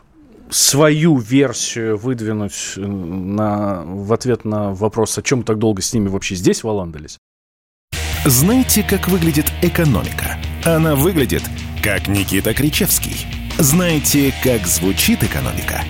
свою 0.50 1.18
версию 1.18 1.98
выдвинуть 1.98 2.74
э, 2.78 2.82
на, 2.82 3.84
в 3.84 4.14
ответ 4.14 4.46
на 4.46 4.74
вопрос, 4.74 5.18
о 5.18 5.22
чем 5.22 5.44
так 5.44 5.58
долго 5.58 5.82
с 5.82 5.94
ними 5.94 6.08
вообще 6.08 6.36
здесь 6.36 6.64
валандались. 6.64 7.18
Знаете, 8.26 8.84
как 8.84 9.08
выглядит 9.08 9.52
экономика? 9.62 10.38
Она 10.66 10.96
выглядит, 10.96 11.44
как 11.84 12.08
Никита 12.08 12.54
Кричевский. 12.54 13.26
Знаете, 13.58 14.34
как 14.44 14.68
звучит 14.68 15.24
экономика? 15.24 15.82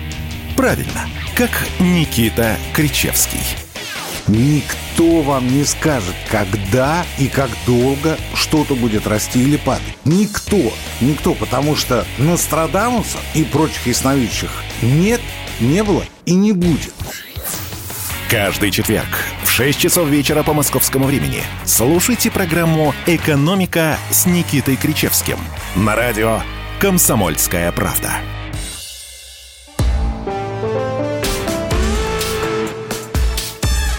Правильно, 0.56 1.06
как 1.36 1.50
Никита 1.80 2.56
Кричевский. 2.74 3.67
Никто 4.28 5.22
вам 5.22 5.48
не 5.48 5.64
скажет, 5.64 6.14
когда 6.30 7.04
и 7.18 7.28
как 7.28 7.50
долго 7.66 8.18
что-то 8.34 8.74
будет 8.74 9.06
расти 9.06 9.42
или 9.42 9.56
падать. 9.56 9.96
Никто. 10.04 10.72
Никто, 11.00 11.34
потому 11.34 11.74
что 11.76 12.06
Нострадамуса 12.18 13.18
и 13.34 13.44
прочих 13.44 13.86
ясновидящих 13.86 14.50
нет, 14.82 15.20
не 15.60 15.82
было 15.82 16.04
и 16.26 16.34
не 16.34 16.52
будет. 16.52 16.92
Каждый 18.28 18.70
четверг 18.70 19.08
в 19.42 19.50
6 19.50 19.78
часов 19.78 20.08
вечера 20.08 20.42
по 20.42 20.52
московскому 20.52 21.06
времени 21.06 21.42
слушайте 21.64 22.30
программу 22.30 22.94
«Экономика» 23.06 23.96
с 24.10 24.26
Никитой 24.26 24.76
Кричевским 24.76 25.38
на 25.74 25.96
радио 25.96 26.42
«Комсомольская 26.78 27.72
правда». 27.72 28.10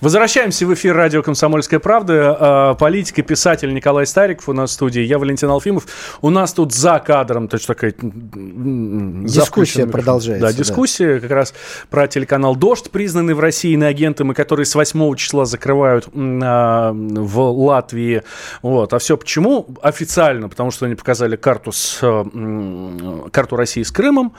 Возвращаемся 0.00 0.66
в 0.66 0.74
эфир 0.74 0.94
радио 0.94 1.22
«Комсомольская 1.22 1.80
правда». 1.80 2.36
А, 2.38 2.74
политик 2.74 3.18
и 3.18 3.22
писатель 3.22 3.72
Николай 3.72 4.06
Стариков 4.06 4.48
у 4.48 4.52
нас 4.52 4.70
в 4.70 4.72
студии. 4.74 5.00
Я 5.02 5.18
Валентин 5.18 5.48
Алфимов. 5.48 5.86
У 6.20 6.30
нас 6.30 6.52
тут 6.52 6.72
за 6.72 6.98
кадром 6.98 7.48
то 7.48 7.56
есть 7.56 7.66
такая 7.66 7.94
дискуссия 8.00 9.86
продолжается. 9.86 10.46
Да, 10.46 10.52
дискуссия 10.52 11.14
да. 11.14 11.20
как 11.20 11.30
раз 11.30 11.54
про 11.90 12.06
телеканал 12.08 12.56
«Дождь», 12.56 12.90
признанный 12.90 13.34
в 13.34 13.40
России 13.40 13.72
иноагентом, 13.72 14.32
и 14.32 14.34
который 14.34 14.66
с 14.66 14.74
8 14.74 15.14
числа 15.16 15.44
закрывают 15.44 16.08
а, 16.14 16.92
в 16.92 17.40
Латвии. 17.40 18.22
Вот. 18.62 18.92
А 18.92 18.98
все 18.98 19.16
почему? 19.16 19.66
Официально, 19.82 20.48
потому 20.48 20.70
что 20.70 20.86
они 20.86 20.94
показали 20.94 21.36
карту, 21.36 21.72
с, 21.72 21.98
карту 23.30 23.56
России 23.56 23.82
с 23.82 23.90
Крымом. 23.90 24.34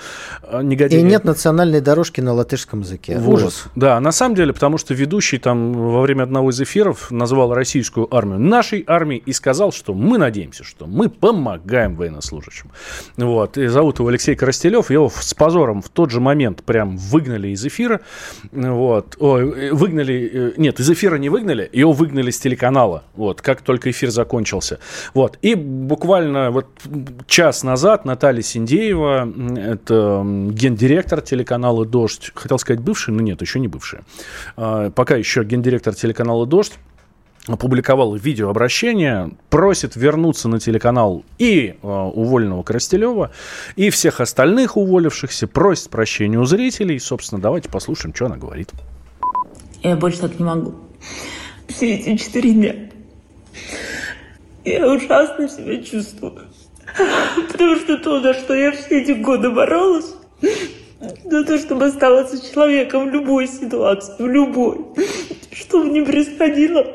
Негодяи. 0.52 1.00
И 1.00 1.04
нет 1.04 1.24
национальной 1.24 1.82
дорожки 1.82 2.22
на 2.22 2.34
латышском 2.34 2.82
языке. 2.82 3.18
Вот. 3.18 3.36
Ужас. 3.36 3.66
Да, 3.76 4.00
на 4.00 4.12
самом 4.12 4.36
деле, 4.36 4.54
потому 4.54 4.78
что 4.78 4.94
ведущий 4.94 5.40
там 5.48 5.72
во 5.72 6.02
время 6.02 6.24
одного 6.24 6.50
из 6.50 6.60
эфиров 6.60 7.10
назвал 7.10 7.54
российскую 7.54 8.14
армию 8.14 8.38
нашей 8.38 8.84
армией 8.86 9.24
и 9.26 9.32
сказал, 9.32 9.72
что 9.72 9.94
мы 9.94 10.18
надеемся, 10.18 10.66
что 10.66 10.88
мы 10.88 11.08
помогаем 11.08 11.96
военнослужащим. 11.96 12.70
Вот. 13.16 13.58
И 13.58 13.68
зовут 13.68 14.00
его 14.00 14.10
Алексей 14.10 14.36
Коростелев. 14.36 14.92
Его 14.92 15.10
с 15.10 15.34
позором 15.34 15.82
в 15.82 15.88
тот 15.88 16.12
же 16.12 16.20
момент 16.20 16.64
прям 16.64 16.98
выгнали 16.98 17.48
из 17.48 17.66
эфира. 17.66 18.02
Вот. 18.52 19.16
Ой, 19.20 19.72
выгнали... 19.72 20.32
Э, 20.34 20.54
нет, 20.58 20.82
из 20.82 20.92
эфира 20.92 21.16
не 21.16 21.30
выгнали, 21.30 21.70
его 21.72 21.94
выгнали 21.94 22.30
с 22.30 22.40
телеканала. 22.42 23.06
Вот. 23.16 23.42
Как 23.42 23.62
только 23.62 23.90
эфир 23.90 24.10
закончился. 24.10 24.80
Вот. 25.14 25.40
И 25.42 25.56
буквально 25.56 26.52
вот 26.52 26.68
час 27.26 27.64
назад 27.64 28.04
Наталья 28.04 28.42
Синдеева, 28.42 29.32
это 29.56 30.26
гендиректор 30.52 31.22
телеканала 31.22 31.86
«Дождь», 31.86 32.34
хотел 32.36 32.60
сказать 32.60 32.82
бывший, 32.82 33.14
но 33.14 33.22
нет, 33.22 33.42
еще 33.42 33.62
не 33.62 33.70
бывшая. 33.70 34.04
А, 34.58 34.90
пока 34.90 35.16
еще 35.16 35.37
еще 35.38 35.48
гендиректор 35.48 35.94
телеканала 35.94 36.46
«Дождь», 36.46 36.74
опубликовал 37.46 38.16
видеообращение, 38.16 39.32
просит 39.50 39.96
вернуться 39.96 40.50
на 40.50 40.60
телеканал 40.60 41.24
и 41.38 41.76
э, 41.82 41.88
уволенного 41.88 42.64
Коростелева, 42.64 43.32
и 43.76 43.90
всех 43.90 44.20
остальных 44.20 44.76
уволившихся, 44.76 45.48
просит 45.48 45.90
прощения 45.90 46.40
у 46.40 46.46
зрителей. 46.46 47.00
Собственно, 47.00 47.40
давайте 47.40 47.70
послушаем, 47.70 48.14
что 48.14 48.26
она 48.26 48.36
говорит. 48.36 48.72
Я 49.82 49.96
больше 49.96 50.20
так 50.20 50.38
не 50.40 50.46
могу. 50.46 50.76
Все 51.68 51.96
эти 51.96 52.18
четыре 52.18 52.52
дня 52.52 52.76
я 54.66 54.92
ужасно 54.92 55.48
себя 55.48 55.82
чувствую. 55.82 56.48
Потому 57.52 57.76
что 57.78 57.98
то, 58.00 58.22
за 58.22 58.34
что 58.34 58.56
я 58.56 58.72
все 58.72 59.02
эти 59.02 59.12
годы 59.12 59.52
боролась, 59.52 60.16
за 61.00 61.44
то, 61.44 61.58
чтобы 61.58 61.86
оставаться 61.86 62.42
человеком 62.52 63.10
в 63.10 63.14
любой 63.14 63.48
ситуации, 63.48 64.16
в 64.20 64.28
любой. 64.28 64.86
Что 65.52 65.84
бы 65.84 65.90
ни 65.90 66.02
происходило, 66.04 66.86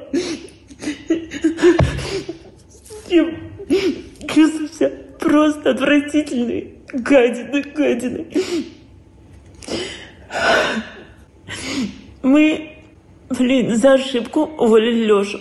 я 3.09 3.35
чувствую 4.29 4.69
себя 4.69 4.93
просто 5.19 5.71
отвратительной, 5.71 6.75
гадиной, 6.93 7.63
гадиной. 7.63 8.27
Мы, 12.23 12.77
блин, 13.31 13.77
за 13.77 13.95
ошибку 13.95 14.43
уволили 14.43 15.05
Лешу. 15.05 15.41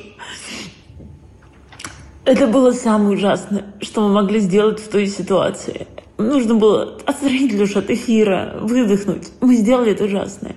Это 2.26 2.48
было 2.48 2.72
самое 2.72 3.18
ужасное, 3.18 3.66
что 3.82 4.02
мы 4.02 4.14
могли 4.14 4.40
сделать 4.40 4.80
в 4.80 4.90
той 4.90 5.08
ситуации. 5.08 5.88
Нужно 6.22 6.56
было 6.56 6.98
отстранить 7.06 7.54
Лешу 7.54 7.80
от 7.80 7.90
эфира, 7.90 8.58
выдохнуть. 8.62 9.30
Мы 9.42 9.56
сделали 9.56 9.92
это 9.92 10.06
ужасное. 10.06 10.56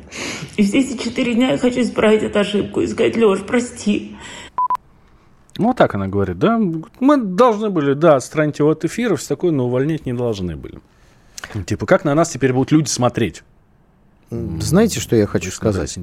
И 0.56 0.64
все 0.64 0.80
эти 0.80 1.02
четыре 1.02 1.34
дня 1.34 1.52
я 1.52 1.58
хочу 1.58 1.82
исправить 1.82 2.22
эту 2.22 2.38
ошибку 2.38 2.80
и 2.80 2.86
сказать, 2.86 3.16
Леш, 3.16 3.40
прости. 3.46 4.16
Ну, 5.56 5.68
вот 5.68 5.76
так 5.76 5.94
она 5.94 6.08
говорит, 6.08 6.38
да. 6.38 6.58
Мы 7.00 7.16
должны 7.16 7.70
были, 7.70 7.94
да, 7.94 8.16
отстранить 8.16 8.58
его 8.58 8.70
от 8.70 8.84
эфира, 8.84 9.16
все 9.16 9.28
такое, 9.28 9.52
но 9.52 9.66
увольнять 9.66 10.06
не 10.06 10.12
должны 10.12 10.56
были. 10.56 10.80
Типа, 11.66 11.86
как 11.86 12.04
на 12.04 12.14
нас 12.14 12.30
теперь 12.30 12.52
будут 12.52 12.72
люди 12.72 12.88
смотреть? 12.88 13.42
Знаете, 14.30 15.00
что 15.00 15.14
я 15.14 15.26
хочу 15.26 15.50
сказать? 15.50 15.96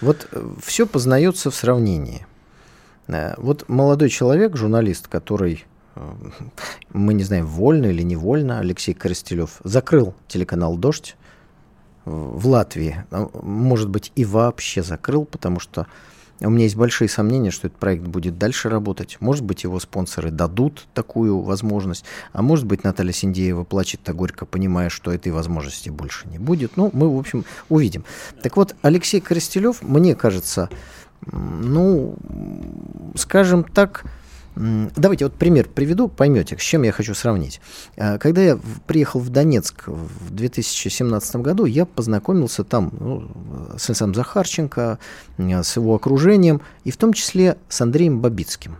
Вот 0.00 0.28
э, 0.32 0.48
все 0.62 0.86
познается 0.86 1.50
в 1.50 1.54
сравнении. 1.54 2.26
Э, 3.06 3.34
вот 3.36 3.68
молодой 3.68 4.08
человек, 4.08 4.56
журналист, 4.56 5.06
который 5.06 5.64
мы 6.92 7.14
не 7.14 7.24
знаем, 7.24 7.46
вольно 7.46 7.86
или 7.86 8.02
невольно, 8.02 8.58
Алексей 8.60 8.94
Коростелев 8.94 9.60
закрыл 9.64 10.14
телеканал 10.28 10.76
«Дождь» 10.76 11.16
в 12.04 12.46
Латвии. 12.46 13.04
Может 13.42 13.88
быть, 13.88 14.12
и 14.14 14.24
вообще 14.24 14.82
закрыл, 14.82 15.24
потому 15.24 15.60
что 15.60 15.86
у 16.40 16.50
меня 16.50 16.64
есть 16.64 16.76
большие 16.76 17.08
сомнения, 17.08 17.50
что 17.50 17.66
этот 17.66 17.80
проект 17.80 18.04
будет 18.04 18.38
дальше 18.38 18.68
работать. 18.68 19.16
Может 19.20 19.44
быть, 19.44 19.64
его 19.64 19.80
спонсоры 19.80 20.30
дадут 20.30 20.86
такую 20.94 21.40
возможность. 21.40 22.04
А 22.32 22.42
может 22.42 22.64
быть, 22.64 22.84
Наталья 22.84 23.12
Синдеева 23.12 23.64
плачет-то 23.64 24.12
горько, 24.12 24.46
понимая, 24.46 24.88
что 24.88 25.12
этой 25.12 25.32
возможности 25.32 25.90
больше 25.90 26.28
не 26.28 26.38
будет. 26.38 26.76
Ну, 26.76 26.90
мы, 26.92 27.12
в 27.12 27.18
общем, 27.18 27.44
увидим. 27.68 28.04
Так 28.40 28.56
вот, 28.56 28.76
Алексей 28.82 29.20
Коростелев, 29.20 29.82
мне 29.82 30.14
кажется, 30.14 30.70
ну, 31.26 32.14
скажем 33.16 33.64
так, 33.64 34.04
Давайте 34.96 35.26
вот 35.26 35.34
пример 35.34 35.68
приведу, 35.72 36.08
поймете, 36.08 36.56
с 36.58 36.62
чем 36.62 36.82
я 36.82 36.90
хочу 36.90 37.14
сравнить. 37.14 37.60
Э, 37.96 38.18
когда 38.18 38.42
я 38.42 38.58
приехал 38.86 39.20
в 39.20 39.28
Донецк 39.30 39.86
в 39.86 40.30
2017 40.30 41.36
году, 41.36 41.64
я 41.64 41.86
познакомился 41.86 42.64
там 42.64 42.92
ну, 42.98 43.30
с 43.76 43.88
Александром 43.88 44.16
Захарченко, 44.16 44.98
э, 45.38 45.62
с 45.62 45.76
его 45.76 45.94
окружением, 45.94 46.60
и 46.82 46.90
в 46.90 46.96
том 46.96 47.12
числе 47.12 47.56
с 47.68 47.80
Андреем 47.80 48.20
Бабицким. 48.20 48.78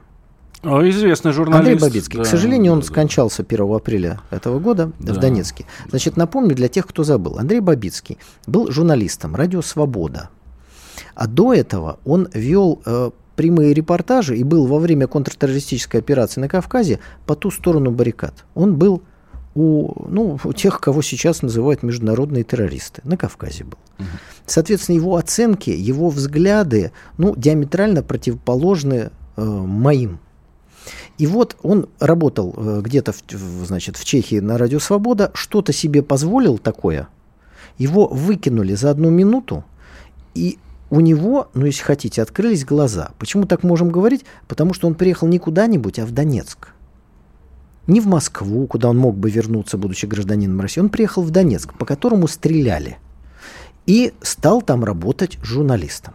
Известный 0.64 1.30
журналист. 1.30 1.60
Андрей 1.60 1.78
Бабицкий. 1.78 2.18
Да, 2.18 2.24
К 2.24 2.26
сожалению, 2.26 2.72
он 2.72 2.80
да, 2.80 2.86
скончался 2.86 3.44
1 3.48 3.74
апреля 3.74 4.20
этого 4.30 4.58
года 4.58 4.90
да. 4.98 5.14
в 5.14 5.18
Донецке. 5.18 5.66
Значит, 5.88 6.16
напомню 6.16 6.56
для 6.56 6.66
тех, 6.66 6.86
кто 6.86 7.04
забыл. 7.04 7.38
Андрей 7.38 7.60
Бабицкий 7.60 8.18
был 8.48 8.70
журналистом 8.72 9.36
радио 9.36 9.62
«Свобода». 9.62 10.30
А 11.14 11.28
до 11.28 11.54
этого 11.54 12.00
он 12.04 12.28
вел 12.34 12.82
э, 12.84 13.10
прямые 13.38 13.72
репортажи 13.72 14.36
и 14.36 14.42
был 14.42 14.66
во 14.66 14.80
время 14.80 15.06
контртеррористической 15.06 16.00
операции 16.00 16.40
на 16.40 16.48
Кавказе 16.48 16.98
по 17.24 17.36
ту 17.36 17.52
сторону 17.52 17.92
баррикад. 17.92 18.44
Он 18.56 18.74
был 18.74 19.04
у, 19.54 20.08
ну, 20.08 20.40
у 20.42 20.52
тех, 20.52 20.80
кого 20.80 21.02
сейчас 21.02 21.42
называют 21.42 21.84
международные 21.84 22.42
террористы. 22.42 23.00
На 23.04 23.16
Кавказе 23.16 23.62
был. 23.62 23.78
Соответственно, 24.44 24.96
его 24.96 25.14
оценки, 25.14 25.70
его 25.70 26.10
взгляды 26.10 26.90
ну, 27.16 27.36
диаметрально 27.36 28.02
противоположны 28.02 29.12
э, 29.36 29.44
моим. 29.44 30.18
И 31.18 31.28
вот 31.28 31.56
он 31.62 31.88
работал 32.00 32.54
э, 32.56 32.80
где-то 32.82 33.12
в, 33.12 33.64
значит, 33.64 33.96
в 33.96 34.04
Чехии 34.04 34.40
на 34.40 34.58
Радио 34.58 34.80
Свобода, 34.80 35.30
что-то 35.34 35.72
себе 35.72 36.02
позволил 36.02 36.58
такое, 36.58 37.06
его 37.78 38.08
выкинули 38.08 38.74
за 38.74 38.90
одну 38.90 39.10
минуту, 39.10 39.64
и 40.34 40.58
у 40.90 41.00
него, 41.00 41.48
ну 41.54 41.66
если 41.66 41.82
хотите, 41.82 42.22
открылись 42.22 42.64
глаза. 42.64 43.10
Почему 43.18 43.46
так 43.46 43.62
можем 43.62 43.90
говорить? 43.90 44.24
Потому 44.46 44.72
что 44.72 44.86
он 44.86 44.94
приехал 44.94 45.28
не 45.28 45.38
куда-нибудь, 45.38 45.98
а 45.98 46.06
в 46.06 46.12
Донецк. 46.12 46.68
ни 47.88 48.00
в 48.00 48.06
Москву, 48.06 48.66
куда 48.66 48.90
он 48.90 48.98
мог 48.98 49.16
бы 49.16 49.30
вернуться, 49.30 49.78
будучи 49.78 50.06
гражданином 50.06 50.60
России. 50.60 50.80
Он 50.80 50.90
приехал 50.90 51.22
в 51.22 51.30
Донецк, 51.30 51.72
по 51.74 51.86
которому 51.86 52.28
стреляли. 52.28 52.98
И 53.86 54.12
стал 54.20 54.62
там 54.62 54.84
работать 54.84 55.38
журналистом. 55.42 56.14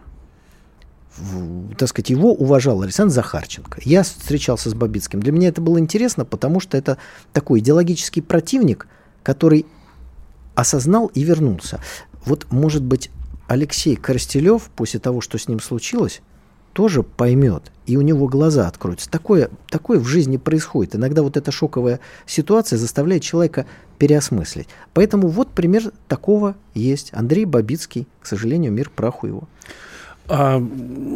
В, 1.18 1.76
так 1.76 1.90
сказать, 1.90 2.12
его 2.12 2.32
уважал 2.34 2.84
Александр 2.84 3.14
Захарченко. 3.14 3.82
Я 3.84 4.04
встречался 4.04 4.70
с 4.70 4.76
Бабицким. 4.76 5.20
Для 5.20 5.32
меня 5.32 5.50
это 5.50 5.62
было 5.62 5.80
интересно, 5.80 6.26
потому 6.26 6.60
что 6.60 6.78
это 6.78 6.98
такой 7.34 7.60
идеологический 7.60 8.22
противник, 8.22 8.88
который 9.24 9.66
осознал 10.54 11.08
и 11.08 11.24
вернулся. 11.24 11.80
Вот, 12.26 12.52
может 12.52 12.84
быть, 12.84 13.10
Алексей 13.48 13.96
Коростелев, 13.96 14.70
после 14.76 15.00
того, 15.00 15.22
что 15.22 15.38
с 15.38 15.48
ним 15.48 15.60
случилось, 15.60 16.22
тоже 16.74 17.04
поймет, 17.04 17.72
и 17.86 17.98
у 17.98 18.02
него 18.02 18.28
глаза 18.28 18.68
откроются. 18.68 19.10
Такое, 19.10 19.50
такое 19.70 20.00
в 20.00 20.06
жизни 20.06 20.38
происходит. 20.38 20.96
Иногда 20.96 21.22
вот 21.22 21.38
эта 21.38 21.52
шоковая 21.52 22.00
ситуация 22.26 22.78
заставляет 22.78 23.22
человека 23.22 23.66
переосмыслить. 24.00 24.68
Поэтому 24.94 25.28
вот 25.28 25.50
пример 25.50 25.92
такого 26.08 26.56
есть. 26.74 27.12
Андрей 27.14 27.46
Бабицкий, 27.46 28.08
к 28.22 28.26
сожалению, 28.26 28.72
мир 28.72 28.90
праху 28.90 29.28
его. 29.28 29.44
А, 30.28 30.62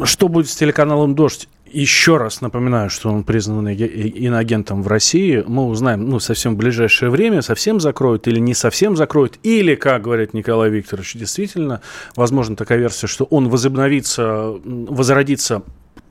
что 0.04 0.28
будет 0.28 0.48
с 0.48 0.54
телеканалом 0.54 1.14
«Дождь»? 1.14 1.48
Еще 1.72 2.16
раз 2.16 2.40
напоминаю, 2.40 2.90
что 2.90 3.10
он 3.10 3.24
признан 3.24 3.68
иноагентом 3.68 4.82
в 4.82 4.88
России. 4.88 5.44
Мы 5.46 5.66
узнаем 5.66 6.08
ну, 6.08 6.18
совсем 6.18 6.54
в 6.54 6.58
ближайшее 6.58 7.10
время, 7.10 7.42
совсем 7.42 7.80
закроют 7.80 8.26
или 8.26 8.38
не 8.38 8.54
совсем 8.54 8.96
закроют. 8.96 9.38
Или, 9.42 9.74
как 9.74 10.02
говорит 10.02 10.34
Николай 10.34 10.70
Викторович, 10.70 11.14
действительно, 11.14 11.80
возможно 12.16 12.56
такая 12.56 12.78
версия, 12.78 13.06
что 13.06 13.24
он 13.24 13.48
возобновится, 13.48 14.54
возродится 14.64 15.62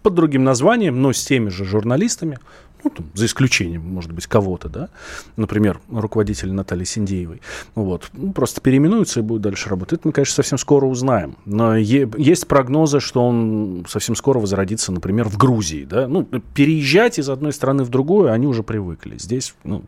под 0.03 0.16
другим 0.16 0.43
названием, 0.43 1.01
но 1.01 1.12
с 1.12 1.26
теми 1.26 1.49
же 1.49 1.66
журналистами 1.66 2.39
ну, 2.84 2.90
там, 2.90 3.06
за 3.14 3.26
исключением, 3.26 3.82
может 3.82 4.12
быть, 4.12 4.28
кого-то, 4.28 4.70
да, 4.70 4.90
например, 5.36 5.80
руководителя 5.92 6.54
Натальи 6.54 6.84
Синдеевой, 6.84 7.42
вот, 7.76 8.10
ну, 8.14 8.32
просто 8.32 8.62
переименуется 8.62 9.20
и 9.20 9.24
будет 9.24 9.42
дальше 9.42 9.70
работать. 9.70 10.00
Это 10.00 10.08
мы, 10.08 10.12
конечно, 10.12 10.36
совсем 10.36 10.58
скоро 10.58 10.86
узнаем. 10.86 11.38
Но 11.46 11.76
е- 11.76 12.10
есть 12.18 12.48
прогнозы, 12.48 13.00
что 13.00 13.28
он 13.28 13.86
совсем 13.90 14.16
скоро 14.16 14.40
возродится, 14.40 14.92
например, 14.92 15.28
в 15.28 15.38
Грузии, 15.38 15.86
да, 15.86 16.08
ну, 16.08 16.24
переезжать 16.24 17.20
из 17.20 17.30
одной 17.30 17.54
страны 17.54 17.84
в 17.84 17.90
другую 17.90 18.32
они 18.32 18.48
уже 18.48 18.64
привыкли. 18.64 19.18
Здесь, 19.18 19.56
ну, 19.64 19.84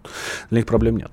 для 0.49 0.59
них 0.59 0.65
проблем 0.65 0.97
нет. 0.97 1.11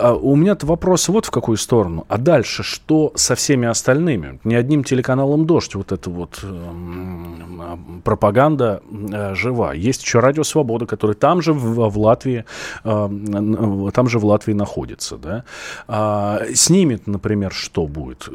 А 0.00 0.14
у 0.14 0.36
меня 0.36 0.56
вопрос 0.62 1.08
вот 1.08 1.26
в 1.26 1.30
какую 1.30 1.56
сторону. 1.56 2.04
А 2.08 2.18
дальше 2.18 2.62
что 2.62 3.12
со 3.14 3.34
всеми 3.34 3.66
остальными? 3.66 4.40
Не 4.44 4.54
одним 4.54 4.84
телеканалом 4.84 5.46
«Дождь» 5.46 5.74
вот 5.74 5.92
эта 5.92 6.10
вот 6.10 6.40
э, 6.42 7.76
пропаганда 8.04 8.82
э, 8.90 9.34
жива. 9.34 9.72
Есть 9.72 10.02
еще 10.02 10.20
«Радио 10.20 10.42
Свобода», 10.42 10.86
который 10.90 11.14
там 11.14 11.40
же 11.40 11.52
в, 11.52 11.88
в 11.88 11.98
Латвии, 11.98 12.44
э, 12.84 13.90
там 13.94 14.08
же 14.08 14.18
в 14.18 14.24
Латвии 14.24 14.54
находится, 14.54 15.16
да, 15.16 15.44
а, 15.86 16.42
снимет, 16.52 17.06
например, 17.06 17.52
что 17.52 17.86
будет. 17.86 18.28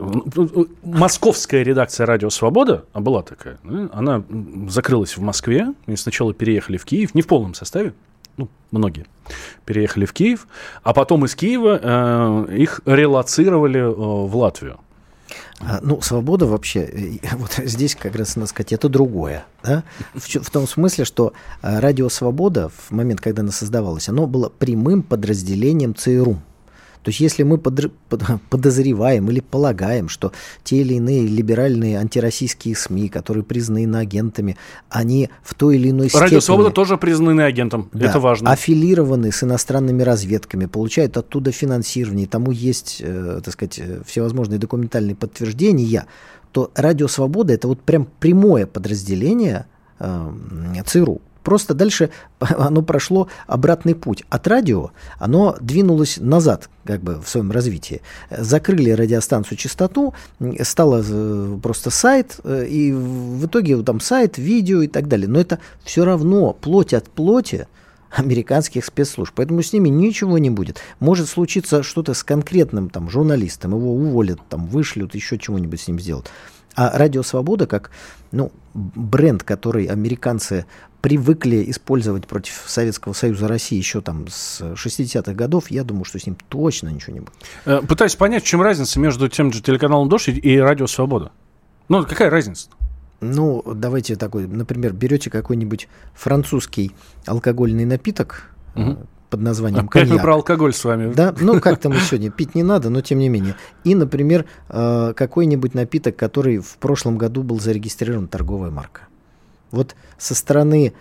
Московская 0.83 1.63
редакция 1.63 2.05
«Радио 2.05 2.29
Свобода», 2.29 2.85
а 2.93 3.01
была 3.01 3.21
такая, 3.23 3.57
да, 3.63 3.89
она 3.91 4.23
закрылась 4.69 5.17
в 5.17 5.21
Москве, 5.21 5.67
и 5.87 5.95
сначала 5.97 6.33
переехали 6.33 6.77
в 6.77 6.85
Киев, 6.85 7.13
не 7.13 7.21
в 7.21 7.27
полном 7.27 7.53
составе, 7.53 7.93
ну, 8.37 8.49
многие, 8.71 9.05
переехали 9.65 10.05
в 10.05 10.13
Киев, 10.13 10.47
а 10.83 10.93
потом 10.93 11.25
из 11.25 11.35
Киева 11.35 11.79
э, 11.81 12.55
их 12.55 12.81
релацировали 12.85 13.81
э, 13.81 13.91
в 13.91 14.35
Латвию. 14.35 14.79
А, 15.59 15.79
ну, 15.81 16.01
свобода 16.01 16.45
вообще, 16.45 16.81
э, 16.81 17.17
вот 17.37 17.53
здесь 17.63 17.95
как 17.95 18.15
раз, 18.15 18.35
надо 18.35 18.47
сказать, 18.49 18.73
это 18.73 18.89
другое. 18.89 19.45
Да? 19.63 19.83
В, 20.13 20.27
в 20.27 20.49
том 20.49 20.67
смысле, 20.67 21.05
что 21.05 21.33
э, 21.61 21.79
радио 21.79 22.09
«Свобода» 22.09 22.69
в 22.69 22.91
момент, 22.91 23.21
когда 23.21 23.41
она 23.41 23.51
создавалась, 23.51 24.09
оно 24.09 24.27
было 24.27 24.49
прямым 24.49 25.01
подразделением 25.01 25.95
ЦРУ. 25.95 26.39
То 27.05 27.09
есть 27.09 27.19
если 27.19 27.43
мы 27.43 27.59
под, 27.59 27.91
под, 28.09 28.23
подозреваем 28.49 29.29
или 29.29 29.39
полагаем, 29.39 30.09
что 30.09 30.31
те 30.63 30.77
или 30.77 30.95
иные 30.95 31.27
либеральные 31.27 31.99
антироссийские 31.99 32.75
СМИ, 32.75 33.09
которые 33.09 33.43
признаны 33.43 33.83
иноагентами, 33.83 34.57
они 34.89 35.29
в 35.43 35.53
той 35.53 35.75
или 35.75 35.91
иной 35.91 36.09
степени... 36.09 36.23
Радио 36.23 36.39
Свобода 36.39 36.71
тоже 36.71 36.97
признаны 36.97 37.41
агентом, 37.41 37.91
да, 37.93 38.07
это 38.07 38.19
важно. 38.19 38.51
аффилированы 38.51 39.31
с 39.31 39.43
иностранными 39.43 40.01
разведками, 40.01 40.65
получают 40.65 41.15
оттуда 41.15 41.51
финансирование, 41.51 42.25
тому 42.25 42.49
есть, 42.49 42.97
э, 43.01 43.39
так 43.45 43.53
сказать, 43.53 43.77
э, 43.77 44.01
всевозможные 44.03 44.57
документальные 44.57 45.15
подтверждения, 45.15 46.07
то 46.51 46.71
Радио 46.73 47.07
Свобода 47.07 47.53
это 47.53 47.67
вот 47.67 47.81
прям 47.81 48.07
прямое 48.19 48.65
подразделение 48.65 49.67
э, 49.99 50.31
ЦРУ. 50.87 51.21
Просто 51.45 51.75
дальше 51.75 52.09
оно 52.39 52.81
прошло 52.81 53.29
обратный 53.47 53.95
путь. 53.95 54.23
От 54.29 54.47
радио 54.47 54.91
оно 55.19 55.55
двинулось 55.61 56.17
назад 56.17 56.69
как 56.83 57.01
бы 57.01 57.21
в 57.21 57.29
своем 57.29 57.51
развитии. 57.51 58.01
Закрыли 58.29 58.89
радиостанцию 58.89 59.57
частоту, 59.57 60.13
стало 60.63 61.03
э, 61.07 61.59
просто 61.61 61.91
сайт, 61.91 62.39
э, 62.43 62.65
и 62.67 62.91
в 62.91 63.45
итоге 63.45 63.81
там 63.83 63.99
сайт, 63.99 64.37
видео 64.37 64.81
и 64.81 64.87
так 64.87 65.07
далее. 65.07 65.27
Но 65.27 65.39
это 65.39 65.59
все 65.83 66.03
равно 66.03 66.53
плоть 66.53 66.93
от 66.93 67.09
плоти 67.09 67.67
американских 68.09 68.83
спецслужб. 68.85 69.33
Поэтому 69.35 69.61
с 69.61 69.71
ними 69.71 69.89
ничего 69.89 70.37
не 70.39 70.49
будет. 70.49 70.79
Может 70.99 71.29
случиться 71.29 71.83
что-то 71.83 72.13
с 72.13 72.23
конкретным 72.23 72.89
там 72.89 73.09
журналистом, 73.09 73.75
его 73.75 73.93
уволят, 73.93 74.39
там 74.49 74.65
вышлют, 74.65 75.13
еще 75.13 75.37
чего-нибудь 75.37 75.81
с 75.81 75.87
ним 75.87 75.99
сделают. 75.99 76.31
А 76.75 76.97
Радио 76.97 77.23
Свобода 77.23 77.67
как 77.67 77.89
ну, 78.36 78.51
бренд, 78.73 79.43
который 79.43 79.86
американцы 79.86 80.65
привыкли 81.01 81.69
использовать 81.69 82.27
против 82.27 82.63
Советского 82.67 83.13
Союза 83.13 83.47
России 83.47 83.77
еще 83.77 84.01
там 84.01 84.27
с 84.27 84.61
60-х 84.61 85.33
годов, 85.33 85.71
я 85.71 85.83
думаю, 85.83 86.03
что 86.03 86.19
с 86.19 86.25
ним 86.25 86.36
точно 86.49 86.89
ничего 86.89 87.13
не 87.13 87.19
будет. 87.21 87.36
Э, 87.65 87.81
пытаюсь 87.88 88.15
понять, 88.15 88.43
в 88.43 88.47
чем 88.47 88.61
разница 88.61 88.99
между 88.99 89.29
тем 89.29 89.53
же 89.53 89.61
телеканалом 89.61 90.09
«Дождь» 90.09 90.27
и 90.27 90.59
«Радио 90.59 90.88
Свобода». 90.88 91.31
Ну, 91.89 92.03
какая 92.03 92.29
разница? 92.29 92.69
Ну, 93.21 93.63
давайте 93.65 94.15
такой, 94.15 94.47
например, 94.47 94.93
берете 94.93 95.29
какой-нибудь 95.29 95.88
французский 96.13 96.91
алкогольный 97.25 97.86
напиток, 97.86 98.49
угу. 98.75 98.97
Под 99.30 99.41
названием 99.41 99.86
Опять 99.86 100.03
коньяк. 100.03 100.17
мы 100.17 100.21
про 100.21 100.34
алкоголь 100.36 100.73
с 100.73 100.84
вами. 100.84 101.13
Да, 101.13 101.34
ну 101.39 101.59
как 101.59 101.80
там 101.80 101.93
сегодня, 101.95 102.32
пить 102.32 102.55
не 102.55 102.63
надо, 102.63 102.89
но 102.89 103.01
тем 103.01 103.19
не 103.19 103.30
менее. 103.30 103.55
И, 103.84 103.95
например, 103.95 104.45
э, 104.69 105.13
какой-нибудь 105.15 105.73
напиток, 105.73 106.15
который 106.15 106.59
в 106.59 106.78
прошлом 106.78 107.17
году 107.17 107.43
был 107.43 107.59
зарегистрирован 107.59 108.28
торговая 108.28 108.71
марка. 108.71 109.01
Вот 109.71 109.95
со 110.17 110.36
стороны 110.36 110.93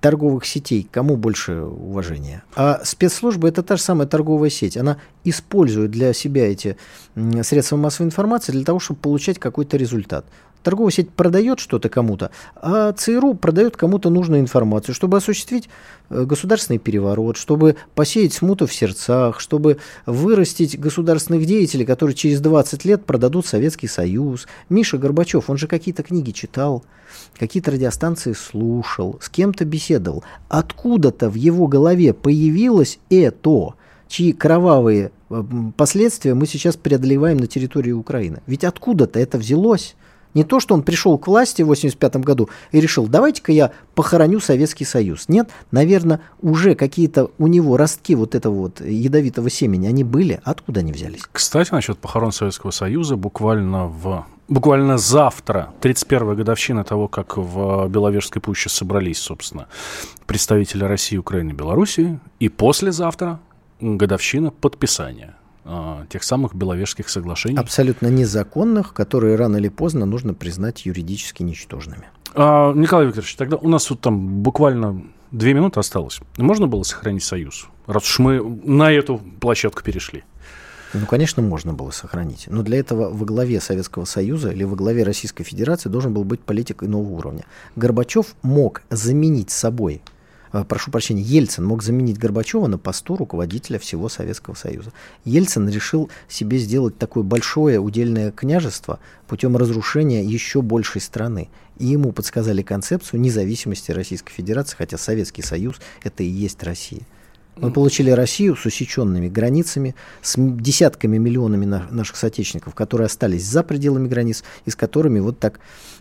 торговых 0.00 0.44
сетей 0.44 0.86
кому 0.90 1.16
больше 1.16 1.60
уважения? 1.62 2.42
А 2.56 2.80
спецслужбы 2.84 3.48
это 3.48 3.62
та 3.62 3.76
же 3.76 3.82
самая 3.82 4.06
торговая 4.06 4.50
сеть. 4.50 4.76
Она 4.76 4.98
использует 5.24 5.90
для 5.90 6.12
себя 6.12 6.50
эти 6.50 6.76
средства 7.42 7.76
массовой 7.76 8.06
информации 8.06 8.52
для 8.52 8.64
того, 8.64 8.80
чтобы 8.80 9.00
получать 9.00 9.38
какой-то 9.38 9.76
результат. 9.76 10.26
Торговая 10.62 10.92
сеть 10.92 11.10
продает 11.10 11.60
что-то 11.60 11.88
кому-то, 11.88 12.30
а 12.56 12.92
ЦРУ 12.92 13.34
продает 13.34 13.76
кому-то 13.76 14.10
нужную 14.10 14.40
информацию, 14.40 14.94
чтобы 14.94 15.16
осуществить 15.16 15.68
э, 16.10 16.24
государственный 16.24 16.78
переворот, 16.78 17.36
чтобы 17.36 17.76
посеять 17.94 18.32
смуту 18.32 18.66
в 18.66 18.74
сердцах, 18.74 19.40
чтобы 19.40 19.78
вырастить 20.06 20.78
государственных 20.78 21.46
деятелей, 21.46 21.84
которые 21.84 22.16
через 22.16 22.40
20 22.40 22.84
лет 22.84 23.04
продадут 23.04 23.46
Советский 23.46 23.88
Союз. 23.88 24.46
Миша 24.68 24.98
Горбачев, 24.98 25.48
он 25.48 25.56
же 25.56 25.66
какие-то 25.66 26.02
книги 26.02 26.32
читал, 26.32 26.84
какие-то 27.38 27.70
радиостанции 27.70 28.32
слушал, 28.32 29.18
с 29.20 29.28
кем-то 29.28 29.64
беседовал. 29.64 30.24
Откуда-то 30.48 31.30
в 31.30 31.34
его 31.34 31.66
голове 31.66 32.12
появилось 32.12 32.98
это, 33.10 33.74
чьи 34.08 34.32
кровавые 34.32 35.12
э, 35.30 35.44
последствия 35.76 36.34
мы 36.34 36.46
сейчас 36.46 36.76
преодолеваем 36.76 37.36
на 37.36 37.46
территории 37.46 37.92
Украины. 37.92 38.42
Ведь 38.46 38.64
откуда-то 38.64 39.18
это 39.18 39.38
взялось. 39.38 39.94
Не 40.38 40.44
то, 40.44 40.60
что 40.60 40.76
он 40.76 40.82
пришел 40.84 41.18
к 41.18 41.26
власти 41.26 41.62
в 41.62 41.64
1985 41.64 42.24
году 42.24 42.48
и 42.70 42.78
решил, 42.78 43.08
давайте-ка 43.08 43.50
я 43.50 43.72
похороню 43.96 44.38
Советский 44.38 44.84
Союз. 44.84 45.28
Нет, 45.28 45.50
наверное, 45.72 46.20
уже 46.40 46.76
какие-то 46.76 47.32
у 47.38 47.48
него 47.48 47.76
ростки 47.76 48.14
вот 48.14 48.36
этого 48.36 48.54
вот 48.54 48.80
ядовитого 48.80 49.50
семени, 49.50 49.88
они 49.88 50.04
были, 50.04 50.40
откуда 50.44 50.78
они 50.78 50.92
взялись? 50.92 51.22
Кстати, 51.32 51.72
насчет 51.72 51.98
похорон 51.98 52.30
Советского 52.30 52.70
Союза, 52.70 53.16
буквально 53.16 53.88
в 53.88 54.26
Буквально 54.46 54.96
завтра, 54.96 55.74
31-я 55.82 56.36
годовщина 56.36 56.84
того, 56.84 57.08
как 57.08 57.36
в 57.36 57.88
Беловежской 57.88 58.40
пуще 58.40 58.68
собрались, 58.68 59.18
собственно, 59.18 59.66
представители 60.26 60.84
России, 60.84 61.16
Украины, 61.16 61.50
Белоруссии, 61.50 62.20
и 62.38 62.48
послезавтра 62.48 63.40
годовщина 63.80 64.52
подписания 64.52 65.34
а, 65.70 66.06
тех 66.08 66.22
самых 66.24 66.54
Беловежских 66.54 67.10
соглашений. 67.10 67.58
Абсолютно 67.58 68.06
незаконных, 68.06 68.94
которые 68.94 69.36
рано 69.36 69.58
или 69.58 69.68
поздно 69.68 70.06
нужно 70.06 70.32
признать 70.32 70.86
юридически 70.86 71.42
ничтожными. 71.42 72.08
А, 72.34 72.72
Николай 72.72 73.06
Викторович, 73.06 73.36
тогда 73.36 73.56
у 73.56 73.68
нас 73.68 73.90
вот 73.90 74.00
там 74.00 74.42
буквально 74.42 75.04
две 75.30 75.52
минуты 75.52 75.78
осталось. 75.78 76.20
Можно 76.38 76.68
было 76.68 76.84
сохранить 76.84 77.22
союз, 77.22 77.66
раз 77.86 78.04
уж 78.04 78.18
мы 78.18 78.42
на 78.64 78.90
эту 78.90 79.18
площадку 79.18 79.82
перешли? 79.82 80.24
Ну, 80.94 81.04
конечно, 81.04 81.42
можно 81.42 81.74
было 81.74 81.90
сохранить. 81.90 82.46
Но 82.46 82.62
для 82.62 82.78
этого 82.78 83.10
во 83.10 83.26
главе 83.26 83.60
Советского 83.60 84.06
Союза 84.06 84.50
или 84.52 84.64
во 84.64 84.74
главе 84.74 85.02
Российской 85.02 85.44
Федерации 85.44 85.90
должен 85.90 86.14
был 86.14 86.24
быть 86.24 86.40
политик 86.40 86.82
иного 86.82 87.08
уровня. 87.08 87.44
Горбачев 87.76 88.34
мог 88.40 88.80
заменить 88.88 89.50
собой 89.50 90.00
прошу 90.64 90.90
прощения, 90.90 91.22
Ельцин 91.22 91.64
мог 91.64 91.82
заменить 91.82 92.18
Горбачева 92.18 92.66
на 92.66 92.78
посту 92.78 93.16
руководителя 93.16 93.78
всего 93.78 94.08
Советского 94.08 94.54
Союза. 94.54 94.92
Ельцин 95.24 95.68
решил 95.68 96.10
себе 96.28 96.58
сделать 96.58 96.98
такое 96.98 97.22
большое 97.22 97.78
удельное 97.78 98.30
княжество 98.30 98.98
путем 99.26 99.56
разрушения 99.56 100.24
еще 100.24 100.62
большей 100.62 101.00
страны. 101.00 101.48
И 101.78 101.86
ему 101.86 102.12
подсказали 102.12 102.62
концепцию 102.62 103.20
независимости 103.20 103.92
Российской 103.92 104.32
Федерации, 104.32 104.76
хотя 104.76 104.98
Советский 104.98 105.42
Союз 105.42 105.76
это 106.02 106.22
и 106.22 106.26
есть 106.26 106.62
Россия. 106.62 107.02
Мы 107.60 107.72
получили 107.72 108.12
Россию 108.12 108.54
с 108.54 108.64
усеченными 108.66 109.28
границами, 109.28 109.96
с 110.22 110.36
десятками 110.38 111.18
миллионами 111.18 111.64
наших 111.64 112.16
соотечественников, 112.16 112.76
которые 112.76 113.06
остались 113.06 113.44
за 113.44 113.64
пределами 113.64 114.06
границ 114.06 114.44
и 114.64 114.70
с 114.70 114.76
которыми 114.76 115.18
вот 115.18 115.40
так 115.40 115.58
Э, 115.58 115.97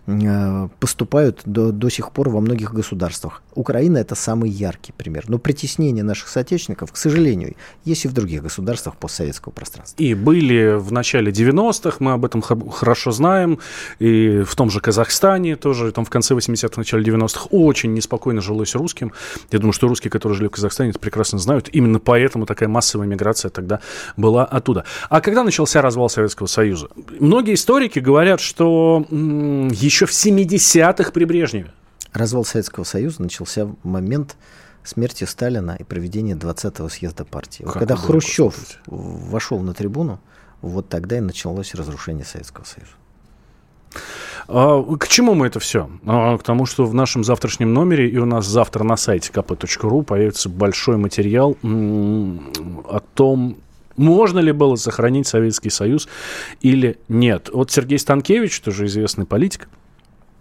поступают 0.79 1.41
до, 1.43 1.73
до 1.73 1.89
сих 1.89 2.11
пор 2.11 2.29
во 2.29 2.39
многих 2.39 2.73
государствах. 2.73 3.43
Украина 3.55 3.97
это 3.97 4.15
самый 4.15 4.49
яркий 4.49 4.93
пример. 4.93 5.25
Но 5.27 5.37
притеснение 5.37 6.03
наших 6.03 6.29
соотечественников, 6.29 6.93
к 6.93 6.97
сожалению, 6.97 7.55
есть 7.83 8.05
и 8.05 8.07
в 8.07 8.13
других 8.13 8.41
государствах 8.41 8.95
постсоветского 8.95 9.51
пространства. 9.51 10.01
И 10.01 10.13
были 10.13 10.77
в 10.77 10.93
начале 10.93 11.31
90-х, 11.31 11.97
мы 11.99 12.13
об 12.13 12.23
этом 12.23 12.41
хорошо 12.41 13.11
знаем, 13.11 13.59
и 13.99 14.43
в 14.47 14.55
том 14.55 14.69
же 14.69 14.79
Казахстане 14.79 15.57
тоже, 15.57 15.91
там 15.91 16.05
в 16.05 16.09
конце 16.09 16.35
80-х, 16.35 16.75
начале 16.77 17.03
90-х 17.03 17.47
очень 17.51 17.93
неспокойно 17.93 18.39
жилось 18.39 18.75
русским. 18.75 19.11
Я 19.51 19.59
думаю, 19.59 19.73
что 19.73 19.89
русские, 19.89 20.09
которые 20.09 20.37
жили 20.37 20.47
в 20.47 20.51
Казахстане, 20.51 20.91
это 20.91 20.99
прекрасно 20.99 21.37
знают. 21.37 21.67
Именно 21.73 21.99
поэтому 21.99 22.45
такая 22.45 22.69
массовая 22.69 23.07
миграция 23.07 23.49
тогда 23.49 23.81
была 24.15 24.45
оттуда. 24.45 24.85
А 25.09 25.19
когда 25.19 25.43
начался 25.43 25.81
развал 25.81 26.07
Советского 26.07 26.47
Союза? 26.47 26.87
Многие 27.19 27.55
историки 27.55 27.99
говорят, 27.99 28.39
что 28.39 29.05
еще 29.09 29.96
еще 29.97 30.05
в 30.05 30.11
70-х 30.11 31.11
при 31.11 31.25
Брежневе. 31.25 31.71
Развал 32.13 32.45
Советского 32.45 32.83
Союза 32.83 33.23
начался 33.23 33.65
в 33.65 33.75
момент 33.83 34.37
смерти 34.83 35.23
Сталина 35.23 35.75
и 35.77 35.83
проведения 35.83 36.35
20-го 36.35 36.87
съезда 36.87 37.25
партии. 37.25 37.63
Вот 37.63 37.73
когда 37.73 37.95
Хрущев 37.95 38.53
вошел 38.85 39.59
на 39.59 39.73
трибуну, 39.73 40.19
вот 40.61 40.87
тогда 40.87 41.17
и 41.17 41.19
началось 41.19 41.73
разрушение 41.73 42.25
Советского 42.25 42.63
Союза. 42.63 42.91
А, 44.47 44.83
к 44.97 45.07
чему 45.07 45.33
мы 45.33 45.47
это 45.47 45.59
все? 45.59 45.89
А, 46.05 46.37
к 46.37 46.43
тому, 46.43 46.67
что 46.67 46.85
в 46.85 46.93
нашем 46.93 47.23
завтрашнем 47.23 47.73
номере 47.73 48.07
и 48.07 48.17
у 48.17 48.25
нас 48.25 48.45
завтра 48.45 48.83
на 48.83 48.97
сайте 48.97 49.31
kp.ru 49.33 50.03
появится 50.03 50.47
большой 50.47 50.97
материал 50.97 51.57
о 51.63 52.99
том, 53.15 53.57
можно 53.95 54.37
ли 54.37 54.51
было 54.51 54.75
сохранить 54.75 55.25
Советский 55.27 55.71
Союз 55.71 56.07
или 56.61 56.99
нет. 57.09 57.49
Вот 57.51 57.71
Сергей 57.71 57.97
Станкевич, 57.97 58.61
тоже 58.61 58.85
известный 58.85 59.25
политик, 59.25 59.67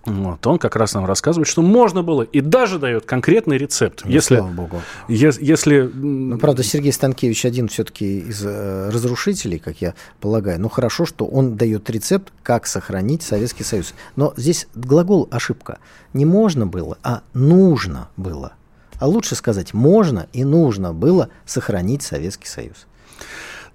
вот, 0.06 0.46
он 0.46 0.58
как 0.58 0.76
раз 0.76 0.94
нам 0.94 1.04
рассказывает, 1.04 1.48
что 1.48 1.62
можно 1.62 2.04
было, 2.04 2.22
и 2.22 2.40
даже 2.40 2.78
дает 2.78 3.06
конкретный 3.06 3.58
рецепт. 3.58 4.02
Ну, 4.04 4.10
если, 4.10 4.36
слава 4.36 4.52
богу. 4.52 4.82
Если, 5.08 5.44
если... 5.44 5.80
Ну, 5.82 6.38
правда, 6.38 6.62
Сергей 6.62 6.92
Станкевич 6.92 7.44
один 7.44 7.66
все-таки 7.66 8.20
из 8.20 8.40
э, 8.44 8.88
разрушителей, 8.90 9.58
как 9.58 9.80
я 9.80 9.94
полагаю. 10.20 10.60
Ну, 10.60 10.68
хорошо, 10.68 11.06
что 11.06 11.26
он 11.26 11.56
дает 11.56 11.90
рецепт, 11.90 12.32
как 12.44 12.68
сохранить 12.68 13.22
Советский 13.22 13.64
Союз. 13.64 13.94
Но 14.14 14.32
здесь 14.36 14.68
глагол 14.76 15.28
ошибка. 15.32 15.78
Не 16.12 16.24
можно 16.24 16.68
было, 16.68 16.98
а 17.02 17.22
нужно 17.34 18.08
было. 18.16 18.52
А 19.00 19.08
лучше 19.08 19.34
сказать, 19.34 19.74
можно 19.74 20.28
и 20.32 20.44
нужно 20.44 20.94
было 20.94 21.30
сохранить 21.44 22.02
Советский 22.02 22.46
Союз. 22.46 22.86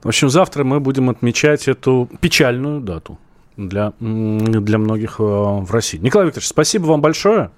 В 0.02 0.08
общем, 0.08 0.30
завтра 0.30 0.64
мы 0.64 0.80
будем 0.80 1.10
отмечать 1.10 1.68
эту 1.68 2.10
печальную 2.22 2.80
дату 2.80 3.20
для, 3.68 3.94
для 4.00 4.78
многих 4.78 5.20
э, 5.20 5.24
в 5.24 5.70
России. 5.72 5.98
Николай 5.98 6.28
Викторович, 6.28 6.48
спасибо 6.48 6.86
вам 6.86 7.02
большое. 7.02 7.52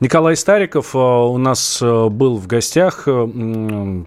Николай 0.00 0.36
Стариков 0.36 0.94
э, 0.94 0.98
у 0.98 1.36
нас 1.38 1.80
э, 1.82 2.08
был 2.08 2.36
в 2.36 2.46
гостях, 2.46 3.06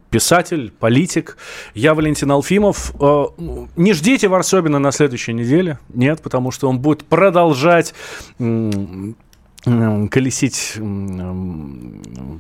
писатель, 0.10 0.72
политик. 0.80 1.38
Я 1.74 1.94
Валентин 1.94 2.32
Алфимов. 2.32 2.94
Не 3.00 3.94
ждите 3.94 4.28
Варсобина 4.28 4.80
на 4.80 4.92
следующей 4.92 5.34
неделе. 5.34 5.80
Нет, 5.94 6.22
потому 6.22 6.52
что 6.52 6.70
он 6.70 6.80
будет 6.80 7.06
продолжать 7.06 7.94
колесить 9.66 10.78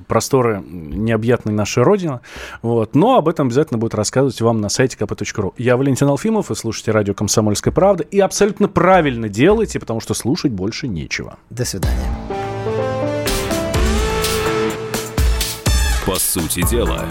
просторы 0.07 0.63
необъятной 0.65 1.53
нашей 1.53 1.83
Родины. 1.83 2.19
Вот. 2.61 2.95
Но 2.95 3.17
об 3.17 3.27
этом 3.27 3.47
обязательно 3.47 3.77
будет 3.77 3.95
рассказывать 3.95 4.39
вам 4.41 4.61
на 4.61 4.69
сайте 4.69 4.97
kp.ru. 4.97 5.53
Я 5.57 5.77
Валентин 5.77 6.07
Алфимов, 6.07 6.49
вы 6.49 6.55
слушаете 6.55 6.91
радио 6.91 7.13
«Комсомольская 7.13 7.73
правда». 7.73 8.03
И 8.03 8.19
абсолютно 8.19 8.67
правильно 8.67 9.27
делаете, 9.27 9.79
потому 9.79 9.99
что 9.99 10.13
слушать 10.13 10.51
больше 10.51 10.87
нечего. 10.87 11.37
До 11.49 11.65
свидания. 11.65 12.09
По 16.05 16.15
сути 16.15 16.61
дела. 16.69 17.05